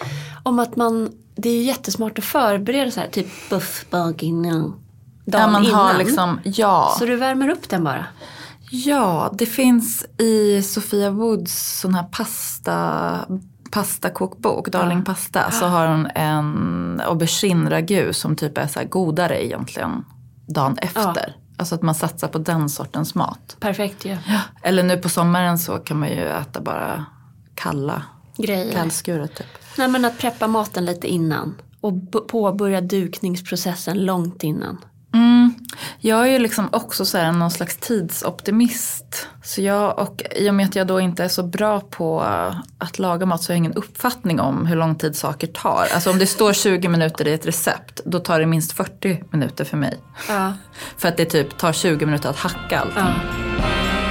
om 0.42 0.58
att 0.58 0.76
man, 0.76 1.12
det 1.36 1.48
är 1.48 1.62
jättesmart 1.62 2.18
att 2.18 2.24
förbereda 2.24 2.90
så 2.90 3.00
här, 3.00 3.08
typ 3.08 3.50
buff 3.50 3.86
dagen 3.90 4.72
där 5.24 5.48
man 5.48 5.64
innan. 5.64 5.74
har 5.74 5.98
liksom, 5.98 6.40
ja. 6.44 6.96
Så 6.98 7.06
du 7.06 7.16
värmer 7.16 7.48
upp 7.48 7.68
den 7.68 7.84
bara. 7.84 8.06
Ja, 8.74 9.34
det 9.38 9.46
finns 9.46 10.06
i 10.18 10.62
Sofia 10.62 11.10
Woods 11.10 11.80
sån 11.80 11.94
här 11.94 12.02
pasta, 12.02 13.18
pastakokbok, 13.70 14.68
Darling 14.68 15.04
Pasta, 15.04 15.50
så 15.50 15.66
har 15.66 15.86
hon 15.86 16.06
en 16.14 17.00
aubergine 17.06 17.70
ragu 17.70 18.12
som 18.12 18.36
typ 18.36 18.58
är 18.58 18.66
så 18.66 18.78
här 18.80 18.86
godare 18.86 19.46
egentligen 19.46 20.04
dagen 20.46 20.78
efter. 20.78 21.36
Alltså 21.56 21.74
att 21.74 21.82
man 21.82 21.94
satsar 21.94 22.28
på 22.28 22.38
den 22.38 22.68
sortens 22.68 23.14
mat. 23.14 23.56
Perfekt 23.60 24.04
ju. 24.04 24.16
Eller 24.62 24.82
nu 24.82 24.96
på 24.96 25.08
sommaren 25.08 25.58
så 25.58 25.78
kan 25.78 25.98
man 25.98 26.08
ju 26.08 26.28
äta 26.28 26.60
bara 26.60 27.04
kalla, 27.54 28.02
Grejer. 28.36 28.72
kallskuret 28.72 29.34
typ. 29.34 29.46
Nej 29.78 29.88
men 29.88 30.04
att 30.04 30.18
preppa 30.18 30.46
maten 30.46 30.84
lite 30.84 31.06
innan. 31.08 31.54
och 31.80 32.28
påbörja 32.28 32.80
dukningsprocessen 32.80 34.04
långt 34.04 34.42
innan. 34.42 34.78
Mm. 35.14 35.43
Jag 36.06 36.20
är 36.28 36.30
ju 36.32 36.38
liksom 36.38 36.68
också 36.72 37.04
så 37.04 37.18
här 37.18 37.32
någon 37.32 37.50
slags 37.50 37.76
tidsoptimist. 37.76 39.28
Så 39.42 39.60
jag, 39.60 39.98
och 39.98 40.22
i 40.36 40.50
och 40.50 40.54
med 40.54 40.66
att 40.66 40.76
jag 40.76 40.86
då 40.86 41.00
inte 41.00 41.24
är 41.24 41.28
så 41.28 41.42
bra 41.42 41.80
på 41.80 42.20
att 42.78 42.98
laga 42.98 43.26
mat 43.26 43.42
så 43.42 43.50
har 43.50 43.54
jag 43.54 43.58
ingen 43.58 43.72
uppfattning 43.72 44.40
om 44.40 44.66
hur 44.66 44.76
lång 44.76 44.94
tid 44.94 45.16
saker 45.16 45.46
tar. 45.46 45.86
Alltså 45.94 46.10
om 46.10 46.18
det 46.18 46.26
står 46.26 46.52
20 46.52 46.88
minuter 46.88 47.28
i 47.28 47.32
ett 47.32 47.46
recept, 47.46 48.00
då 48.04 48.18
tar 48.18 48.40
det 48.40 48.46
minst 48.46 48.72
40 48.72 49.24
minuter 49.30 49.64
för 49.64 49.76
mig. 49.76 50.00
Ja. 50.28 50.52
För 50.96 51.08
att 51.08 51.16
det 51.16 51.24
typ 51.24 51.58
tar 51.58 51.72
20 51.72 52.06
minuter 52.06 52.28
att 52.30 52.36
hacka 52.36 52.80
allt. 52.80 52.92
Ja. 52.96 54.03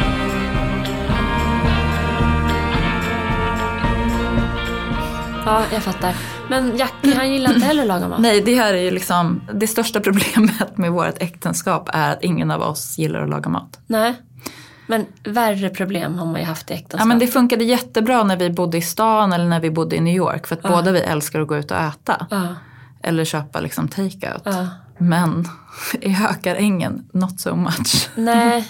Ja, 5.45 5.63
jag 5.73 5.83
fattar. 5.83 6.15
Men 6.49 6.77
Jackie 6.77 7.15
han 7.15 7.31
gillar 7.31 7.53
inte 7.53 7.65
heller 7.65 7.81
att 7.81 7.87
laga 7.87 8.07
mat. 8.07 8.19
Nej, 8.19 8.41
det 8.41 8.55
här 8.55 8.73
är 8.73 8.81
ju 8.81 8.91
liksom 8.91 9.41
det 9.53 9.67
största 9.67 9.99
problemet 9.99 10.77
med 10.77 10.91
vårt 10.91 11.21
äktenskap 11.21 11.89
är 11.93 12.11
att 12.11 12.23
ingen 12.23 12.51
av 12.51 12.61
oss 12.61 12.97
gillar 12.97 13.21
att 13.21 13.29
laga 13.29 13.49
mat. 13.49 13.79
Nej. 13.87 14.13
Men 14.87 15.05
värre 15.23 15.69
problem 15.69 16.17
har 16.17 16.25
man 16.25 16.41
ju 16.41 16.45
haft 16.45 16.71
i 16.71 16.73
äktenskap. 16.73 16.99
Ja, 16.99 17.05
men 17.05 17.19
det 17.19 17.27
funkade 17.27 17.63
jättebra 17.63 18.23
när 18.23 18.37
vi 18.37 18.49
bodde 18.49 18.77
i 18.77 18.81
stan 18.81 19.33
eller 19.33 19.45
när 19.45 19.59
vi 19.59 19.71
bodde 19.71 19.95
i 19.95 19.99
New 19.99 20.15
York 20.15 20.47
för 20.47 20.55
att 20.55 20.61
båda 20.61 20.91
vi 20.91 20.99
älskar 20.99 21.41
att 21.41 21.47
gå 21.47 21.57
ut 21.57 21.71
och 21.71 21.77
äta. 21.77 22.27
Ja. 22.29 22.47
Eller 23.03 23.25
köpa 23.25 23.59
liksom 23.59 23.87
take-out. 23.87 24.41
Ja. 24.43 24.67
Men 24.97 25.47
i 26.01 26.09
Hökarängen, 26.09 27.05
not 27.13 27.39
so 27.39 27.55
much. 27.55 28.09
Nej, 28.15 28.67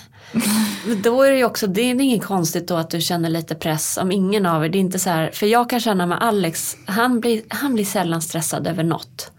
då 1.04 1.22
är 1.24 1.32
det 1.32 1.38
ju 1.38 1.46
också, 1.46 1.68
det 1.68 1.82
är 1.82 2.02
inget 2.02 2.24
konstigt 2.24 2.68
då 2.68 2.76
att 2.76 2.90
du 2.90 3.02
känner 3.02 3.30
lite 3.30 3.56
press 3.56 3.98
om 3.98 4.12
ingen 4.12 4.46
av 4.46 4.66
er. 4.66 4.70
Det 4.70 4.78
är 4.78 4.80
inte 4.80 5.00
så 5.00 5.10
här, 5.10 5.32
för 5.34 5.46
jag 5.48 5.70
kan 5.70 5.80
känna 5.80 6.06
med 6.06 6.22
Alex, 6.24 6.78
han 6.86 7.20
blir, 7.20 7.42
han 7.48 7.74
blir 7.74 7.86
sällan 7.86 8.22
stressad 8.22 8.68
över 8.68 8.84
något. 8.84 9.32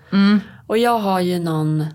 Och 0.66 0.78
jag 0.78 0.99
har 0.99 1.20
ju 1.20 1.38
någon 1.38 1.80
eh, 1.80 1.86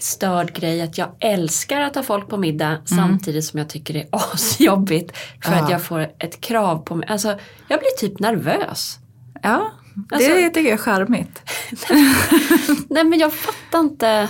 störd 0.00 0.52
grej 0.54 0.82
att 0.82 0.98
jag 0.98 1.08
älskar 1.20 1.80
att 1.80 1.94
ha 1.94 2.02
folk 2.02 2.28
på 2.28 2.36
middag 2.36 2.76
samtidigt 2.84 3.44
som 3.44 3.58
jag 3.58 3.68
tycker 3.68 3.94
det 3.94 4.00
är 4.00 4.08
asjobbigt 4.12 5.16
för 5.44 5.52
att 5.52 5.60
Ja. 5.60 5.70
jag 5.70 5.82
får 5.82 6.00
ett 6.18 6.40
krav 6.40 6.78
på 6.78 6.94
mig. 6.94 7.08
Alltså 7.08 7.28
jag 7.68 7.78
blir 7.80 7.96
typ 8.08 8.20
nervös. 8.20 8.98
Ja, 9.42 9.70
det 9.94 10.14
Alltså- 10.16 10.30
tycker 10.30 10.60
jag 10.60 10.70
är 10.72 10.76
charmigt. 10.76 11.42
Nej 12.90 13.04
men 13.04 13.18
jag 13.18 13.32
fattar 13.32 13.78
inte. 13.80 14.28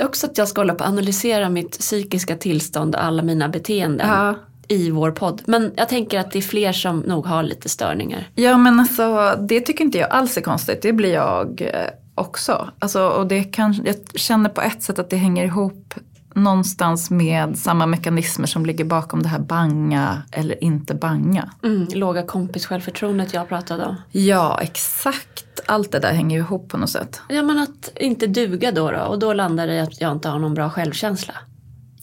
Det 0.00 0.04
är 0.04 0.08
också 0.08 0.26
att 0.26 0.38
jag 0.38 0.48
ska 0.48 0.60
hålla 0.60 0.74
på 0.74 0.84
att 0.84 0.90
analysera 0.90 1.48
mitt 1.48 1.78
psykiska 1.78 2.36
tillstånd 2.36 2.94
och 2.94 3.04
alla 3.04 3.22
mina 3.22 3.48
beteenden 3.48 4.08
Ja. 4.08 4.34
i 4.68 4.90
vår 4.90 5.10
podd. 5.10 5.42
Men 5.46 5.72
jag 5.76 5.88
tänker 5.88 6.18
att 6.20 6.30
det 6.30 6.38
är 6.38 6.42
fler 6.42 6.72
som 6.72 7.00
nog 7.00 7.26
har 7.26 7.42
lite 7.42 7.68
störningar. 7.68 8.28
Ja 8.34 8.58
men 8.58 8.80
alltså 8.80 9.36
det 9.48 9.60
tycker 9.60 9.84
inte 9.84 9.98
jag 9.98 10.10
alls 10.10 10.36
är 10.36 10.40
konstigt. 10.40 10.82
Det 10.82 10.92
blir 10.92 11.12
jag 11.12 11.62
eh, 11.62 11.86
också. 12.14 12.70
Alltså, 12.78 13.08
och 13.08 13.26
det 13.26 13.44
kan, 13.44 13.80
jag 13.84 13.96
känner 14.14 14.50
på 14.50 14.60
ett 14.60 14.82
sätt 14.82 14.98
att 14.98 15.10
det 15.10 15.16
hänger 15.16 15.44
ihop 15.44 15.94
någonstans 16.34 17.10
med 17.10 17.58
samma 17.58 17.86
mekanismer 17.86 18.46
som 18.46 18.66
ligger 18.66 18.84
bakom 18.84 19.22
det 19.22 19.28
här 19.28 19.38
banga 19.38 20.22
eller 20.32 20.64
inte 20.64 20.94
banga. 20.94 21.50
Mm, 21.64 21.86
låga 21.94 22.22
kompis 22.22 22.66
självförtroendet 22.66 23.34
jag 23.34 23.48
pratade 23.48 23.84
om. 23.84 23.96
Ja 24.12 24.58
exakt. 24.62 25.44
Allt 25.70 25.92
det 25.92 25.98
där 25.98 26.12
hänger 26.12 26.36
ju 26.36 26.42
ihop 26.42 26.68
på 26.68 26.76
något 26.76 26.90
sätt. 26.90 27.20
Ja 27.28 27.42
men 27.42 27.58
att 27.58 27.92
inte 27.96 28.26
duga 28.26 28.72
då, 28.72 28.90
då 28.90 29.00
och 29.00 29.18
då 29.18 29.32
landar 29.32 29.66
det 29.66 29.74
i 29.74 29.80
att 29.80 30.00
jag 30.00 30.12
inte 30.12 30.28
har 30.28 30.38
någon 30.38 30.54
bra 30.54 30.70
självkänsla. 30.70 31.34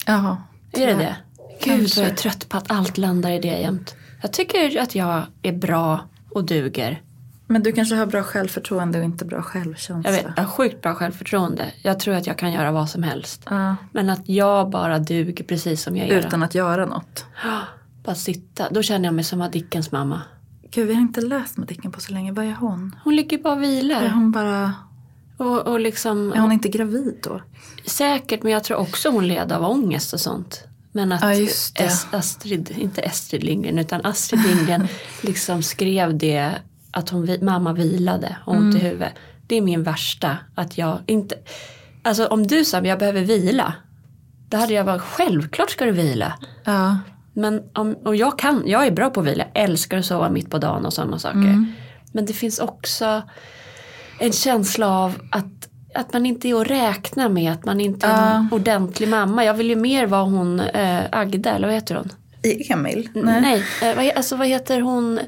Jaha. 0.05 0.37
Är 0.71 0.87
det 0.87 0.93
det? 0.93 1.15
Gud 1.63 1.77
Kanske. 1.77 1.99
vad 1.99 2.07
jag 2.07 2.13
är 2.13 2.15
trött 2.15 2.49
på 2.49 2.57
att 2.57 2.71
allt 2.71 2.97
landar 2.97 3.31
i 3.31 3.39
det 3.39 3.47
jämt. 3.59 3.95
Jag 4.21 4.33
tycker 4.33 4.81
att 4.81 4.95
jag 4.95 5.21
är 5.41 5.51
bra 5.51 5.99
och 6.29 6.43
duger. 6.43 7.01
Men 7.47 7.63
du 7.63 7.71
kanske 7.71 7.95
har 7.95 8.05
bra 8.05 8.23
självförtroende 8.23 8.99
och 8.99 9.05
inte 9.05 9.25
bra 9.25 9.41
självkänsla. 9.41 10.11
Jag 10.11 10.23
vet, 10.23 10.31
jag 10.35 10.43
har 10.43 10.51
sjukt 10.51 10.81
bra 10.81 10.93
självförtroende. 10.93 11.71
Jag 11.81 11.99
tror 11.99 12.15
att 12.15 12.27
jag 12.27 12.37
kan 12.37 12.51
göra 12.51 12.71
vad 12.71 12.89
som 12.89 13.03
helst. 13.03 13.41
Ja. 13.49 13.75
Men 13.91 14.09
att 14.09 14.29
jag 14.29 14.69
bara 14.69 14.99
duger 14.99 15.43
precis 15.43 15.83
som 15.83 15.97
jag 15.97 16.07
gör. 16.07 16.17
Utan 16.17 16.43
att 16.43 16.55
göra 16.55 16.85
något. 16.85 17.25
Bara 18.03 18.15
sitta. 18.15 18.69
Då 18.71 18.81
känner 18.81 19.05
jag 19.05 19.13
mig 19.13 19.23
som 19.23 19.39
Madickens 19.39 19.91
mamma. 19.91 20.21
Gud 20.77 20.87
vi 20.87 20.93
har 20.93 21.01
inte 21.01 21.21
läst 21.21 21.57
Madicken 21.57 21.91
på 21.91 21.99
så 22.01 22.13
länge. 22.13 22.31
Vad 22.31 22.45
är 22.45 22.53
hon? 22.53 22.95
Hon 23.03 23.15
ligger 23.15 23.37
bara 23.37 23.53
och 23.53 23.59
Är 23.63 23.67
vilar. 23.67 24.09
hon 24.09 24.31
bara... 24.31 24.73
Och, 25.37 25.67
och 25.67 25.79
liksom, 25.79 26.33
Är 26.33 26.39
hon 26.39 26.51
inte 26.51 26.69
gravid 26.69 27.19
då? 27.23 27.41
Säkert, 27.85 28.43
men 28.43 28.51
jag 28.51 28.63
tror 28.63 28.77
också 28.77 29.09
hon 29.09 29.27
led 29.27 29.51
av 29.51 29.63
ångest 29.71 30.13
och 30.13 30.19
sånt. 30.19 30.63
Men 30.91 31.11
att 31.11 31.21
Ja, 31.21 31.33
just 31.33 31.75
det. 31.77 31.83
Es- 31.83 32.07
Astrid, 32.17 32.75
inte 32.77 33.01
Astrid 33.05 33.43
Lindgren, 33.43 33.79
utan 33.79 34.05
Astrid 34.05 34.41
Lindgren 34.45 34.87
liksom 35.21 35.63
skrev 35.63 36.17
det 36.17 36.51
att 36.91 37.09
hon, 37.09 37.37
mamma 37.41 37.73
vilade 37.73 38.37
och 38.45 38.53
ont 38.53 38.61
Mm. 38.75 38.77
i 38.77 38.79
huvudet. 38.79 39.13
Det 39.47 39.55
är 39.55 39.61
min 39.61 39.83
värsta, 39.83 40.37
att 40.55 40.77
jag 40.77 40.99
inte... 41.05 41.35
Alltså 42.03 42.25
om 42.27 42.47
du 42.47 42.65
sa 42.65 42.77
att 42.77 42.87
jag 42.87 42.99
behöver 42.99 43.21
vila, 43.21 43.73
då 44.49 44.57
hade 44.57 44.73
jag 44.73 44.83
varit 44.83 45.01
självklart 45.01 45.69
ska 45.69 45.85
du 45.85 45.91
vila. 45.91 46.33
Ja. 46.63 46.97
Men 47.37 47.63
om, 47.73 47.95
och 48.03 48.15
jag 48.15 48.39
kan, 48.39 48.63
jag 48.65 48.87
är 48.87 48.91
bra 48.91 49.09
på 49.09 49.19
att 49.19 49.25
vila, 49.25 49.43
jag 49.53 49.63
älskar 49.63 49.97
att 49.97 50.05
sova 50.05 50.29
mitt 50.29 50.49
på 50.51 50.57
dagen 50.57 50.85
och 50.85 50.93
sådana 50.93 51.19
saker. 51.19 51.37
Mm. 51.37 51.71
Men 52.11 52.25
det 52.25 52.33
finns 52.33 52.59
också 52.59 53.21
en 54.19 54.31
känsla 54.31 54.89
av 54.89 55.13
att, 55.31 55.69
att 55.95 56.13
man 56.13 56.25
inte 56.25 56.49
är 56.49 56.61
att 56.61 56.67
räkna 56.67 57.29
med, 57.29 57.51
att 57.51 57.65
man 57.65 57.81
inte 57.81 58.07
är 58.07 58.35
en 58.35 58.47
ordentlig 58.51 59.09
mamma. 59.09 59.45
Jag 59.45 59.53
vill 59.53 59.69
ju 59.69 59.75
mer 59.75 60.05
vara 60.05 60.23
hon 60.23 60.59
eh, 60.59 61.01
Agda, 61.11 61.51
eller 61.51 61.67
vad 61.67 61.75
heter 61.75 61.95
hon? 61.95 62.09
I 62.43 62.71
Emil? 62.71 63.09
Nej, 63.13 63.63
eh, 63.81 63.95
vad, 63.95 64.05
he- 64.05 64.15
alltså 64.15 64.35
vad 64.35 64.47
heter 64.47 64.81
hon? 64.81 65.19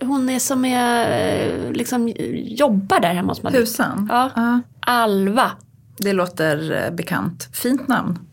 Hon 0.00 0.28
är 0.28 0.38
som 0.38 0.64
är, 0.64 1.10
eh, 1.30 1.72
liksom 1.72 2.12
jobbar 2.34 3.00
där 3.00 3.14
hemma 3.14 3.28
hos 3.28 3.42
Madde. 3.42 3.58
Husan? 3.58 4.06
Ja. 4.10 4.30
ja. 4.36 4.60
Alva. 4.80 5.50
Det 5.96 6.12
låter 6.12 6.84
eh, 6.84 6.90
bekant. 6.94 7.48
Fint 7.52 7.88
namn. 7.88 8.18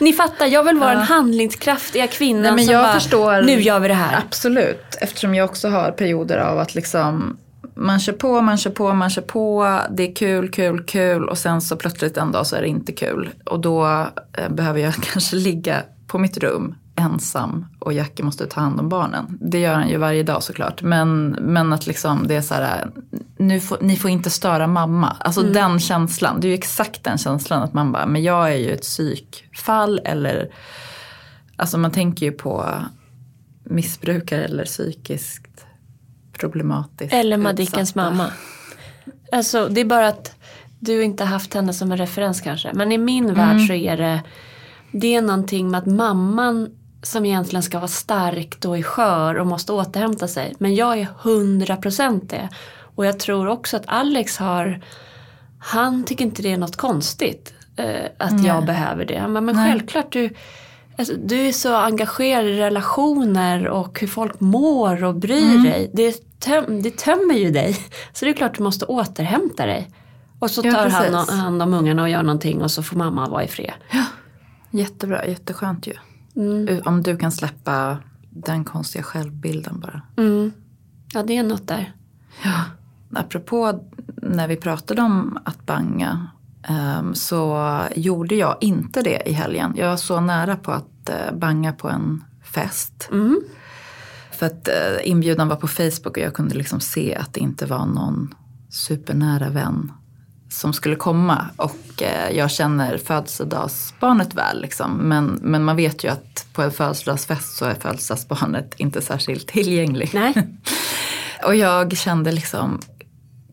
Ni 0.00 0.12
fattar, 0.12 0.46
jag 0.46 0.64
vill 0.64 0.76
vara 0.76 0.94
den 0.94 1.02
handlingskraftiga 1.02 2.06
kvinnan 2.06 2.42
Nej, 2.42 2.52
men 2.52 2.64
som 2.64 2.74
jag 2.74 2.84
bara, 2.84 2.92
förstår- 2.92 3.42
nu 3.42 3.60
gör 3.60 3.80
vi 3.80 3.88
det 3.88 3.94
här. 3.94 4.18
Absolut. 4.26 4.96
Eftersom 5.00 5.34
jag 5.34 5.44
också 5.44 5.68
har 5.68 5.90
perioder 5.90 6.38
av 6.38 6.58
att 6.58 6.74
liksom 6.74 7.36
man 7.74 8.00
kör 8.00 8.12
på, 8.12 8.40
man 8.40 8.56
kör 8.56 8.70
på, 8.70 8.94
man 8.94 9.10
kör 9.10 9.22
på. 9.22 9.78
Det 9.90 10.02
är 10.10 10.14
kul, 10.14 10.50
kul, 10.50 10.84
kul. 10.84 11.28
Och 11.28 11.38
sen 11.38 11.60
så 11.60 11.76
plötsligt 11.76 12.16
en 12.16 12.32
dag 12.32 12.46
så 12.46 12.56
är 12.56 12.60
det 12.60 12.68
inte 12.68 12.92
kul. 12.92 13.30
Och 13.46 13.60
då 13.60 13.86
eh, 14.38 14.48
behöver 14.50 14.80
jag 14.80 14.94
kanske 15.12 15.36
ligga 15.36 15.82
på 16.06 16.18
mitt 16.18 16.38
rum 16.38 16.74
ensam 16.96 17.66
och 17.78 17.92
Jackie 17.92 18.24
måste 18.24 18.46
ta 18.46 18.60
hand 18.60 18.80
om 18.80 18.88
barnen. 18.88 19.38
Det 19.40 19.58
gör 19.58 19.74
han 19.74 19.88
ju 19.88 19.96
varje 19.96 20.22
dag 20.22 20.42
såklart. 20.42 20.82
Men, 20.82 21.28
men 21.40 21.72
att 21.72 21.86
liksom 21.86 22.26
det 22.26 22.34
är 22.34 22.40
så 22.40 22.54
här, 22.54 22.90
nu 23.40 23.60
får, 23.60 23.78
ni 23.80 23.96
får 23.96 24.10
inte 24.10 24.30
störa 24.30 24.66
mamma. 24.66 25.16
Alltså 25.20 25.42
den 25.42 25.80
känslan, 25.80 26.40
det 26.40 26.46
är 26.46 26.48
ju 26.48 26.54
exakt 26.54 27.04
den 27.04 27.18
känslan 27.18 27.62
att 27.62 27.72
man 27.74 27.92
bara, 27.92 28.06
men 28.06 28.22
jag 28.22 28.52
är 28.52 28.56
ju 28.56 28.70
ett 28.70 28.82
psykfall 28.82 30.00
eller 30.04 30.50
Alltså 31.56 31.78
man 31.78 31.90
tänker 31.90 32.26
ju 32.26 32.32
på 32.32 32.74
missbrukare 33.64 34.44
eller 34.44 34.64
psykiskt 34.64 35.66
problematiskt 36.38 37.12
Eller 37.14 37.36
Madickens 37.36 37.90
utsatta. 37.90 38.10
mamma. 38.10 38.30
Alltså 39.32 39.68
det 39.68 39.80
är 39.80 39.84
bara 39.84 40.08
att 40.08 40.34
du 40.78 41.02
inte 41.04 41.24
haft 41.24 41.54
henne 41.54 41.72
som 41.72 41.92
en 41.92 41.98
referens 41.98 42.40
kanske. 42.40 42.70
Men 42.74 42.92
i 42.92 42.98
min 42.98 43.24
Mm. 43.24 43.36
värld 43.36 43.66
så 43.66 43.72
är 43.72 43.96
det, 43.96 44.20
det 44.92 45.14
är 45.14 45.22
någonting 45.22 45.70
med 45.70 45.78
att 45.78 45.86
mamman 45.86 46.68
som 47.02 47.26
egentligen 47.26 47.62
ska 47.62 47.78
vara 47.78 47.88
stark 47.88 48.60
då 48.60 48.76
är 48.76 48.82
skör 48.82 49.34
och 49.34 49.46
måste 49.46 49.72
återhämta 49.72 50.28
sig. 50.28 50.54
Men 50.58 50.74
jag 50.74 50.98
är 50.98 51.06
100% 51.22 52.28
det. 52.28 52.48
Och 53.00 53.06
jag 53.06 53.18
tror 53.18 53.46
också 53.48 53.76
att 53.76 53.82
Alex 53.86 54.36
har, 54.38 54.80
han 55.58 56.04
tycker 56.04 56.24
inte 56.24 56.42
det 56.42 56.52
är 56.52 56.58
något 56.58 56.76
konstigt. 56.76 57.54
Eh, 57.76 58.04
att 58.18 58.44
jag 58.44 58.66
behöver 58.66 59.04
det. 59.04 59.18
Han 59.18 59.32
men 59.32 59.44
Nej. 59.46 59.70
självklart 59.70 60.12
du, 60.12 60.30
alltså, 60.98 61.14
du 61.24 61.36
är 61.48 61.52
så 61.52 61.74
engagerad 61.76 62.44
i 62.46 62.58
relationer 62.58 63.68
och 63.68 64.00
hur 64.00 64.06
folk 64.06 64.40
mår 64.40 65.04
och 65.04 65.14
bryr 65.14 65.42
Mm. 65.50 65.62
dig. 65.62 65.90
Det, 65.94 66.40
töm, 66.40 66.82
det 66.82 66.96
tömmer 66.98 67.34
ju 67.34 67.50
dig. 67.50 67.76
Så 68.12 68.24
det 68.24 68.30
är 68.30 68.34
klart 68.34 68.56
du 68.56 68.62
måste 68.62 68.84
återhämta 68.84 69.66
dig. 69.66 69.90
Och 70.38 70.50
så 70.50 70.60
Ja, 70.64 70.72
tar 70.72 70.88
han 70.88 71.02
precis. 71.12 71.30
hand 71.30 71.62
om 71.62 71.74
ungarna 71.74 72.02
och 72.02 72.08
gör 72.10 72.22
någonting 72.22 72.62
och 72.62 72.70
så 72.70 72.82
får 72.82 72.96
mamma 72.96 73.28
vara 73.28 73.44
i 73.44 73.48
fred. 73.48 73.72
Jättebra, 74.70 75.26
jätteskönt 75.26 75.86
ju. 75.86 75.94
Mm. 76.36 76.82
Om 76.84 77.02
du 77.02 77.16
kan 77.16 77.32
släppa 77.32 77.98
den 78.30 78.64
konstiga 78.64 79.02
självbilden 79.04 79.80
bara. 79.80 80.02
Mm. 80.16 80.52
Ja 81.14 81.22
det 81.22 81.36
är 81.36 81.42
något 81.42 81.68
där. 81.68 81.92
Apropå 83.14 83.80
när 84.16 84.48
vi 84.48 84.56
pratade 84.56 85.02
om 85.02 85.38
att 85.44 85.66
banga 85.66 86.26
ehm, 86.62 87.14
så 87.14 87.78
gjorde 87.96 88.34
jag 88.34 88.56
inte 88.60 89.02
det 89.02 89.22
i 89.26 89.32
helgen. 89.32 89.74
Jag 89.76 89.88
var 89.88 89.96
så 89.96 90.20
nära 90.20 90.56
på 90.56 90.72
att 90.72 91.08
eh, 91.08 91.34
banga 91.38 91.72
på 91.72 91.88
en 91.88 92.24
fest. 92.54 93.08
Mm. 93.10 93.40
För 94.30 94.46
att 94.46 94.68
eh, 94.68 94.74
inbjudan 95.04 95.48
var 95.48 95.56
på 95.56 95.68
Facebook 95.68 96.06
och 96.16 96.18
jag 96.18 96.34
kunde 96.34 96.54
liksom 96.54 96.80
se 96.80 97.14
att 97.14 97.34
det 97.34 97.40
inte 97.40 97.66
var 97.66 97.86
någon 97.86 98.34
supernära 98.70 99.48
vän 99.48 99.92
som 100.50 100.72
skulle 100.72 100.96
komma. 100.96 101.46
Och 101.56 102.02
eh, 102.02 102.36
jag 102.36 102.50
känner 102.50 102.98
födelsedagsbarnet 102.98 104.34
väl 104.34 104.60
liksom. 104.60 104.96
Men, 104.96 105.38
men 105.42 105.64
man 105.64 105.76
vet 105.76 106.04
ju 106.04 106.08
att 106.08 106.46
på 106.52 106.62
en 106.62 106.70
födelsedagsfest 106.70 107.56
så 107.56 107.64
är 107.64 107.74
födelsedagsbarnet 107.74 108.74
inte 108.76 109.02
särskilt 109.02 109.46
tillgänglig. 109.46 110.10
Nej. 110.14 110.34
Och 111.44 111.54
jag 111.54 111.96
kände 111.96 112.32
liksom, 112.32 112.80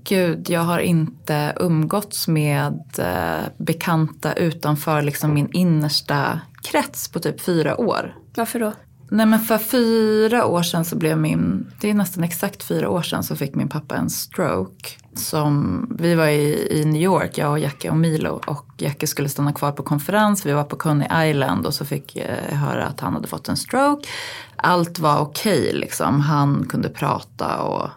gud, 0.08 0.50
jag 0.50 0.62
har 0.62 0.80
inte 0.80 1.54
umgåtts 1.60 2.28
med 2.28 2.84
eh, 2.98 3.50
bekanta 3.58 4.34
utanför 4.34 5.02
liksom 5.02 5.34
min 5.34 5.50
innersta 5.52 6.40
krets 6.64 7.08
på 7.08 7.20
typ 7.20 7.42
fyra 7.42 7.82
år. 7.82 8.16
Varför 8.36 8.60
då? 8.60 8.74
Nej 9.10 9.26
men 9.26 9.40
för 9.40 9.58
fyra 9.58 10.46
år 10.46 10.64
sedan 10.64 10.86
så 10.86 10.96
blev 10.96 11.18
min, 11.18 11.72
det 11.82 11.90
är 11.90 11.94
nästan 11.94 12.24
exakt 12.24 12.64
fyra 12.64 12.90
år 12.90 13.02
sedan 13.02 13.24
så 13.24 13.36
fick 13.36 13.56
min 13.56 13.70
pappa 13.70 13.96
en 13.96 14.10
stroke. 14.10 14.90
Som, 15.14 15.88
vi 16.00 16.16
var 16.16 16.28
i, 16.28 16.68
i 16.72 16.86
New 16.86 17.02
York, 17.02 17.38
jag 17.38 17.52
och 17.52 17.60
Jackie 17.60 17.92
och 17.92 17.98
Milo 17.98 18.42
och 18.48 18.66
Jackie 18.78 19.08
skulle 19.08 19.30
stanna 19.30 19.54
kvar 19.54 19.72
på 19.72 19.84
konferens. 19.84 20.46
Vi 20.46 20.52
var 20.52 20.64
på 20.64 20.76
Coney 20.76 21.30
Island 21.30 21.66
och 21.66 21.74
så 21.74 21.86
fick 21.86 22.16
jag 22.16 22.58
höra 22.58 22.86
att 22.86 23.00
han 23.00 23.14
hade 23.14 23.28
fått 23.28 23.50
en 23.50 23.58
stroke. 23.58 24.08
Allt 24.56 25.00
var 25.00 25.20
okej 25.20 25.60
okay, 25.60 25.74
liksom, 25.74 26.22
han 26.22 26.66
kunde 26.70 26.90
prata 26.90 27.58
och 27.62 27.90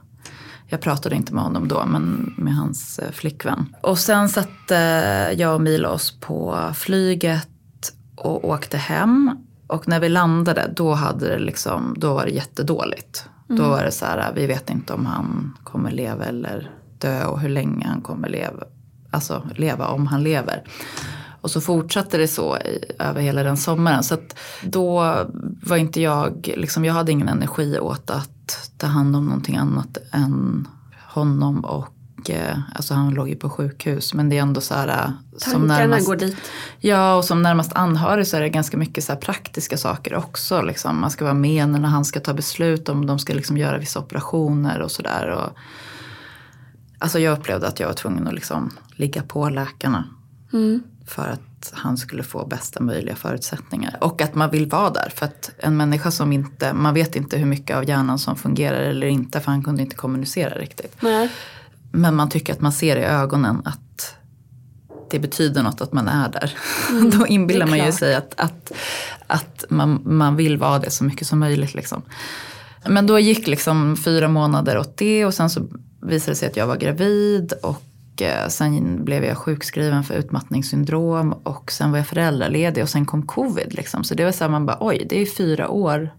jag 0.70 0.80
pratade 0.80 1.16
inte 1.16 1.34
med 1.34 1.42
honom 1.42 1.68
då, 1.68 1.84
men 1.86 2.34
med 2.36 2.54
hans 2.54 2.98
eh, 2.98 3.10
flickvän. 3.10 3.76
Och 3.80 3.98
sen 3.98 4.28
satte 4.28 4.74
jag 5.36 5.54
och 5.54 5.60
Milo 5.60 5.88
oss 5.88 6.20
på 6.20 6.70
flyget 6.74 7.48
och 8.16 8.48
åkte 8.48 8.76
hem. 8.76 9.36
Och 9.66 9.88
när 9.88 10.00
vi 10.00 10.08
landade 10.08 10.72
då, 10.76 10.94
hade 10.94 11.28
det 11.28 11.38
liksom, 11.38 11.94
då 11.98 12.14
var 12.14 12.24
det 12.24 12.30
jättedåligt. 12.30 13.24
Mm. 13.48 13.62
Då 13.62 13.68
var 13.68 13.84
det 13.84 13.90
så 13.90 14.04
här, 14.04 14.32
vi 14.34 14.46
vet 14.46 14.70
inte 14.70 14.92
om 14.92 15.06
han 15.06 15.56
kommer 15.64 15.90
leva 15.90 16.24
eller 16.24 16.70
dö 16.98 17.24
och 17.24 17.40
hur 17.40 17.48
länge 17.48 17.86
han 17.86 18.00
kommer 18.00 18.28
leva. 18.28 18.64
Alltså 19.10 19.42
leva 19.56 19.88
om 19.88 20.06
han 20.06 20.22
lever. 20.22 20.64
Och 21.40 21.50
så 21.50 21.60
fortsatte 21.60 22.18
det 22.18 22.28
så 22.28 22.56
i, 22.56 22.84
över 22.98 23.20
hela 23.20 23.42
den 23.42 23.56
sommaren. 23.56 24.02
Så 24.02 24.14
att 24.14 24.38
då 24.62 25.16
var 25.62 25.76
inte 25.76 26.00
jag, 26.00 26.50
liksom, 26.56 26.84
jag 26.84 26.94
hade 26.94 27.12
ingen 27.12 27.28
energi 27.28 27.78
åt 27.78 28.10
att 28.10 28.70
ta 28.78 28.86
hand 28.86 29.16
om 29.16 29.24
någonting 29.24 29.56
annat 29.56 29.98
än 30.12 30.68
honom 31.08 31.64
och 31.64 31.94
Eh, 32.28 32.58
alltså 32.74 32.94
han 32.94 33.14
låg 33.14 33.28
ju 33.28 33.36
på 33.36 33.50
sjukhus 33.50 34.14
men 34.14 34.28
det 34.28 34.38
är 34.38 34.42
ändå 34.42 34.60
så 34.60 34.74
här. 34.74 34.88
Eh, 34.88 35.10
Tankarna 35.38 35.66
närmast, 35.66 36.06
går 36.06 36.16
dit. 36.16 36.36
Ja 36.78 37.14
och 37.14 37.24
som 37.24 37.42
närmast 37.42 37.72
anhörig 37.72 38.26
så 38.26 38.36
är 38.36 38.40
det 38.40 38.48
ganska 38.48 38.76
mycket 38.76 39.04
så 39.04 39.16
praktiska 39.16 39.76
saker 39.76 40.14
också. 40.14 40.62
Liksom. 40.62 41.00
Man 41.00 41.10
ska 41.10 41.24
vara 41.24 41.34
med 41.34 41.68
när 41.68 41.88
han 41.88 42.04
ska 42.04 42.20
ta 42.20 42.34
beslut 42.34 42.88
om 42.88 43.06
de 43.06 43.18
ska 43.18 43.34
liksom 43.34 43.58
göra 43.58 43.78
vissa 43.78 44.00
operationer 44.00 44.80
och 44.80 44.90
sådär. 44.90 45.50
Alltså 46.98 47.18
jag 47.18 47.38
upplevde 47.38 47.68
att 47.68 47.80
jag 47.80 47.86
var 47.86 47.94
tvungen 47.94 48.28
att 48.28 48.34
liksom 48.34 48.70
ligga 48.96 49.22
på 49.22 49.48
läkarna. 49.48 50.04
Mm. 50.52 50.82
För 51.10 51.28
att 51.28 51.72
han 51.72 51.96
skulle 51.96 52.22
få 52.22 52.46
bästa 52.46 52.82
möjliga 52.82 53.16
förutsättningar. 53.16 53.96
Och 54.00 54.22
att 54.22 54.34
man 54.34 54.50
vill 54.50 54.66
vara 54.66 54.90
där. 54.90 55.12
För 55.14 55.26
att 55.26 55.50
en 55.58 55.76
människa 55.76 56.10
som 56.10 56.32
inte, 56.32 56.72
man 56.72 56.94
vet 56.94 57.16
inte 57.16 57.36
hur 57.36 57.46
mycket 57.46 57.76
av 57.76 57.88
hjärnan 57.88 58.18
som 58.18 58.36
fungerar 58.36 58.80
eller 58.80 59.06
inte. 59.06 59.40
För 59.40 59.50
han 59.50 59.64
kunde 59.64 59.82
inte 59.82 59.96
kommunicera 59.96 60.54
riktigt. 60.54 60.96
Nej. 61.00 61.30
Men 61.92 62.14
man 62.14 62.30
tycker 62.30 62.52
att 62.52 62.60
man 62.60 62.72
ser 62.72 62.96
i 62.96 63.04
ögonen 63.04 63.62
att 63.64 64.14
det 65.10 65.18
betyder 65.18 65.62
något 65.62 65.80
att 65.80 65.92
man 65.92 66.08
är 66.08 66.28
där. 66.28 66.54
Mm, 66.90 67.10
Då 67.18 67.26
inbillar 67.26 67.66
man 67.66 67.86
ju 67.86 67.92
sig 67.92 68.14
att, 68.14 68.40
att, 68.40 68.72
att 69.26 69.64
man, 69.68 70.02
man 70.04 70.36
vill 70.36 70.58
vara 70.58 70.78
det 70.78 70.90
så 70.90 71.04
mycket 71.04 71.26
som 71.26 71.38
möjligt. 71.38 71.74
Liksom. 71.74 72.02
Men 72.86 73.06
då 73.06 73.18
gick 73.18 73.46
liksom 73.46 73.96
fyra 73.96 74.28
månader 74.28 74.78
åt 74.78 74.96
det 74.96 75.24
och 75.24 75.34
sen 75.34 75.50
så 75.50 75.68
visade 76.02 76.32
det 76.32 76.36
sig 76.36 76.48
att 76.48 76.56
jag 76.56 76.66
var 76.66 76.76
gravid. 76.76 77.52
Och 77.62 77.82
eh, 78.22 78.48
sen 78.48 79.04
blev 79.04 79.24
jag 79.24 79.36
sjukskriven 79.36 80.04
för 80.04 80.14
utmattningssyndrom 80.14 81.32
och 81.32 81.72
sen 81.72 81.90
var 81.90 81.98
jag 81.98 82.06
föräldraledig 82.06 82.82
och 82.82 82.88
sen 82.88 83.06
kom 83.06 83.26
covid. 83.26 83.74
Liksom. 83.74 84.04
Så 84.04 84.14
det 84.14 84.24
var 84.24 84.32
så 84.32 84.44
här, 84.44 84.50
man 84.50 84.66
bara 84.66 84.78
oj, 84.80 85.06
det 85.08 85.22
är 85.22 85.26
fyra 85.26 85.68
år 85.68 86.10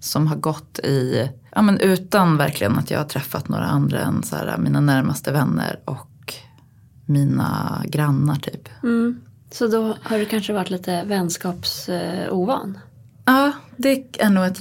som 0.00 0.26
har 0.26 0.36
gått 0.36 0.78
i, 0.78 1.30
ja 1.54 1.62
men 1.62 1.80
utan 1.80 2.36
verkligen 2.36 2.78
att 2.78 2.90
jag 2.90 2.98
har 2.98 3.04
träffat 3.04 3.48
några 3.48 3.64
andra 3.64 3.98
än 3.98 4.22
så 4.22 4.36
här, 4.36 4.58
mina 4.58 4.80
närmaste 4.80 5.32
vänner 5.32 5.80
och 5.84 6.34
mina 7.06 7.82
grannar 7.86 8.36
typ. 8.36 8.68
Mm. 8.82 9.20
Så 9.50 9.66
då 9.66 9.96
har 10.02 10.18
du 10.18 10.24
kanske 10.24 10.52
varit 10.52 10.70
lite 10.70 11.04
vänskapsovan? 11.04 12.78
Ja, 13.24 13.52
det 13.76 14.22
är 14.22 14.30
nog 14.30 14.44
ett 14.44 14.60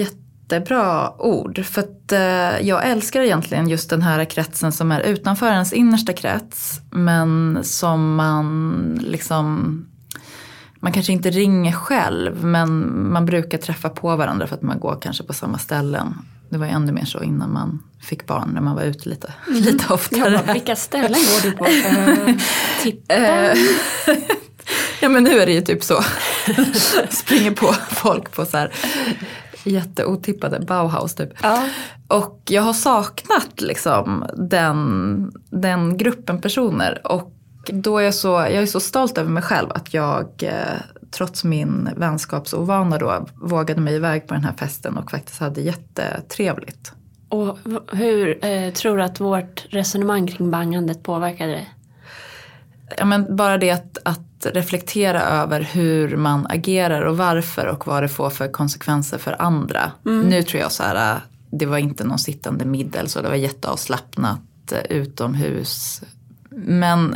jättebra 0.50 1.14
ord. 1.22 1.66
För 1.66 1.82
att 1.82 2.12
eh, 2.12 2.68
jag 2.68 2.88
älskar 2.88 3.22
egentligen 3.22 3.70
just 3.70 3.90
den 3.90 4.02
här 4.02 4.26
kretsen 4.26 4.72
som 4.72 4.92
är 4.92 5.02
utanför 5.02 5.52
ens 5.52 5.74
innersta 5.74 6.14
krets. 6.14 6.82
Men 6.92 7.60
som 7.64 8.16
man 8.16 9.00
liksom 9.04 9.86
man 10.82 10.92
kanske 10.92 11.14
inte 11.14 11.30
ringer 11.30 11.72
själv 11.72 12.44
men 12.44 12.94
man 13.12 13.26
brukar 13.26 13.58
träffa 13.58 13.90
på 13.90 14.16
varandra 14.16 14.48
för 14.48 14.56
att 14.56 14.62
man 14.62 14.80
går 14.80 14.98
kanske 15.02 15.24
på 15.24 15.34
samma 15.34 15.58
ställen. 15.58 16.16
Det 16.50 16.58
var 16.58 16.66
ju 16.66 16.72
ännu 16.72 16.92
mer 16.92 17.06
så 17.06 17.24
innan 17.24 17.54
man 17.54 17.84
fick 18.02 18.26
barn 18.26 18.52
när 18.54 18.62
man 18.62 18.76
var 18.76 18.84
ute 18.84 19.10
lite, 19.10 19.34
mm. 19.48 19.60
lite 19.64 19.94
oftare. 19.94 20.42
Bara, 20.46 20.54
vilka 20.54 20.76
ställen 20.76 21.20
går 21.20 21.50
du 21.50 21.52
på? 21.52 21.66
Uh, 21.66 22.38
tippen? 22.82 23.22
Uh, 23.22 23.58
ja 25.02 25.10
men 25.10 25.24
nu 25.24 25.40
är 25.40 25.46
det 25.46 25.52
ju 25.52 25.62
typ 25.62 25.84
så. 25.84 26.04
Springer 27.10 27.52
på 27.52 27.74
folk 27.90 28.32
på 28.32 28.46
så 28.46 28.58
här 28.58 28.74
jätteotippade 29.64 30.60
Bauhaus 30.60 31.16
typ. 31.16 31.30
Ja. 31.44 31.70
Och 32.08 32.42
jag 32.50 32.62
har 32.62 32.74
saknat 32.74 33.62
liksom 33.62 34.26
den, 34.38 35.32
den 35.50 35.98
gruppen 35.98 36.42
personer. 36.42 37.02
Och 37.08 37.34
då 37.68 37.98
är 37.98 38.04
jag, 38.04 38.14
så, 38.14 38.28
jag 38.28 38.54
är 38.54 38.66
så 38.66 38.80
stolt 38.80 39.18
över 39.18 39.30
mig 39.30 39.44
själv 39.44 39.72
att 39.72 39.94
jag 39.94 40.44
eh, 40.44 40.82
trots 41.12 41.44
min 41.44 41.90
vänskapsovana 41.98 42.98
då 42.98 43.26
vågade 43.36 43.82
mig 43.82 43.96
iväg 43.96 44.28
på 44.28 44.34
den 44.34 44.44
här 44.44 44.54
festen 44.54 44.98
och 44.98 45.12
faktiskt 45.12 45.40
hade 45.40 45.62
jättetrevligt. 45.62 46.94
Och 47.30 47.58
hur 47.92 48.46
eh, 48.46 48.74
tror 48.74 48.98
du 48.98 49.04
att 49.04 49.20
vårt 49.20 49.66
resonemang 49.70 50.28
kring 50.28 50.52
bangandet 50.52 51.04
påverkade 51.04 51.52
dig? 51.52 51.70
Ja, 52.98 53.06
men 53.06 53.36
bara 53.36 53.58
det 53.58 53.72
att, 53.72 53.98
att 54.06 54.46
reflektera 54.54 55.22
över 55.22 55.62
hur 55.62 56.18
man 56.18 56.48
agerar 56.50 57.02
och 57.02 57.18
varför 57.18 57.68
och 57.68 57.88
vad 57.88 58.04
det 58.04 58.10
får 58.10 58.30
för 58.30 58.52
konsekvenser 58.52 59.18
för 59.18 59.42
andra. 59.42 59.92
Mm. 60.06 60.22
Nu 60.22 60.44
tror 60.44 60.62
jag 60.62 60.72
så 60.72 60.84
här, 60.84 61.16
eh, 61.16 61.22
det 61.52 61.66
var 61.66 61.78
inte 61.78 62.04
någon 62.04 62.20
sittande 62.20 62.66
middel 62.66 63.10
så 63.10 63.22
det 63.22 63.30
var 63.30 63.36
jätteavslappnat 63.36 64.72
eh, 64.72 64.98
utomhus 64.98 66.02
men, 66.52 67.16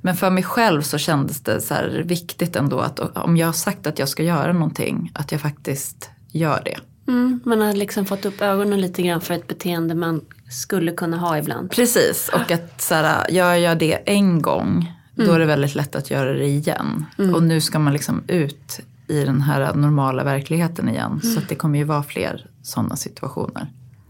men 0.00 0.16
för 0.16 0.30
mig 0.30 0.42
själv 0.42 0.82
så 0.82 0.98
kändes 0.98 1.40
det 1.40 1.60
så 1.60 1.74
viktigt 2.04 2.56
ändå 2.56 2.80
att 2.80 2.98
om 3.16 3.36
jag 3.36 3.46
har 3.46 3.52
sagt 3.52 3.86
att 3.86 3.98
jag 3.98 4.08
ska 4.08 4.22
göra 4.22 4.52
någonting, 4.52 5.10
att 5.14 5.32
jag 5.32 5.40
faktiskt 5.40 6.10
gör 6.32 6.62
det. 6.64 6.78
Mm, 7.08 7.40
man 7.44 7.60
har 7.60 7.72
liksom 7.72 8.06
fått 8.06 8.24
upp 8.24 8.42
ögonen 8.42 8.80
lite 8.80 9.02
grann 9.02 9.20
för 9.20 9.34
ett 9.34 9.48
beteende 9.48 9.94
man 9.94 10.20
skulle 10.50 10.92
kunna 10.92 11.16
ha 11.16 11.38
ibland. 11.38 11.70
Precis, 11.70 12.30
och 12.34 12.50
att 12.50 12.82
så 12.82 12.94
här, 12.94 13.26
jag 13.30 13.60
gör 13.60 13.74
det 13.74 13.92
en 14.06 14.42
gång, 14.42 14.92
mm. 15.16 15.28
då 15.28 15.34
är 15.34 15.38
det 15.38 15.46
väldigt 15.46 15.74
lätt 15.74 15.94
att 15.94 16.10
göra 16.10 16.32
det 16.32 16.46
igen. 16.46 17.06
Mm. 17.18 17.34
Och 17.34 17.42
nu 17.42 17.60
ska 17.60 17.78
man 17.78 17.92
liksom 17.92 18.22
ut 18.26 18.80
i 19.08 19.24
den 19.24 19.40
här 19.40 19.74
normala 19.74 20.24
verkligheten 20.24 20.88
igen. 20.88 21.20
Så 21.22 21.40
det 21.48 21.54
kommer 21.54 21.78
ju 21.78 21.84
vara 21.84 22.02
fler 22.02 22.46
sådana 22.62 22.96
situationer. 22.96 23.66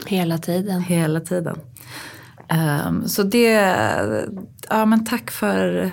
Hela 0.06 0.38
tiden. 0.38 0.80
Hela 0.80 1.20
tiden. 1.20 1.58
Um, 2.86 3.08
så 3.08 3.22
det, 3.22 3.76
ja 4.68 4.84
men 4.84 5.04
tack 5.04 5.30
för 5.30 5.90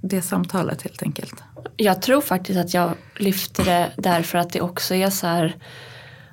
det 0.00 0.22
samtalet 0.22 0.82
helt 0.82 1.02
enkelt. 1.02 1.34
Jag 1.76 2.02
tror 2.02 2.20
faktiskt 2.20 2.58
att 2.58 2.74
jag 2.74 2.90
lyfter 3.16 3.64
det 3.64 3.92
därför 3.96 4.38
att 4.38 4.52
det 4.52 4.60
också 4.60 4.94
är 4.94 5.10
så 5.10 5.26
här 5.26 5.56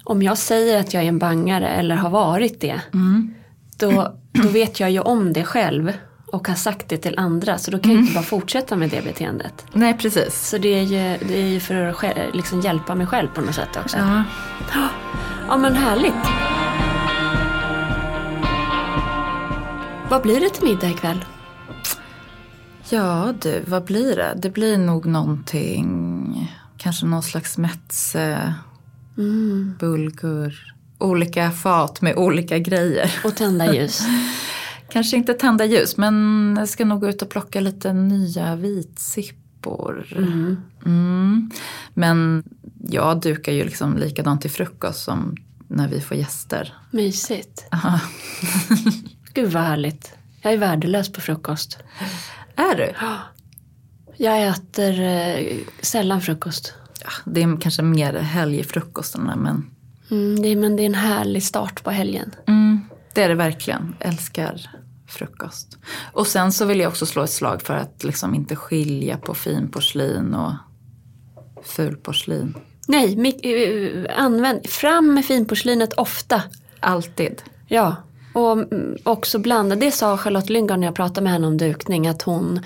om 0.03 0.21
jag 0.21 0.37
säger 0.37 0.79
att 0.79 0.93
jag 0.93 1.03
är 1.03 1.07
en 1.07 1.19
bangare 1.19 1.67
eller 1.67 1.95
har 1.95 2.09
varit 2.09 2.61
det 2.61 2.81
mm. 2.93 3.33
då, 3.77 4.15
då 4.31 4.47
vet 4.47 4.79
jag 4.79 4.91
ju 4.91 4.99
om 4.99 5.33
det 5.33 5.43
själv 5.43 5.93
och 6.31 6.47
har 6.47 6.55
sagt 6.55 6.89
det 6.89 6.97
till 6.97 7.19
andra 7.19 7.57
så 7.57 7.71
då 7.71 7.79
kan 7.79 7.91
mm. 7.91 7.95
jag 7.95 8.03
inte 8.03 8.13
bara 8.13 8.23
fortsätta 8.23 8.75
med 8.75 8.89
det 8.89 9.03
beteendet. 9.03 9.65
Nej 9.73 9.97
precis. 9.97 10.49
Så 10.49 10.57
det 10.57 10.79
är 10.79 10.83
ju, 10.83 11.27
det 11.27 11.41
är 11.41 11.47
ju 11.47 11.59
för 11.59 11.75
att 11.75 12.35
liksom 12.35 12.61
hjälpa 12.61 12.95
mig 12.95 13.07
själv 13.07 13.27
på 13.27 13.41
något 13.41 13.55
sätt 13.55 13.77
också. 13.83 13.97
Ja, 13.97 14.23
ja 15.47 15.57
men 15.57 15.75
härligt. 15.75 16.13
Vad 20.09 20.21
blir 20.21 20.39
det 20.39 20.49
till 20.49 20.63
middag 20.63 20.89
ikväll? 20.89 21.25
Ja 22.89 23.33
du, 23.41 23.63
vad 23.67 23.83
blir 23.83 24.15
det? 24.15 24.33
Det 24.35 24.49
blir 24.49 24.77
nog 24.77 25.05
någonting, 25.05 26.51
kanske 26.77 27.05
någon 27.05 27.23
slags 27.23 27.57
metze, 27.57 28.53
mm. 29.17 29.75
bulgur, 29.79 30.73
olika 30.97 31.51
fat 31.51 32.01
med 32.01 32.15
olika 32.15 32.59
grejer. 32.59 33.19
Och 33.23 33.35
tända 33.35 33.73
ljus. 33.73 34.01
kanske 34.91 35.17
inte 35.17 35.33
tända 35.33 35.65
ljus, 35.65 35.97
men 35.97 36.55
jag 36.59 36.69
ska 36.69 36.85
nog 36.85 37.01
gå 37.01 37.09
ut 37.09 37.21
och 37.21 37.29
plocka 37.29 37.61
lite 37.61 37.93
nya 37.93 38.55
vitsippor. 38.55 40.13
Mm. 40.17 40.61
Mm. 40.85 41.51
Men 41.93 42.43
jag 42.89 43.21
dukar 43.21 43.51
ju 43.51 43.63
liksom 43.63 43.97
likadant 43.97 44.41
till 44.41 44.51
frukost 44.51 45.03
som 45.03 45.35
när 45.67 45.87
vi 45.87 46.01
får 46.01 46.17
gäster. 46.17 46.73
Mysigt. 46.91 47.65
Gud 49.33 49.51
vad 49.51 49.63
härligt. 49.63 50.13
Jag 50.41 50.53
är 50.53 50.57
värdelös 50.57 51.13
på 51.13 51.21
frukost. 51.21 51.77
Är 52.55 52.75
du? 52.75 52.93
Jag 54.17 54.47
äter 54.47 55.01
eh, 55.01 55.57
sällan 55.81 56.21
frukost. 56.21 56.73
Ja, 57.03 57.09
det 57.25 57.41
är 57.41 57.61
kanske 57.61 57.81
mer 57.81 58.13
helgfrukostarna 58.13 59.35
men... 59.35 59.69
Mm, 60.11 60.41
det 60.41 60.47
är, 60.47 60.55
men 60.55 60.75
det 60.75 60.83
är 60.83 60.85
en 60.85 60.93
härlig 60.93 61.43
start 61.43 61.83
på 61.83 61.91
helgen. 61.91 62.35
Mm, 62.47 62.85
det 63.13 63.23
är 63.23 63.29
det 63.29 63.35
verkligen. 63.35 63.95
Älskar 63.99 64.69
frukost. 65.09 65.77
Och 66.13 66.27
sen 66.27 66.51
så 66.51 66.65
vill 66.65 66.79
jag 66.79 66.89
också 66.89 67.05
slå 67.05 67.23
ett 67.23 67.29
slag 67.29 67.61
för 67.61 67.73
att 67.73 68.03
liksom 68.03 68.35
inte 68.35 68.55
skilja 68.55 69.17
på 69.17 69.33
finporslin 69.33 70.33
och 70.33 70.53
fulporslin. 71.63 72.53
Nej, 72.87 73.15
mi- 73.15 74.05
eh, 74.07 74.23
använd, 74.23 74.69
fram 74.69 75.13
med 75.13 75.25
finporslinet 75.25 75.93
ofta. 75.93 76.41
Alltid. 76.79 77.41
Ja, 77.67 77.95
och 78.33 78.51
mm, 78.51 78.97
också 79.03 79.39
blanda. 79.39 79.75
Det 79.75 79.91
sa 79.91 80.17
Charlotte 80.17 80.49
Lyngard 80.49 80.79
när 80.79 80.87
jag 80.87 80.95
pratade 80.95 81.21
med 81.23 81.33
henne 81.33 81.47
om 81.47 81.57
dukning. 81.57 82.07
Att 82.07 82.21
hon 82.21 82.59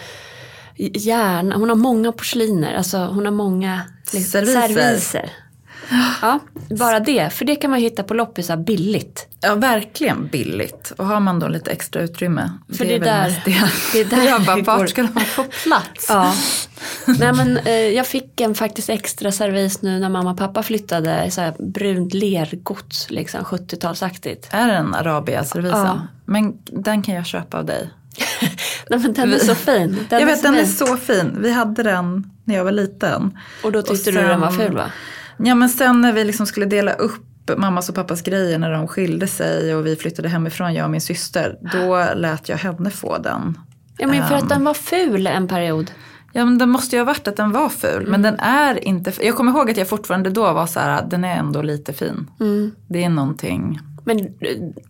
gärna, 0.77 1.55
hon 1.55 1.69
har 1.69 1.75
många 1.75 2.11
porsliner. 2.11 2.75
Alltså 2.75 2.97
hon 2.97 3.25
har 3.25 3.31
många 3.31 3.81
liksom, 4.13 4.21
Serviser. 4.31 4.67
serviser. 4.67 5.31
Ja, 6.21 6.39
bara 6.69 6.99
det. 6.99 7.29
För 7.33 7.45
det 7.45 7.55
kan 7.55 7.71
man 7.71 7.79
hitta 7.79 8.03
på 8.03 8.13
loppisar 8.13 8.57
billigt. 8.57 9.27
Ja, 9.41 9.55
verkligen 9.55 10.27
billigt. 10.27 10.93
Och 10.97 11.05
har 11.05 11.19
man 11.19 11.39
då 11.39 11.47
lite 11.47 11.71
extra 11.71 12.01
utrymme. 12.01 12.51
För 12.77 12.85
det 12.85 12.95
är 12.95 12.99
väl 12.99 13.07
där- 13.07 13.23
mest 13.29 13.45
det. 13.45 13.71
det 13.93 13.99
är 13.99 14.05
där 14.05 14.23
jag 14.29 14.41
det 14.41 14.45
bara, 14.63 14.77
vart 14.77 14.89
ska 14.89 15.03
de 15.03 15.21
få 15.25 15.43
plats? 15.43 16.05
Ja. 16.09 16.33
Nej 17.07 17.33
men 17.33 17.57
eh, 17.57 17.71
jag 17.73 18.07
fick 18.07 18.41
en 18.41 18.55
faktiskt 18.55 18.89
extra 18.89 19.31
servis 19.31 19.81
nu 19.81 19.99
när 19.99 20.09
mamma 20.09 20.31
och 20.31 20.37
pappa 20.37 20.63
flyttade. 20.63 21.31
Så 21.31 21.41
här 21.41 21.53
brunt 21.59 22.13
lergods, 22.13 23.09
liksom 23.09 23.41
70-talsaktigt. 23.43 24.45
Är 24.51 24.67
det 24.67 24.73
en 24.73 24.93
Arabia-servisen? 24.95 25.79
Ja. 25.85 26.01
Men 26.25 26.57
den 26.65 27.01
kan 27.01 27.15
jag 27.15 27.25
köpa 27.25 27.57
av 27.57 27.65
dig. 27.65 27.89
Nej 28.89 28.99
men 28.99 29.13
den 29.13 29.33
är 29.33 29.37
så 29.39 29.55
fin. 29.55 30.05
Den 30.09 30.19
jag 30.19 30.27
vet, 30.27 30.43
den 30.43 30.53
är 30.55 30.57
fin. 30.57 30.73
så 30.73 30.97
fin. 30.97 31.37
Vi 31.39 31.51
hade 31.51 31.83
den 31.83 32.31
när 32.43 32.55
jag 32.55 32.63
var 32.63 32.71
liten. 32.71 33.37
Och 33.63 33.71
då 33.71 33.81
tyckte 33.81 34.09
Och 34.09 34.15
du 34.15 34.21
den 34.21 34.39
var 34.41 34.49
sen- 34.51 34.57
ful 34.59 34.75
va? 34.75 34.85
Ja 35.37 35.55
men 35.55 35.69
sen 35.69 36.01
när 36.01 36.13
vi 36.13 36.23
liksom 36.23 36.45
skulle 36.45 36.65
dela 36.65 36.93
upp 36.93 37.21
mammas 37.57 37.89
och 37.89 37.95
pappas 37.95 38.21
grejer 38.21 38.59
när 38.59 38.71
de 38.71 38.87
skilde 38.87 39.27
sig 39.27 39.75
och 39.75 39.85
vi 39.85 39.95
flyttade 39.95 40.29
hemifrån, 40.29 40.73
jag 40.73 40.85
och 40.85 40.91
min 40.91 41.01
syster. 41.01 41.57
Då 41.73 42.05
lät 42.15 42.49
jag 42.49 42.57
henne 42.57 42.89
få 42.89 43.17
den. 43.17 43.57
Ja 43.97 44.07
men 44.07 44.27
för 44.27 44.35
Ehm. 44.35 44.43
att 44.43 44.49
den 44.49 44.63
var 44.63 44.73
ful 44.73 45.27
en 45.27 45.47
period. 45.47 45.91
Ja 46.33 46.45
men 46.45 46.57
det 46.57 46.65
måste 46.65 46.95
ju 46.95 46.99
ha 46.99 47.05
varit 47.05 47.27
att 47.27 47.35
den 47.37 47.51
var 47.51 47.69
ful. 47.69 47.97
Mm. 47.97 48.11
Men 48.11 48.21
den 48.21 48.39
är 48.39 48.87
inte 48.87 49.13
Jag 49.21 49.35
kommer 49.35 49.51
ihåg 49.51 49.71
att 49.71 49.77
jag 49.77 49.89
fortfarande 49.89 50.29
då 50.29 50.53
var 50.53 50.65
så 50.67 50.79
här, 50.79 51.05
den 51.09 51.23
är 51.23 51.35
ändå 51.37 51.61
lite 51.61 51.93
fin. 51.93 52.29
Mm. 52.39 52.71
Det 52.87 53.03
är 53.03 53.09
någonting. 53.09 53.79
Men 54.05 54.19
eh, 54.19 54.25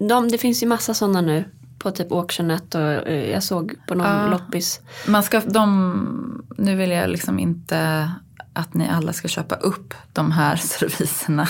de, 0.07 0.29
det 0.31 0.37
finns 0.37 0.63
ju 0.63 0.67
massa 0.67 0.93
sådana 0.93 1.21
nu. 1.21 1.43
På 1.79 1.91
typ 1.91 2.11
Auctionet 2.11 2.75
och 2.75 2.81
eh, 2.81 3.31
jag 3.31 3.43
såg 3.43 3.73
på 3.87 3.95
någon 3.95 4.07
Ja. 4.07 4.27
loppis. 4.27 4.81
Man 5.07 5.23
ska, 5.23 5.39
de, 5.39 6.43
nu 6.57 6.75
vill 6.75 6.91
jag 6.91 7.09
liksom 7.09 7.39
inte 7.39 8.09
att 8.53 8.73
ni 8.73 8.89
alla 8.89 9.13
ska 9.13 9.27
köpa 9.27 9.55
upp 9.55 9.93
de 10.13 10.31
här 10.31 10.55
serviserna. 10.79 11.47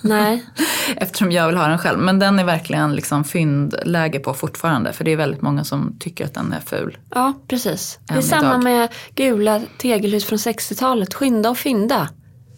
Nej. 0.00 0.44
Eftersom 0.96 1.32
jag 1.32 1.46
vill 1.46 1.56
ha 1.56 1.66
den 1.66 1.78
själv. 1.78 1.98
Men 1.98 2.18
den 2.18 2.38
är 2.38 2.44
verkligen 2.44 2.94
liksom 2.94 3.24
fyndläge 3.24 4.18
på 4.18 4.34
fortfarande. 4.34 4.92
För 4.92 5.04
det 5.04 5.12
är 5.12 5.16
väldigt 5.16 5.42
många 5.42 5.64
som 5.64 5.96
tycker 5.98 6.24
att 6.24 6.34
den 6.34 6.52
är 6.52 6.60
ful. 6.60 6.98
Ja 7.10 7.32
precis. 7.48 7.98
Det 8.04 8.14
är 8.14 8.20
samma 8.20 8.48
idag. 8.48 8.64
med 8.64 8.88
gula 9.14 9.62
tegelhus 9.78 10.24
från 10.24 10.38
60-talet. 10.38 11.14
Skynda 11.14 11.50
och 11.50 11.58
fynda. 11.58 12.08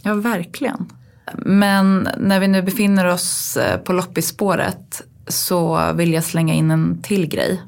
Ja, 0.02 0.14
verkligen. 0.14 0.86
Men 1.34 2.08
när 2.18 2.40
vi 2.40 2.48
nu 2.48 2.62
befinner 2.62 3.04
oss 3.06 3.56
eh, 3.56 3.78
på 3.80 3.92
loppisspåret 3.92 5.02
så 5.28 5.92
vill 5.92 6.12
jag 6.12 6.24
slänga 6.24 6.54
in 6.54 6.70
en 6.70 7.02
till 7.02 7.26
grej. 7.26 7.62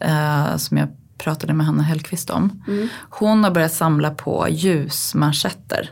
Eh, 0.00 0.56
som 0.56 0.76
jag 0.76 0.88
pratade 1.18 1.52
med 1.54 1.66
Hanna 1.66 1.82
Hellqvist 1.82 2.30
om. 2.30 2.62
Hon 3.10 3.44
har 3.44 3.50
börjat 3.50 3.72
samla 3.72 4.10
på 4.10 4.46
ljusmanschetter. 4.50 5.90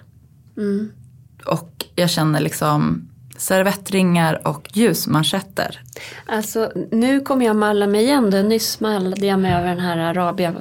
Och 1.47 1.85
jag 1.95 2.11
känner 2.11 2.41
liksom 2.41 3.09
servettringar 3.37 4.47
och 4.49 4.69
ljusmanschetter. 4.73 5.81
Alltså 6.27 6.73
nu 6.91 7.21
kommer 7.21 7.47
jag 7.47 7.57
malla 7.57 7.87
mig 7.87 8.03
igen. 8.05 8.31
Då. 8.31 8.37
Nyss 8.39 8.71
smallade 8.73 9.27
jag 9.27 9.39
mig 9.39 9.53
över 9.55 9.69
den 9.69 9.81
här 9.81 9.99
Arabia 9.99 10.55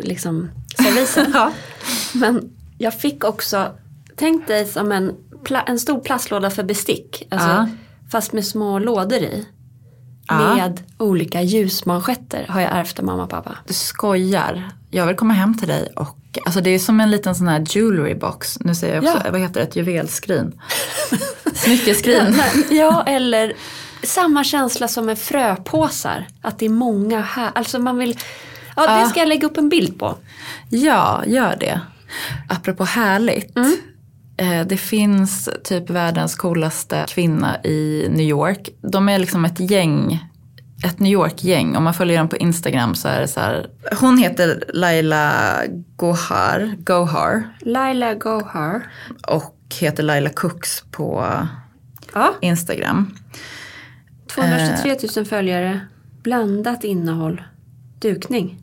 liksom, 0.00 0.50
servisen. 0.82 1.26
Ja. 1.34 1.52
Men 2.14 2.50
jag 2.78 3.00
fick 3.00 3.24
också, 3.24 3.66
tänk 4.16 4.46
dig 4.46 4.66
som 4.66 4.92
en, 4.92 5.14
en 5.66 5.78
stor 5.78 6.00
plastlåda 6.00 6.50
för 6.50 6.62
bestick. 6.62 7.26
Alltså, 7.30 7.48
Ja. 7.48 7.68
Fast 8.10 8.32
med 8.32 8.46
små 8.46 8.78
lådor 8.78 9.18
i. 9.18 9.46
Ja. 10.30 10.54
Med 10.54 10.80
olika 10.98 11.42
ljusmanschetter 11.42 12.46
har 12.48 12.60
jag 12.60 12.70
ärvt 12.72 12.98
av 12.98 13.04
mamma 13.04 13.22
och 13.22 13.30
pappa. 13.30 13.56
Du 13.66 13.74
skojar. 13.74 14.70
Jag 14.90 15.06
vill 15.06 15.16
komma 15.16 15.34
hem 15.34 15.58
till 15.58 15.68
dig 15.68 15.92
och 15.96 16.16
alltså 16.44 16.60
det 16.60 16.70
är 16.70 16.78
som 16.78 17.00
en 17.00 17.10
liten 17.10 17.34
sån 17.34 17.48
här 17.48 17.64
jewelry 17.68 18.14
box. 18.14 18.58
Nu 18.60 18.74
säger 18.74 18.94
jag 18.94 19.04
också, 19.04 19.22
Ja. 19.24 19.30
vad 19.32 19.40
heter 19.40 19.54
det, 19.54 19.66
ett 19.66 19.76
juvelskrin. 19.76 20.60
Smyckeskrin. 21.54 22.42
Ja, 22.70 23.02
eller 23.06 23.52
samma 24.02 24.44
känsla 24.44 24.88
som 24.88 25.06
med 25.06 25.18
fröpåsar. 25.18 26.26
Att 26.42 26.58
det 26.58 26.64
är 26.66 26.70
många 26.70 27.20
här. 27.20 27.50
Alltså 27.54 27.78
man 27.78 27.98
vill, 27.98 28.18
ja 28.76 28.86
det 28.86 29.00
Ja. 29.00 29.08
ska 29.08 29.20
jag 29.20 29.28
lägga 29.28 29.46
upp 29.46 29.56
en 29.56 29.68
bild 29.68 29.98
på. 29.98 30.16
Ja, 30.70 31.22
gör 31.26 31.56
det. 31.60 31.80
Apropå 32.48 32.84
härligt. 32.84 33.58
Eh, 33.58 33.64
Det 34.66 34.76
finns 34.76 35.48
typ 35.64 35.90
världens 35.90 36.34
coolaste 36.34 37.04
kvinna 37.08 37.64
i 37.64 38.06
New 38.10 38.26
York. 38.26 38.68
De 38.82 39.08
är 39.08 39.18
liksom 39.18 39.44
ett 39.44 39.60
gäng, 39.70 40.24
ett 40.84 40.98
New 40.98 41.12
York-gäng. 41.12 41.76
Om 41.76 41.84
man 41.84 41.94
följer 41.94 42.18
dem 42.18 42.28
på 42.28 42.36
Instagram 42.36 42.94
så 42.94 43.08
är 43.08 43.20
det 43.20 43.28
så 43.28 43.40
här. 43.40 43.66
Hon 44.00 44.18
heter 44.18 44.64
Laila 44.74 45.56
Gohar, 45.96 46.76
Gohar 46.78 47.48
Laila 47.60 48.14
Gohar. 48.14 48.90
och 49.28 49.56
heter 49.80 50.02
Laila 50.02 50.30
Cooks 50.30 50.84
på 50.90 51.26
Ja, 52.14 52.34
Instagram. 52.40 53.14
223 54.34 54.96
000 55.16 55.24
följare. 55.26 55.80
Blandat 56.22 56.84
innehåll. 56.84 57.42
Dukning. 57.98 58.58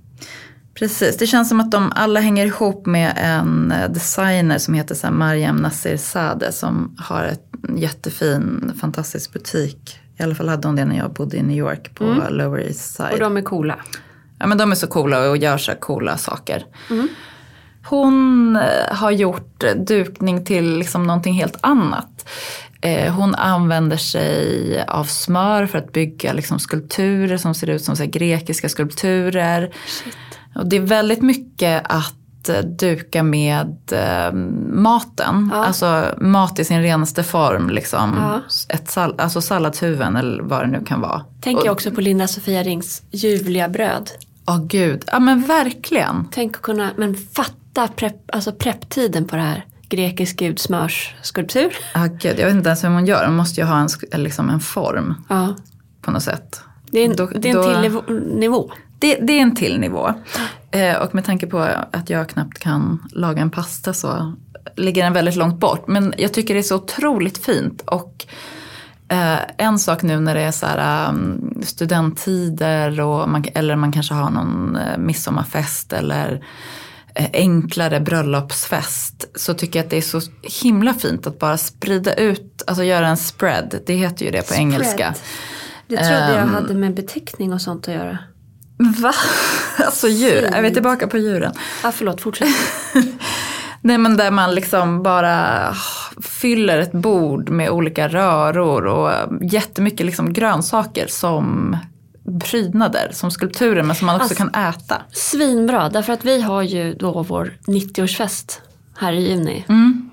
Precis, 0.80 1.18
det 1.18 1.28
känns 1.28 1.50
som 1.50 1.60
att 1.60 1.72
de 1.72 1.92
alla 1.96 2.20
hänger 2.20 2.46
ihop 2.46 2.86
med 2.86 3.14
en 3.18 3.72
eh, 3.72 3.90
designer 3.90 4.58
som 4.58 4.74
heter 4.74 4.96
så 4.96 5.12
Mariam 5.12 5.56
Nasir 5.56 5.98
Sadeh 5.98 6.52
som 6.52 6.96
har 7.00 7.24
ett 7.24 7.44
jättefin, 7.78 8.72
fantastisk 8.82 9.34
butik. 9.34 10.00
I 10.18 10.24
alla 10.24 10.36
fall 10.36 10.50
hade 10.50 10.68
hon 10.68 10.76
det 10.76 10.86
när 10.86 10.98
jag 10.98 11.14
bodde 11.14 11.38
i 11.38 11.44
New 11.44 11.58
York 11.58 11.96
på 11.96 12.04
Lower 12.30 12.62
East 12.62 12.96
Side. 12.96 13.14
Och 13.14 13.20
de 13.20 13.38
är 13.38 13.42
coola. 13.42 13.76
Ja 14.40 14.48
men 14.48 14.58
de 14.58 14.72
är 14.72 14.76
så 14.76 14.88
coola 14.88 15.30
och 15.30 15.38
gör 15.38 15.58
så 15.58 15.76
coola 15.76 16.18
saker. 16.18 16.66
Hon 17.86 18.56
eh, 18.56 18.96
har 18.96 19.12
gjort 19.12 19.64
dukning 19.88 20.46
till 20.46 20.78
liksom 20.78 21.04
någonting 21.08 21.34
helt 21.34 21.58
annat. 21.62 22.30
Eh, 22.82 23.14
Hon 23.14 23.36
använder 23.36 23.98
sig 23.98 24.84
av 24.88 25.04
smör 25.04 25.66
för 25.66 25.78
att 25.78 25.92
bygga 25.92 26.34
liksom 26.34 26.60
skulpturer 26.60 27.38
som 27.38 27.56
ser 27.56 27.70
ut 27.70 27.84
som 27.84 27.96
grekiska 28.12 28.70
skulpturer. 28.70 29.74
Och 30.58 30.68
det 30.68 30.76
är 30.76 30.82
väldigt 30.82 31.22
mycket 31.22 31.82
att 31.90 32.50
eh, 32.50 32.60
duka 32.60 33.24
med 33.24 33.78
eh, 33.92 34.34
maten. 34.74 35.50
Ja. 35.54 35.66
Alltså 35.66 36.06
mat 36.18 36.60
i 36.60 36.66
sin 36.66 36.82
renaste 36.82 37.24
form. 37.24 37.70
Liksom. 37.70 38.16
Ja. 38.20 38.42
Ett 38.76 38.90
sal- 38.90 39.16
alltså 39.18 39.42
salladshuvuden 39.42 40.16
eller 40.16 40.44
vad 40.44 40.62
det 40.62 40.68
nu 40.68 40.84
kan 40.86 41.02
vara. 41.02 41.26
Tänker 41.42 41.66
jag 41.66 41.72
också 41.74 41.92
på 41.92 42.02
Linda 42.02 42.28
Sofia 42.28 42.64
Rings 42.64 43.02
ljuvliga 43.12 43.70
bröd. 43.70 44.10
Åh 44.48 44.66
gud, 44.66 45.04
ja 45.12 45.20
men 45.20 45.42
verkligen. 45.42 46.28
Tänk 46.32 46.56
att 46.56 46.62
kunna, 46.62 46.90
men 46.98 47.16
fatta 47.16 47.88
prepp, 47.88 48.16
alltså 48.34 48.52
prepptiden 48.52 49.28
på 49.28 49.36
det 49.36 49.42
här. 49.42 49.66
Grekisk 49.90 50.38
gudsmörsskulptur. 50.40 51.74
Ja 51.94 52.06
gud, 52.06 52.40
jag 52.40 52.46
vet 52.46 52.56
inte 52.56 52.70
ens 52.70 52.84
hur 52.84 52.90
hon 52.90 53.06
gör. 53.06 53.26
Hon 53.26 53.36
måste 53.36 53.62
ju 53.62 53.68
ha 53.68 53.88
en, 54.12 54.24
liksom 54.24 54.50
en 54.50 54.60
form 54.60 55.14
Ja, 55.30 55.56
på 56.02 56.12
något 56.12 56.24
sätt. 56.24 56.62
det 56.92 57.00
är 57.00 57.06
en, 57.10 57.16
Då- 57.16 57.26
det 57.36 57.50
är 57.50 57.56
en 57.56 57.92
då- 57.94 58.02
till 58.02 58.16
nivå. 58.40 58.72
Det, 59.00 59.16
det 59.22 59.34
är 59.34 59.42
en 59.42 59.56
till 59.56 59.80
nivå. 59.80 60.14
Eh, 60.72 60.96
och 60.96 61.16
med 61.16 61.26
tanke 61.26 61.48
på 61.48 61.60
att 61.92 62.10
jag 62.10 62.30
knappt 62.30 62.60
kan 62.60 63.04
laga 63.12 63.42
en 63.42 63.50
pasta 63.50 63.94
så 63.94 64.34
ligger 64.76 65.04
den 65.04 65.14
väldigt 65.14 65.36
långt 65.36 65.60
bort. 65.60 65.88
Men 65.88 66.14
jag 66.18 66.34
tycker 66.34 66.54
det 66.54 66.60
är 66.60 66.64
så 66.64 66.76
otroligt 66.76 67.46
fint. 67.46 67.82
Och 67.82 68.26
eh, 69.10 69.38
en 69.58 69.80
sak 69.80 70.02
nu 70.04 70.20
när 70.20 70.36
det 70.36 70.42
är 70.42 70.52
så 70.52 70.66
här, 70.66 71.10
um, 71.10 71.62
studenttider 71.66 73.02
och 73.02 73.30
man, 73.30 73.46
eller 73.54 73.76
man 73.76 73.92
kanske 73.92 74.14
har 74.14 74.30
någon 74.30 74.76
eh, 74.76 74.98
midsommarfest 74.98 75.94
eller 75.94 76.44
enklare 77.34 78.00
bröllopsfest. 78.00 79.26
Så 79.36 79.54
tycker 79.54 79.80
jag 79.80 79.84
att 79.84 79.90
det 79.90 79.98
är 79.98 80.02
så 80.02 80.22
himla 80.64 80.94
fint 80.94 81.28
att 81.28 81.40
bara 81.40 81.58
sprida 81.58 82.14
ut, 82.14 82.64
alltså 82.68 82.84
göra 82.84 83.08
en 83.08 83.18
spread. 83.18 83.80
Det 83.86 83.94
heter 83.94 84.26
ju 84.26 84.32
det 84.32 84.48
på 84.50 84.54
engelska. 84.54 85.14
Det 85.88 85.98
trodde 85.98 86.32
jag 86.34 86.42
Ehm. 86.42 86.54
hade 86.54 86.74
med 86.74 86.94
beteckning 86.96 87.54
och 87.54 87.62
sånt 87.62 87.88
att 87.88 87.94
göra. 87.94 88.18
Va? 88.78 89.14
Alltså 89.86 90.08
djur, 90.08 90.44
är 90.44 90.62
vi 90.62 90.74
tillbaka 90.74 91.08
på 91.08 91.18
djuren? 91.18 91.54
Ja, 91.84 91.92
förlåt, 91.92 92.22
fortsätt. 92.22 92.48
Nej 93.82 93.98
men 93.98 94.18
där 94.18 94.32
man 94.32 94.56
liksom 94.56 95.04
bara 95.04 95.74
fyller 96.22 96.80
ett 96.80 96.92
bord 96.92 97.50
med 97.50 97.70
olika 97.70 98.08
röror 98.08 98.86
och 98.86 99.12
jättemycket 99.52 100.06
liksom 100.06 100.34
grönsaker 100.34 101.08
som 101.08 101.78
prydnader, 102.44 103.10
som 103.14 103.32
skulpturer 103.32 103.84
men 103.84 103.96
som 103.96 104.06
man 104.06 104.16
också 104.16 104.24
Alltså- 104.24 104.36
kan 104.38 104.64
äta. 104.70 105.02
Svinbra, 105.12 105.90
därför 105.90 106.14
att 106.14 106.26
vi 106.26 106.42
har 106.42 106.62
ju 106.62 106.94
då 106.94 107.24
vår 107.24 107.54
90-årsfest 107.68 108.60
här 108.98 109.14
i 109.14 109.30
juni. 109.30 109.66
Mm. 109.70 110.10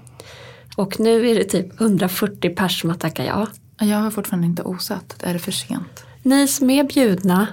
Och 0.77 1.01
nu 1.01 1.29
är 1.31 1.35
det 1.35 1.45
typ 1.45 1.81
140 1.81 2.55
pers 2.55 2.81
som 2.81 2.91
har 2.91 2.97
tackat 2.97 3.27
ja. 3.27 3.47
Jag 3.87 3.99
har 3.99 4.11
fortfarande 4.11 4.47
inte 4.47 4.63
osat, 4.63 5.17
är 5.23 5.33
det 5.33 5.39
för 5.39 5.53
sent? 5.53 6.05
Ni 6.23 6.49
som 6.49 6.71
är 6.71 6.85
bjudna, 6.85 7.47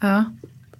Ja. 0.00 0.24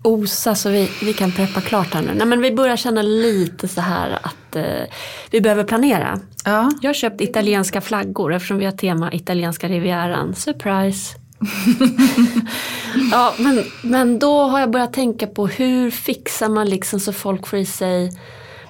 Osa 0.03 0.55
så 0.55 0.71
vi, 0.71 0.91
vi 1.03 1.13
kan 1.13 1.33
preppa 1.33 1.61
klart 1.61 1.95
här 1.95 2.03
nu. 2.03 2.15
Nej, 2.15 2.27
men 2.27 2.41
vi 2.41 2.53
börjar 2.53 2.77
känna 2.77 3.03
lite 3.03 3.69
så 3.69 3.81
här 3.81 4.19
att 4.23 4.57
eh, 4.57 4.85
vi 5.31 5.41
behöver 5.41 5.65
planera. 5.65 6.21
Ja. 6.45 6.71
Jag 6.83 6.89
har 6.89 6.95
köpt 6.95 7.21
italienska 7.21 7.81
flaggor 7.81 8.35
eftersom 8.35 8.59
vi 8.59 8.65
har 8.65 8.73
tema 8.73 9.13
italienska 9.13 9.69
rivieran. 9.69 10.35
Surprise! 10.35 11.19
ja, 13.13 13.35
men, 13.39 13.65
men 13.83 14.19
då 14.19 14.43
har 14.43 14.61
jag 14.61 14.71
börjat 14.71 14.93
tänka 14.93 15.27
på 15.27 15.47
hur 15.47 15.91
fixar 15.91 16.49
man 16.49 16.69
liksom 16.69 17.01
så 17.01 17.13
folk 17.13 17.47
får 17.47 17.59
i 17.59 17.67
sig 17.67 18.11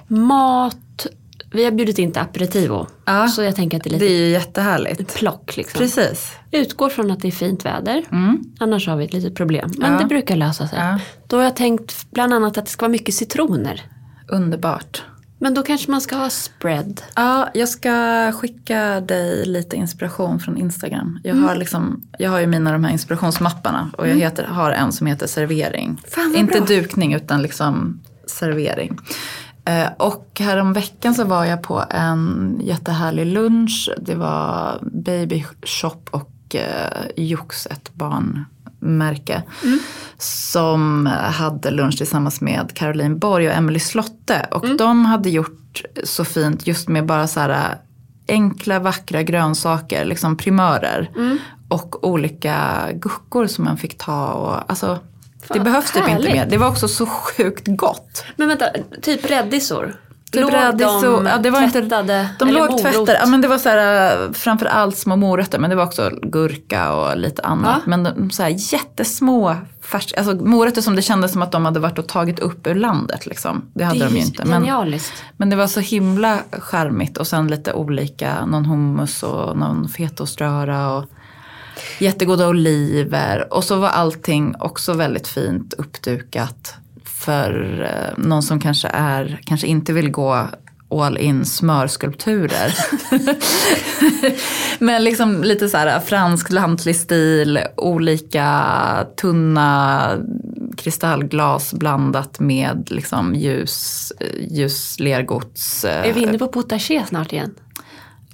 mat. 0.07 1.07
Vi 1.53 1.63
har 1.63 1.71
bjudit 1.71 1.99
in 1.99 2.11
till 2.11 2.21
aperitivo. 2.21 2.87
Ja. 3.05 3.27
Så 3.27 3.43
jag 3.43 3.55
tänker 3.55 3.77
att 3.77 3.83
det 3.83 3.89
är 3.89 3.91
lite 3.91 4.05
Det 4.05 4.11
är 4.11 4.17
ju 4.25 4.29
jättehärligt. 4.29 5.15
plock. 5.15 5.57
Liksom. 5.57 5.77
Precis. 5.79 6.31
Utgår 6.51 6.89
från 6.89 7.11
att 7.11 7.19
det 7.19 7.27
är 7.27 7.31
fint 7.31 7.65
väder. 7.65 8.03
Mm. 8.11 8.39
Annars 8.59 8.87
har 8.87 8.95
vi 8.97 9.05
ett 9.05 9.13
litet 9.13 9.35
problem. 9.35 9.71
Men 9.77 9.93
Ja. 9.93 9.99
det 9.99 10.05
brukar 10.05 10.35
lösa 10.35 10.67
sig. 10.67 10.79
Ja. 10.79 10.99
Då 11.27 11.37
har 11.37 11.43
jag 11.43 11.55
tänkt 11.55 12.11
bland 12.11 12.33
annat 12.33 12.57
att 12.57 12.65
det 12.65 12.71
ska 12.71 12.83
vara 12.83 12.91
mycket 12.91 13.15
citroner. 13.15 13.81
Underbart. 14.27 15.03
Men 15.39 15.53
då 15.53 15.63
kanske 15.63 15.91
man 15.91 16.01
ska 16.01 16.15
ha 16.15 16.29
spread. 16.29 17.01
Ja, 17.15 17.49
jag 17.53 17.69
ska 17.69 18.31
skicka 18.31 18.99
dig 19.01 19.45
lite 19.45 19.75
inspiration 19.75 20.39
från 20.39 20.57
Instagram. 20.57 21.19
Jag, 21.23 21.35
har, 21.35 21.55
liksom, 21.55 22.01
jag 22.19 22.29
har 22.31 22.39
ju 22.39 22.47
mina 22.47 22.71
de 22.71 22.83
här 22.83 22.91
inspirationsmapparna 22.91 23.91
och 23.97 24.07
jag 24.07 24.15
heter, 24.15 24.43
har 24.43 24.71
en 24.71 24.91
som 24.91 25.07
heter 25.07 25.27
servering. 25.27 26.01
Fan, 26.15 26.35
Inte 26.35 26.57
bra. 26.57 26.65
dukning 26.67 27.13
utan 27.13 27.41
liksom 27.41 28.01
servering. 28.27 28.97
Eh, 29.65 29.87
och 29.97 30.31
härom 30.39 30.73
veckan 30.73 31.15
så 31.15 31.23
var 31.23 31.45
jag 31.45 31.63
på 31.63 31.83
en 31.89 32.59
jättehärlig 32.63 33.25
lunch. 33.25 33.89
Det 34.01 34.15
var 34.15 34.79
Baby 34.81 35.45
Shop 35.63 36.01
och 36.11 36.55
eh, 36.55 37.05
Jox, 37.15 37.65
ett 37.65 37.93
barnmärke. 37.93 39.43
Som 40.17 41.05
hade 41.15 41.71
lunch 41.71 41.97
tillsammans 41.97 42.41
med 42.41 42.71
Caroline 42.73 43.19
Borg 43.19 43.47
och 43.47 43.53
Emily 43.53 43.79
Slotte. 43.79 44.47
Och 44.51 44.77
de 44.77 45.05
hade 45.05 45.29
gjort 45.29 45.83
så 46.03 46.25
fint 46.25 46.67
just 46.67 46.87
med 46.87 47.05
bara 47.05 47.27
så 47.27 47.39
här 47.39 47.77
enkla 48.27 48.79
vackra 48.79 49.23
grönsaker, 49.23 50.05
liksom 50.05 50.37
primörer. 50.37 51.09
Och 51.67 52.07
olika 52.07 52.87
guckor 52.93 53.47
som 53.47 53.65
man 53.65 53.77
fick 53.77 53.97
ta. 53.97 54.27
Och, 54.27 54.71
alltså, 54.71 54.99
det 55.47 55.53
Fan, 55.53 55.63
behövs 55.63 55.91
typ 55.91 56.07
inte 56.09 56.33
mer. 56.33 56.45
Det 56.45 56.57
var 56.57 56.67
också 56.67 56.87
så 56.87 57.05
sjukt 57.05 57.63
gott. 57.67 58.25
Men 58.35 58.47
vänta, 58.47 58.65
typ 59.01 59.31
räddisor? 59.31 59.95
Typ 60.33 60.51
de 60.51 60.51
ja, 60.51 61.37
det 61.37 61.49
var 61.49 61.61
inte- 61.61 61.81
tvättade? 61.81 62.29
De 62.39 62.49
eller 62.49 62.59
låg 62.59 62.81
tvättade, 62.81 63.19
ja, 63.21 63.25
men 63.25 63.41
det 63.41 63.47
var 63.47 63.57
så 63.57 63.69
här, 63.69 64.23
äh, 64.23 64.31
framförallt 64.31 64.97
små 64.97 65.15
morötter 65.15 65.59
men 65.59 65.69
det 65.69 65.75
var 65.75 65.83
också 65.83 66.11
gurka 66.21 66.93
och 66.93 67.17
lite 67.17 67.41
annat. 67.41 67.75
Ja. 67.85 67.89
Men 67.89 68.03
de, 68.03 68.31
så 68.31 68.43
här, 68.43 68.73
jättesmå 68.73 69.55
färska, 69.81 70.17
alltså 70.17 70.35
morötter 70.45 70.81
som 70.81 70.95
det 70.95 71.01
kändes 71.01 71.31
som 71.31 71.41
att 71.41 71.51
de 71.51 71.65
hade 71.65 71.79
varit 71.79 71.99
och 71.99 72.07
tagit 72.07 72.39
upp 72.39 72.67
ur 72.67 72.75
landet. 72.75 73.25
Liksom. 73.25 73.65
Det 73.73 73.83
hade 73.83 73.99
det 73.99 74.05
de 74.05 74.11
ju 74.11 74.19
ju 74.19 74.25
inte. 74.25 74.45
Men, 74.45 74.61
genialiskt. 74.61 75.23
men 75.37 75.49
det 75.49 75.55
var 75.55 75.67
så 75.67 75.79
himla 75.79 76.37
charmigt 76.51 77.17
och 77.17 77.27
sen 77.27 77.47
lite 77.47 77.73
olika, 77.73 78.45
någon 78.45 78.65
hummus 78.65 79.23
och 79.23 79.57
någon 79.57 79.89
fetaoströra 79.89 80.93
och 80.93 81.05
jättegoda 81.99 82.47
oliver. 82.47 83.53
Och 83.53 83.63
så 83.63 83.75
var 83.75 83.89
allting 83.89 84.55
också 84.59 84.93
väldigt 84.93 85.27
fint 85.27 85.73
uppdukat 85.73 86.75
för 87.05 87.81
eh, 87.81 88.23
någon 88.23 88.43
som 88.43 88.59
kanske 88.59 88.87
är, 88.87 89.41
kanske 89.45 89.67
inte 89.67 89.93
vill 89.93 90.11
gå 90.11 90.47
all 91.01 91.17
in 91.17 91.45
smörskulpturer. 91.45 92.73
Men 94.79 95.03
liksom 95.03 95.43
lite 95.43 95.69
så 95.69 95.77
här 95.77 95.99
fransk 95.99 96.51
lantlig 96.51 96.95
stil, 96.95 97.59
olika 97.77 99.07
tunna 99.21 100.17
kristallglas 100.77 101.73
blandat 101.73 102.39
med 102.39 102.87
liksom 102.91 103.35
ljus, 103.35 104.11
eh, 104.19 104.57
ljus 104.57 104.99
lergods. 104.99 105.85
Eh. 105.85 106.09
Är 106.09 106.13
vi 106.13 106.21
inne 106.21 106.37
på 106.37 106.47
potager 106.47 107.05
snart 107.05 107.33
igen? 107.33 107.55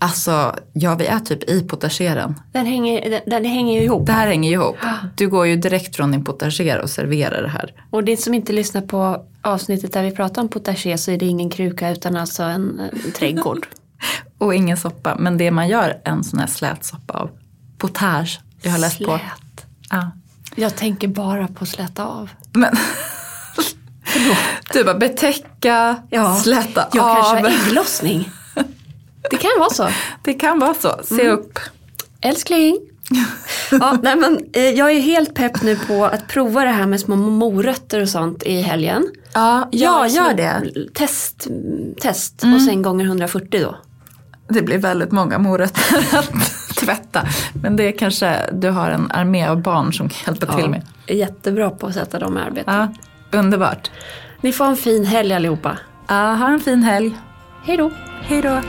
Alltså, 0.02 0.56
ja 0.74 0.96
vi 0.96 1.06
är 1.06 1.20
typ 1.20 1.50
i 1.50 1.64
potageren. 1.64 2.36
Den 2.52 2.66
hänger, 2.66 3.10
den, 3.10 3.22
den 3.26 3.46
hänger 3.46 3.80
ju 3.80 3.86
ihop. 3.86 4.06
Det 4.06 4.12
här 4.12 4.28
hänger 4.28 4.50
ju 4.50 4.56
ihop. 4.56 4.78
Du 5.16 5.28
går 5.30 5.48
ju 5.48 5.56
direkt 5.56 5.96
från 5.96 6.12
din 6.12 6.24
potager 6.24 6.80
och 6.82 6.90
serverar 6.90 7.42
det 7.42 7.50
här. 7.50 7.74
Och 7.90 8.04
det 8.04 8.18
som 8.18 8.34
inte 8.34 8.54
lyssnar 8.54 8.82
på 8.82 9.26
avsnittet 9.42 9.94
där 9.94 10.04
vi 10.04 10.12
pratar 10.12 10.42
om 10.42 10.50
potager 10.50 10.98
så 10.98 11.12
är 11.12 11.18
det 11.18 11.26
ingen 11.26 11.50
kruka 11.50 11.90
utan 11.90 12.16
alltså 12.16 12.44
en, 12.44 12.80
en 12.80 13.12
trädgård. 13.18 13.68
Och 14.38 14.56
ingen 14.56 14.78
soppa, 14.78 15.16
men 15.16 15.38
det 15.38 15.52
man 15.52 15.68
gör 15.68 16.02
en 16.06 16.24
sån 16.24 16.40
här 16.40 16.48
slät 16.48 16.86
soppa 16.86 17.14
av. 17.14 17.30
Potage, 17.78 18.40
jag 18.62 18.72
har 18.72 18.80
läst 18.80 18.98
på. 18.98 19.06
Slät. 19.06 19.66
Ja. 19.90 20.12
Jag 20.56 20.76
tänker 20.76 21.08
bara 21.08 21.48
på 21.48 21.66
släta 21.66 22.06
av. 22.06 22.30
Men... 22.54 22.76
Du 24.74 24.84
bara 24.84 24.98
betäcka, 24.98 25.96
släta 26.44 26.88
jag 26.94 27.06
av. 27.06 27.16
kanske 27.16 27.36
har 27.36 27.68
ägglossning. 27.68 28.30
Det 29.32 29.38
kan 29.38 29.52
vara 29.60 29.70
så. 29.70 29.88
Det 30.24 30.34
kan 30.34 30.60
vara 30.60 30.74
så, 30.74 31.00
se 31.04 31.22
Mm. 31.22 31.34
upp. 31.34 31.60
Älskling. 32.22 32.78
Ja, 33.72 33.98
nej, 34.04 34.16
men, 34.16 34.40
eh, 34.54 34.62
jag 34.70 34.92
är 34.92 35.00
helt 35.00 35.34
pepp 35.36 35.62
nu 35.62 35.76
på 35.76 36.06
att 36.06 36.28
prova 36.28 36.64
det 36.66 36.72
här 36.72 36.86
med 36.86 37.00
små 37.00 37.16
morötter 37.16 38.02
och 38.02 38.10
sånt 38.10 38.44
i 38.44 38.62
helgen. 38.62 39.08
Ja, 39.34 39.68
ja 39.72 40.10
små 40.10 40.16
gör 40.24 40.34
det. 40.34 40.44
Mm. 40.44 40.70
Test, 40.94 41.48
test 42.02 42.44
och 42.56 42.62
sen 42.62 42.82
gånger 42.82 43.06
140 43.06 43.62
då. 43.62 43.76
Det 44.48 44.62
blir 44.62 44.78
väldigt 44.78 45.12
många 45.12 45.38
morötter 45.38 46.08
att 46.18 46.76
tvätta. 46.76 47.22
Men 47.62 47.76
det 47.76 47.84
är 47.84 47.98
kanske 47.98 48.40
du 48.54 48.70
har 48.70 48.90
en 48.92 49.12
armé 49.12 49.48
av 49.48 49.62
barn 49.62 49.94
som 49.94 50.10
kan 50.10 50.34
hjälpa 50.34 50.56
till 50.58 50.70
med. 50.70 50.86
är 51.08 51.16
jättebra 51.16 51.70
på 51.70 51.88
att 51.88 51.94
sätta 51.94 52.20
dem 52.20 52.38
i 52.38 52.42
arbete. 52.42 52.72
Ja, 53.32 53.38
underbart. 53.40 53.92
Ni 54.42 54.52
får 54.52 54.66
en 54.66 54.78
fin 54.78 55.06
helg 55.06 55.34
allihopa. 55.34 55.78
Ja, 56.08 56.34
ha 56.34 56.48
en 56.48 56.60
fin 56.60 56.84
helg. 56.84 57.18
Hej 57.64 57.78
då. 57.78 57.92
Hej 58.22 58.42
då. 58.42 58.62